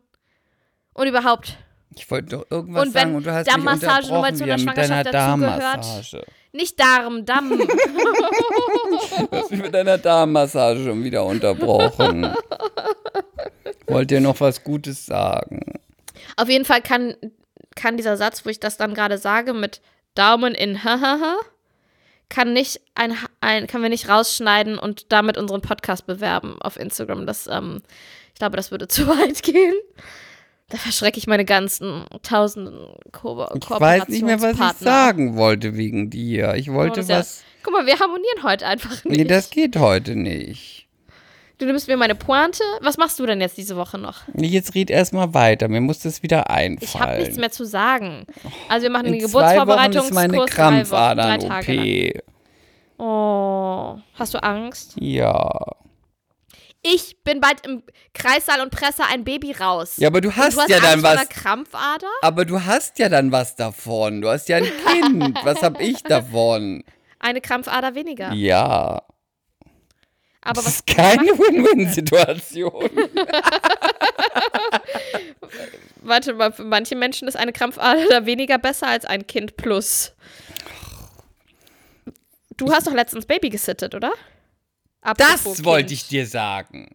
[0.92, 1.56] Und überhaupt.
[1.96, 4.36] Ich wollte doch irgendwas Und wenn sagen und du hast Darmmassage mich nun mal unterbrochen
[4.36, 5.84] zu einer mit deiner Schwangerschaft dazugehört.
[5.84, 6.26] Darmmassage.
[6.52, 7.50] Nicht Darm, Damm.
[9.30, 12.32] Du hast mich mit deiner Darmmassage schon wieder unterbrochen.
[13.86, 15.60] Wollt ihr noch was Gutes sagen?
[16.36, 17.14] Auf jeden Fall kann,
[17.74, 19.80] kann dieser Satz, wo ich das dann gerade sage, mit
[20.14, 21.36] Daumen in hahaha,
[22.28, 27.26] kann nicht ein, ein, können wir nicht rausschneiden und damit unseren Podcast bewerben auf Instagram.
[27.26, 27.82] Das, ähm,
[28.28, 29.74] ich glaube, das würde zu weit gehen.
[30.70, 32.78] Da verschrecke ich meine ganzen tausenden
[33.12, 36.54] Ko Ich weiß nicht mehr, was ich sagen wollte wegen dir.
[36.54, 37.42] Ich Oh, wollte das ist ja- was.
[37.62, 39.16] Guck mal, wir harmonieren heute einfach nicht.
[39.18, 40.86] Nee, das geht heute nicht.
[41.58, 42.62] du nimmst mir meine Pointe.
[42.80, 44.22] Was machst du denn jetzt diese Woche noch?
[44.34, 45.68] Jetzt red erstmal weiter.
[45.68, 46.78] Mir muss das wieder einfallen.
[46.80, 48.24] Ich habe nichts mehr zu sagen.
[48.70, 52.22] Also wir machen zwei Wochen Geburtsvorbereitungskurs ist meine Krampfadern-OP.
[52.98, 54.94] Oh, hast du Angst?
[54.98, 55.50] Ja.
[56.82, 57.82] Ich bin bald im
[58.14, 59.94] Kreissaal und presse ein Baby raus.
[59.98, 61.18] Ja, aber du hast, du hast ja Angst dann vor was.
[61.18, 62.10] einer Krampfader?
[62.22, 64.22] Aber du hast ja dann was davon.
[64.22, 65.38] Du hast ja ein Kind.
[65.44, 66.82] was hab ich davon?
[67.18, 68.32] Eine Krampfader weniger.
[68.32, 69.02] Ja.
[70.42, 72.88] Aber Das was ist keine Win-Win-Situation.
[76.02, 80.14] warte mal, für manche Menschen ist eine Krampfader weniger besser als ein Kind plus.
[82.56, 84.12] Du hast doch letztens Baby gesittet, oder?
[85.02, 86.94] Apropos Das wollte ich dir sagen.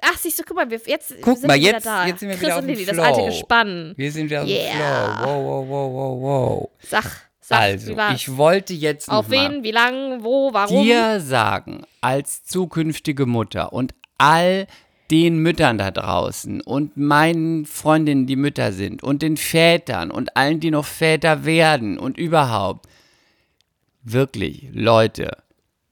[0.00, 2.06] Ach, siehst du, guck mal, wir, jetzt Guck sind mal, wir wieder jetzt- da.
[2.06, 3.24] jetzt sind wir Chris wieder auf und Lilly, das alte.
[3.26, 3.94] Gespann.
[3.96, 5.16] Wir sind wieder auf dem Yeah.
[5.16, 5.26] Flow.
[5.26, 6.68] Wow, wow, wow, wow, wow.
[6.80, 7.04] Sag,
[7.40, 10.84] sag, Also, ich wollte jetzt Auf wen, wie lang, wo, warum?
[10.84, 14.66] dir sagen, als zukünftige Mutter und all
[15.10, 20.58] den Müttern da draußen und meinen Freundinnen, die Mütter sind und den Vätern und allen,
[20.60, 22.86] die noch Väter werden und überhaupt.
[24.02, 25.38] Wirklich, Leute,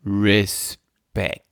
[0.04, 1.43] Respekt.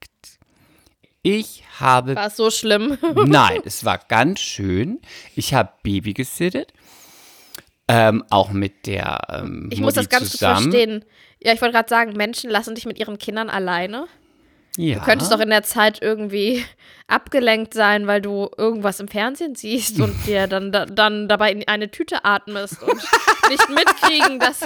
[1.22, 2.98] Ich habe War es so schlimm?
[3.14, 5.00] Nein, es war ganz schön.
[5.36, 6.72] Ich habe Baby gesittet.
[7.88, 10.64] Ähm, auch mit der ähm, Ich muss Mutti das ganz zusammen.
[10.64, 11.04] gut verstehen.
[11.42, 14.06] Ja, ich wollte gerade sagen, Menschen lassen dich mit ihren Kindern alleine.
[14.76, 15.00] Ja.
[15.00, 16.64] Du könntest doch in der Zeit irgendwie
[17.06, 21.68] abgelenkt sein, weil du irgendwas im Fernsehen siehst und dir dann, da, dann dabei in
[21.68, 22.96] eine Tüte atmest und
[23.50, 24.60] nicht mitkriegen, dass,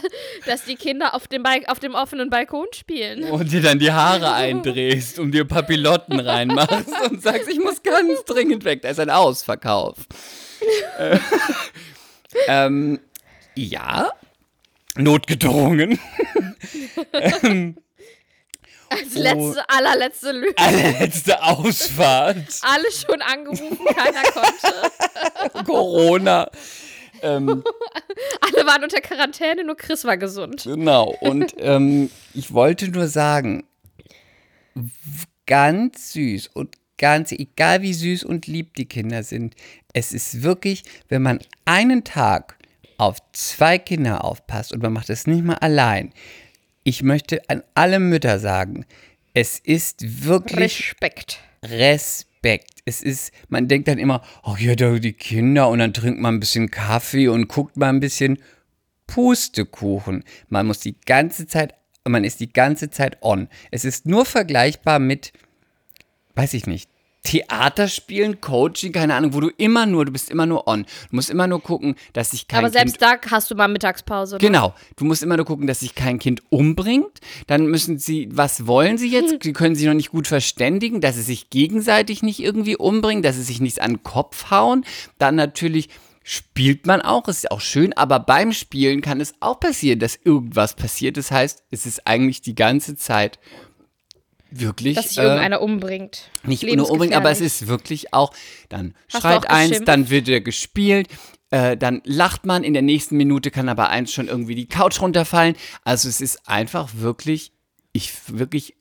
[0.46, 3.24] dass die Kinder auf dem, auf dem offenen Balkon spielen.
[3.24, 8.24] und dir dann die Haare eindrehst und dir Papillotten reinmachst und sagst, ich muss ganz
[8.26, 9.96] dringend weg, da ist ein Ausverkauf.
[10.98, 11.18] Äh,
[12.46, 13.00] ähm,
[13.56, 14.10] ja,
[14.96, 15.98] notgedrungen.
[18.88, 20.54] Als letzte, allerletzte Lüge.
[20.56, 22.36] Allerletzte Ausfahrt.
[22.62, 25.64] Alle schon angerufen, keiner konnte.
[25.64, 26.50] Corona.
[27.22, 27.48] Ähm,
[28.40, 30.64] Alle waren unter Quarantäne, nur Chris war gesund.
[30.64, 33.64] Genau, und ähm, ich wollte nur sagen,
[35.46, 39.54] ganz süß und ganz, egal wie süß und lieb die Kinder sind,
[39.92, 42.56] es ist wirklich, wenn man einen Tag
[42.98, 46.12] auf zwei Kinder aufpasst und man macht es nicht mal allein,
[46.86, 48.86] ich möchte an alle Mütter sagen,
[49.34, 51.40] es ist wirklich Respekt.
[51.64, 52.80] Respekt.
[52.84, 56.36] Es ist, man denkt dann immer, oh ja, da die Kinder und dann trinkt man
[56.36, 58.38] ein bisschen Kaffee und guckt mal ein bisschen
[59.08, 60.22] Pustekuchen.
[60.48, 61.74] Man muss die ganze Zeit,
[62.04, 63.48] man ist die ganze Zeit on.
[63.72, 65.32] Es ist nur vergleichbar mit,
[66.36, 66.88] weiß ich nicht,
[67.26, 70.84] Theaterspielen, Coaching, keine Ahnung, wo du immer nur, du bist immer nur on.
[71.10, 73.66] Du musst immer nur gucken, dass sich kein Aber selbst kind da hast du mal
[73.66, 74.36] Mittagspause.
[74.36, 74.40] Ne?
[74.40, 77.18] Genau, du musst immer nur gucken, dass sich kein Kind umbringt.
[77.48, 79.36] Dann müssen sie, was wollen sie jetzt?
[79.42, 83.36] Sie können sich noch nicht gut verständigen, dass sie sich gegenseitig nicht irgendwie umbringen, dass
[83.36, 84.84] sie sich nichts an den Kopf hauen.
[85.18, 85.88] Dann natürlich
[86.22, 90.74] spielt man auch, ist auch schön, aber beim Spielen kann es auch passieren, dass irgendwas
[90.74, 91.16] passiert.
[91.16, 93.38] Das heißt, es ist eigentlich die ganze Zeit
[94.50, 96.30] wirklich Dass sich äh, irgendeiner umbringt.
[96.44, 98.32] nicht nur umbringen, aber es ist wirklich auch,
[98.68, 99.88] dann Hast schreit auch eins, geschimpft?
[99.88, 101.08] dann wird er gespielt,
[101.50, 105.00] äh, dann lacht man, in der nächsten Minute kann aber eins schon irgendwie die Couch
[105.00, 105.56] runterfallen.
[105.84, 107.52] Also es ist einfach wirklich,
[107.92, 108.74] ich wirklich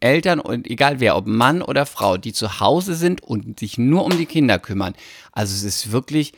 [0.00, 4.04] Eltern und egal wer, ob Mann oder Frau, die zu Hause sind und sich nur
[4.04, 4.94] um die Kinder kümmern.
[5.32, 6.32] Also es ist wirklich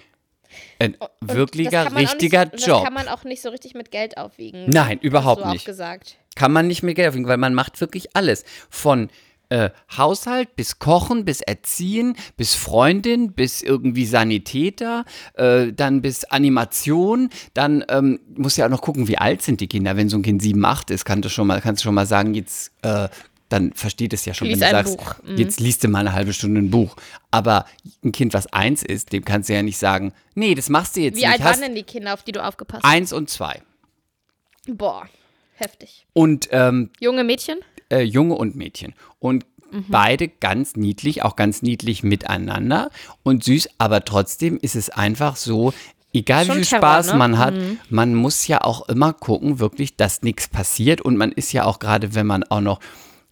[0.78, 2.76] ein Und wirklicher, richtiger nicht, Job.
[2.78, 4.64] Das kann man auch nicht so richtig mit Geld aufwiegen.
[4.68, 5.62] Nein, überhaupt nicht.
[5.62, 6.16] Auch gesagt.
[6.36, 8.44] Kann man nicht mehr Geld aufwiegen, weil man macht wirklich alles.
[8.68, 9.08] Von
[9.50, 15.04] äh, Haushalt bis Kochen, bis Erziehen, bis Freundin, bis irgendwie Sanitäter,
[15.34, 19.66] äh, dann bis Animation, dann ähm, muss ja auch noch gucken, wie alt sind die
[19.66, 19.96] Kinder.
[19.96, 22.06] Wenn so ein Kind sieben, acht ist, kannst du schon mal, kannst du schon mal
[22.06, 23.08] sagen, jetzt äh,
[23.48, 25.24] dann versteht es ja schon, Lies wenn du sagst.
[25.24, 25.36] Mhm.
[25.36, 26.94] jetzt liest du mal eine halbe Stunde ein Buch.
[27.32, 27.66] Aber
[28.04, 31.00] ein Kind, was eins ist, dem kannst du ja nicht sagen, nee, das machst du
[31.00, 31.30] jetzt Wie nicht.
[31.30, 32.90] alt waren denn die Kinder, auf die du aufgepasst hast?
[32.90, 33.60] eins und zwei.
[34.68, 35.08] Boah,
[35.60, 36.06] heftig.
[36.12, 37.58] Und ähm, Junge Mädchen?
[37.90, 38.94] äh, Junge und Mädchen.
[39.18, 39.84] Und Mhm.
[39.88, 42.90] beide ganz niedlich, auch ganz niedlich miteinander
[43.22, 45.72] und süß, aber trotzdem ist es einfach so,
[46.12, 47.18] egal Schon wie viel Terror, Spaß ne?
[47.18, 47.54] man hat,
[47.88, 51.78] man muss ja auch immer gucken, wirklich, dass nichts passiert und man ist ja auch
[51.78, 52.80] gerade, wenn man auch noch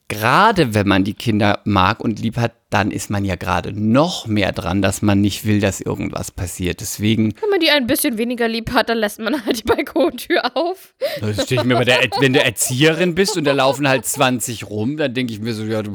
[0.08, 4.26] Gerade wenn man die Kinder mag und lieb hat, dann ist man ja gerade noch
[4.26, 6.80] mehr dran, dass man nicht will, dass irgendwas passiert.
[6.80, 10.56] Deswegen Wenn man die ein bisschen weniger lieb hat, dann lässt man halt die Balkontür
[10.56, 10.94] auf.
[11.20, 14.70] Das stehe ich mir bei der, wenn du Erzieherin bist und da laufen halt 20
[14.70, 15.92] rum, dann denke ich mir so, ja, du,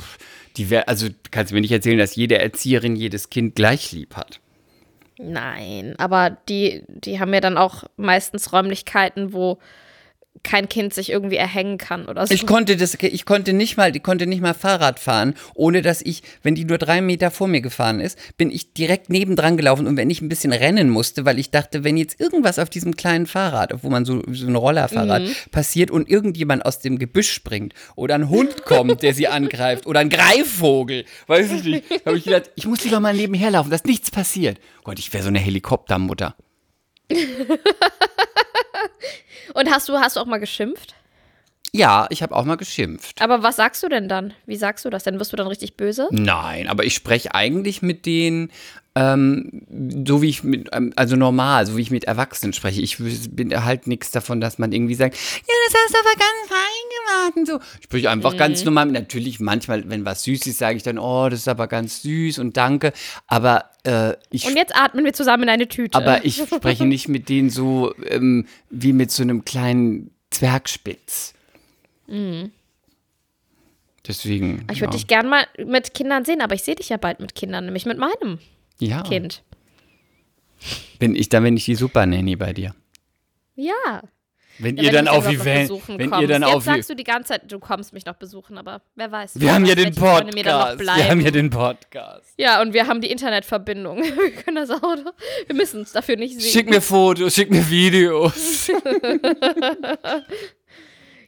[0.57, 4.15] die wär, also kannst du mir nicht erzählen, dass jede Erzieherin jedes Kind gleich lieb
[4.15, 4.39] hat.
[5.17, 9.59] Nein, aber die, die haben ja dann auch meistens Räumlichkeiten, wo
[10.41, 12.33] kein Kind sich irgendwie erhängen kann oder so.
[12.33, 16.01] Ich konnte das, ich konnte nicht mal, ich konnte nicht mal Fahrrad fahren, ohne dass
[16.01, 19.87] ich, wenn die nur drei Meter vor mir gefahren ist, bin ich direkt nebendran gelaufen
[19.87, 22.95] und wenn ich ein bisschen rennen musste, weil ich dachte, wenn jetzt irgendwas auf diesem
[22.97, 27.73] kleinen Fahrrad, wo man so, so ein Rollerfahrrad passiert und irgendjemand aus dem Gebüsch springt
[27.95, 32.25] oder ein Hund kommt, der sie angreift oder ein Greifvogel, weiß ich nicht, habe ich
[32.25, 34.59] gedacht, ich muss lieber mal nebenher laufen, dass nichts passiert.
[34.83, 36.35] Gott, ich wäre so eine Helikoptermutter.
[39.53, 40.95] Und hast du, hast du auch mal geschimpft?
[41.75, 43.19] Ja, ich habe auch mal geschimpft.
[43.19, 44.33] Aber was sagst du denn dann?
[44.45, 45.03] Wie sagst du das?
[45.03, 46.07] Dann wirst du dann richtig böse?
[46.11, 48.51] Nein, aber ich spreche eigentlich mit denen,
[48.93, 49.63] ähm,
[50.05, 52.79] so wie ich mit, ähm, also normal, so wie ich mit Erwachsenen spreche.
[52.79, 56.47] Ich bin halt nichts davon, dass man irgendwie sagt, ja, das hast du aber ganz
[56.47, 57.67] fein gemacht und so.
[57.79, 58.85] Ich spreche einfach ganz normal.
[58.85, 62.37] Natürlich, manchmal, wenn was süß ist, sage ich dann, oh, das ist aber ganz süß
[62.37, 62.93] und danke.
[63.25, 65.97] Aber äh, ich Und jetzt atmen wir zusammen in eine Tüte.
[65.97, 71.33] aber ich spreche nicht mit denen so ähm, wie mit so einem kleinen Zwergspitz.
[74.07, 74.65] Deswegen.
[74.71, 74.97] Ich würde ja.
[74.97, 77.85] dich gern mal mit Kindern sehen, aber ich sehe dich ja bald mit Kindern, nämlich
[77.85, 78.39] mit meinem
[78.79, 79.01] ja.
[79.03, 79.43] Kind.
[80.99, 82.75] Bin ich, dann bin ich die Super Nanny bei dir.
[83.55, 84.01] Ja.
[84.59, 86.95] Wenn Ja, ihr wenn dann auf besuchen wenn ihr dann Jetzt auf die, sagst du
[86.95, 89.39] die ganze Zeit, du kommst mich noch besuchen, aber wer weiß.
[89.39, 90.77] wir haben ja den Podcast.
[90.77, 90.99] bleiben.
[90.99, 92.33] Wir haben ja den Podcast.
[92.37, 94.03] Ja, und wir haben die Internetverbindung.
[94.03, 94.81] Wir können das noch-
[95.47, 96.51] Wir müssen uns dafür nicht sehen.
[96.51, 98.69] Schick mir Fotos, schick mir Videos.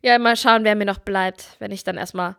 [0.06, 2.36] Ja, mal schauen, wer mir noch bleibt, wenn ich dann erstmal.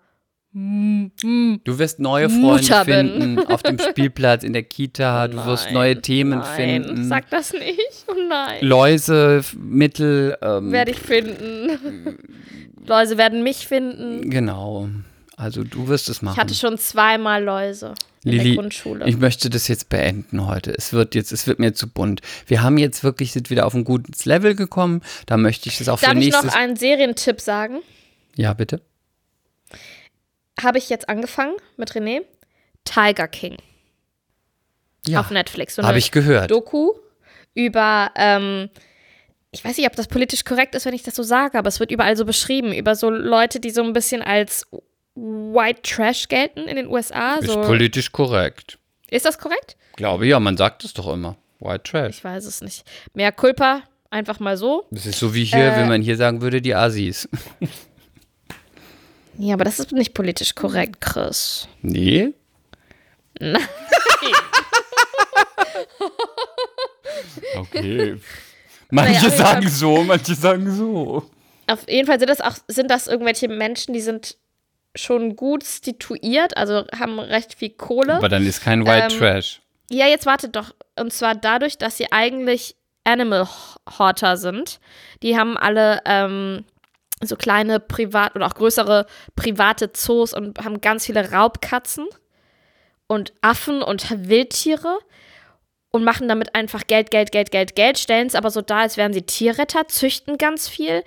[0.52, 3.10] Du wirst neue Freunde Mutter bin.
[3.10, 5.28] finden auf dem Spielplatz, in der Kita.
[5.28, 7.05] Du wirst Nein, neue Themen nein, finden.
[7.09, 8.06] Sag das nicht.
[8.06, 8.59] Oh nein.
[8.64, 10.38] Läuse, F- Mittel.
[10.40, 12.16] Ähm, Werde ich finden.
[12.86, 14.30] Läuse werden mich finden.
[14.30, 14.88] genau.
[15.36, 16.34] Also du wirst es machen.
[16.36, 17.93] Ich hatte schon zweimal Läuse
[18.30, 19.06] Lili, der Grundschule.
[19.08, 20.72] Ich möchte das jetzt beenden heute.
[20.76, 22.20] Es wird jetzt, es wird mir zu bunt.
[22.46, 25.02] Wir haben jetzt wirklich, sind wieder auf ein gutes Level gekommen.
[25.26, 26.44] Da möchte ich das auch Darf für ich nächstes.
[26.46, 27.78] noch einen Serientipp sagen?
[28.36, 28.80] ja, bitte.
[30.60, 32.22] Habe ich jetzt angefangen mit René.
[32.84, 33.56] Tiger King
[35.06, 35.74] Ja, auf Netflix.
[35.74, 36.50] So habe ich gehört.
[36.50, 36.92] Doku
[37.54, 38.70] über, ähm,
[39.50, 41.80] ich weiß nicht, ob das politisch korrekt ist, wenn ich das so sage, aber es
[41.80, 44.66] wird überall so beschrieben, über so Leute, die so ein bisschen als
[45.16, 47.36] White Trash gelten in den USA.
[47.36, 47.62] Ist So.
[47.62, 48.78] politisch korrekt.
[49.10, 49.76] Ist das korrekt?
[49.97, 51.36] Glaube ja, man sagt es doch immer.
[51.59, 52.18] White Trash.
[52.18, 52.84] Ich weiß es nicht.
[53.14, 54.86] Mehr Culpa, einfach mal so.
[54.90, 57.28] Das ist so wie hier, Äh, wenn man hier sagen würde, die Asis.
[59.38, 61.68] Ja, aber das ist nicht politisch korrekt, Chris.
[61.82, 62.32] Nee?
[67.56, 68.16] okay.
[68.90, 71.28] Manche Naja, sagen so, manche sagen so.
[71.66, 74.36] Auf jeden Fall sind das auch, sind das irgendwelche Menschen, die sind
[74.97, 78.14] schon gut situiert, also haben recht viel Kohle.
[78.14, 79.60] Aber dann ist kein White Ähm, Trash.
[79.90, 80.74] Ja, jetzt wartet doch.
[80.98, 82.74] Und zwar dadurch, dass sie eigentlich
[83.05, 83.47] Animal
[83.98, 84.81] Horter sind.
[85.23, 86.64] Die haben alle ähm,
[87.23, 89.06] so kleine Privat- oder auch größere
[89.36, 92.06] private Zoos und haben ganz viele Raubkatzen
[93.06, 94.98] und Affen und Wildtiere
[95.90, 98.97] und machen damit einfach Geld, Geld, Geld, Geld, Geld, stellen es aber so dar, als
[98.97, 101.02] wären sie Tierretter, züchten ganz viel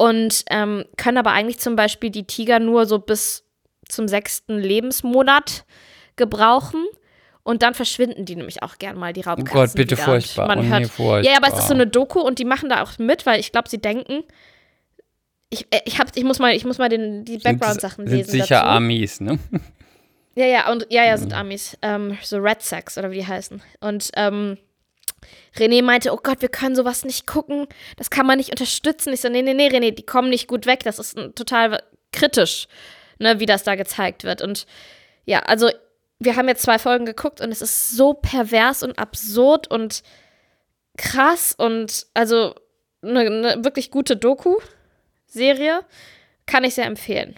[0.00, 3.44] und ähm, können aber eigentlich zum Beispiel die Tiger nur so bis
[3.86, 5.66] zum sechsten Lebensmonat
[6.16, 6.86] gebrauchen.
[7.42, 9.52] Und dann verschwinden die nämlich auch gern mal, die Oh Raubkatzen.
[9.52, 10.04] Gott, bitte wieder.
[10.04, 10.46] furchtbar.
[10.46, 11.30] Man oh, hört, nee, furchtbar.
[11.30, 13.52] ja, aber es ist so eine Doku und die machen da auch mit, weil ich
[13.52, 14.24] glaube, sie denken,
[15.50, 18.16] ich, äh, ich, hab, ich muss mal, ich muss mal den, die Sind- Background-Sachen sind
[18.16, 18.30] lesen.
[18.30, 18.68] sicher dazu.
[18.68, 19.38] Amis, ne?
[20.34, 21.76] Ja, ja, und ja, ja, sind Amis.
[21.82, 23.60] Ähm, so Red Sacks oder wie die heißen.
[23.80, 24.56] Und ähm,
[25.56, 27.66] René meinte, oh Gott, wir können sowas nicht gucken.
[27.96, 29.12] Das kann man nicht unterstützen.
[29.12, 30.80] Ich so, nee, nee, nee, René, die kommen nicht gut weg.
[30.84, 31.82] Das ist total
[32.12, 32.68] kritisch,
[33.18, 34.42] ne, wie das da gezeigt wird.
[34.42, 34.66] Und
[35.24, 35.70] ja, also
[36.18, 40.02] wir haben jetzt zwei Folgen geguckt und es ist so pervers und absurd und
[40.96, 42.54] krass und also
[43.02, 45.80] eine, eine wirklich gute Doku-Serie.
[46.46, 47.36] Kann ich sehr empfehlen.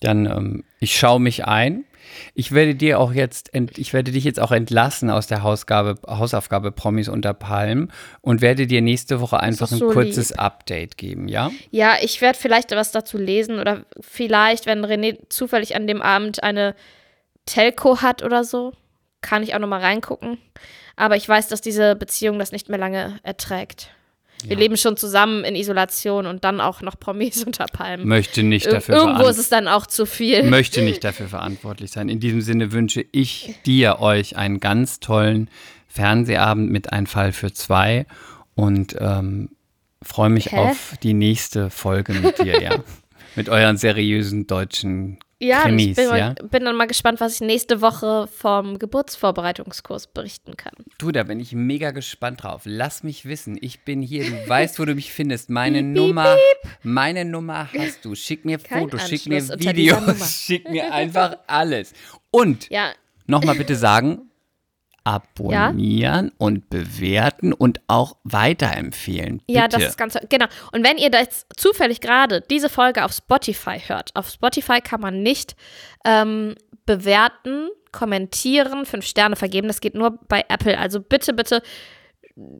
[0.00, 1.84] Dann, ähm, ich schaue mich ein.
[2.34, 6.72] Ich werde dir auch jetzt, ich werde dich jetzt auch entlassen aus der Hausgabe, Hausaufgabe
[6.72, 11.28] Promis unter Palmen und werde dir nächste Woche einfach ist ein so kurzes Update geben,
[11.28, 11.50] ja?
[11.70, 16.42] Ja, ich werde vielleicht was dazu lesen oder vielleicht, wenn René zufällig an dem Abend
[16.42, 16.74] eine
[17.46, 18.72] Telco hat oder so,
[19.20, 20.38] kann ich auch noch mal reingucken.
[20.96, 23.90] Aber ich weiß, dass diese Beziehung das nicht mehr lange erträgt.
[24.48, 28.06] Wir leben schon zusammen in Isolation und dann auch noch Promis unter Palmen.
[28.06, 30.42] Möchte nicht dafür irgendwo veran- ist es dann auch zu viel.
[30.44, 32.08] möchte nicht dafür verantwortlich sein.
[32.08, 35.48] In diesem Sinne wünsche ich dir euch einen ganz tollen
[35.88, 38.06] Fernsehabend mit Ein Fall für zwei
[38.54, 39.50] und ähm,
[40.02, 40.56] freue mich Hä?
[40.58, 42.76] auf die nächste Folge mit dir, ja.
[43.36, 46.34] mit euren seriösen deutschen ja, und Krimis, ich bin, ja.
[46.34, 50.72] bin dann mal gespannt, was ich nächste Woche vom Geburtsvorbereitungskurs berichten kann.
[50.98, 52.62] Du, da bin ich mega gespannt drauf.
[52.64, 53.56] Lass mich wissen.
[53.60, 54.24] Ich bin hier.
[54.24, 55.48] Du weißt, wo du mich findest.
[55.48, 56.36] Meine Nummer,
[56.82, 58.14] meine Nummer hast du.
[58.14, 60.14] Schick mir Kein Fotos, schick mir Anschluss dieser Nummer.
[60.14, 61.94] Videos, schick mir einfach alles.
[62.30, 62.92] Und Ja,
[63.26, 64.29] nochmal bitte sagen,
[65.04, 69.38] abonnieren und bewerten und auch weiterempfehlen.
[69.38, 69.58] Bitte.
[69.58, 70.46] Ja, das ist ganz genau.
[70.72, 75.22] Und wenn ihr das zufällig gerade diese Folge auf Spotify hört, auf Spotify kann man
[75.22, 75.56] nicht
[76.04, 76.54] ähm,
[76.86, 79.68] bewerten, kommentieren, fünf Sterne vergeben.
[79.68, 80.78] Das geht nur bei Apple.
[80.78, 81.62] Also bitte, bitte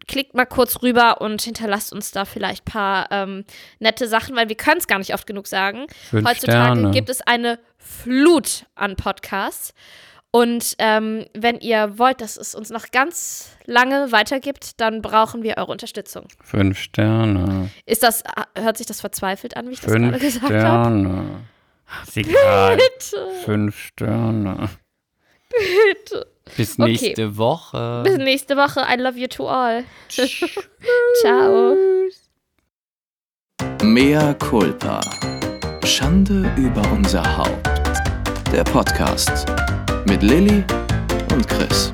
[0.07, 3.45] klickt mal kurz rüber und hinterlasst uns da vielleicht ein paar ähm,
[3.79, 5.87] nette Sachen, weil wir können es gar nicht oft genug sagen.
[6.11, 6.91] Fünf Heutzutage Sterne.
[6.91, 9.73] gibt es eine Flut an Podcasts.
[10.32, 15.57] Und ähm, wenn ihr wollt, dass es uns noch ganz lange weitergibt, dann brauchen wir
[15.59, 16.28] eure Unterstützung.
[16.43, 17.70] Fünf Sterne.
[17.85, 18.23] Ist das,
[18.57, 20.61] hört sich das verzweifelt an, wie ich das gerade Fünf gesagt habe?
[20.61, 21.24] Sterne.
[22.07, 22.77] Ist egal.
[22.77, 24.69] Bitte, Fünf Sterne.
[25.51, 26.27] bitte.
[26.57, 26.90] Bis Okay.
[26.90, 28.02] nächste Woche.
[28.05, 28.81] Bis nächste Woche.
[28.89, 29.82] I love you to all.
[31.23, 31.77] Ciao.
[33.82, 35.01] Mea culpa.
[35.85, 37.69] Schande über unser Haupt.
[38.52, 39.47] der Podcast
[40.07, 40.65] mit Lilly
[41.33, 41.93] und Chris.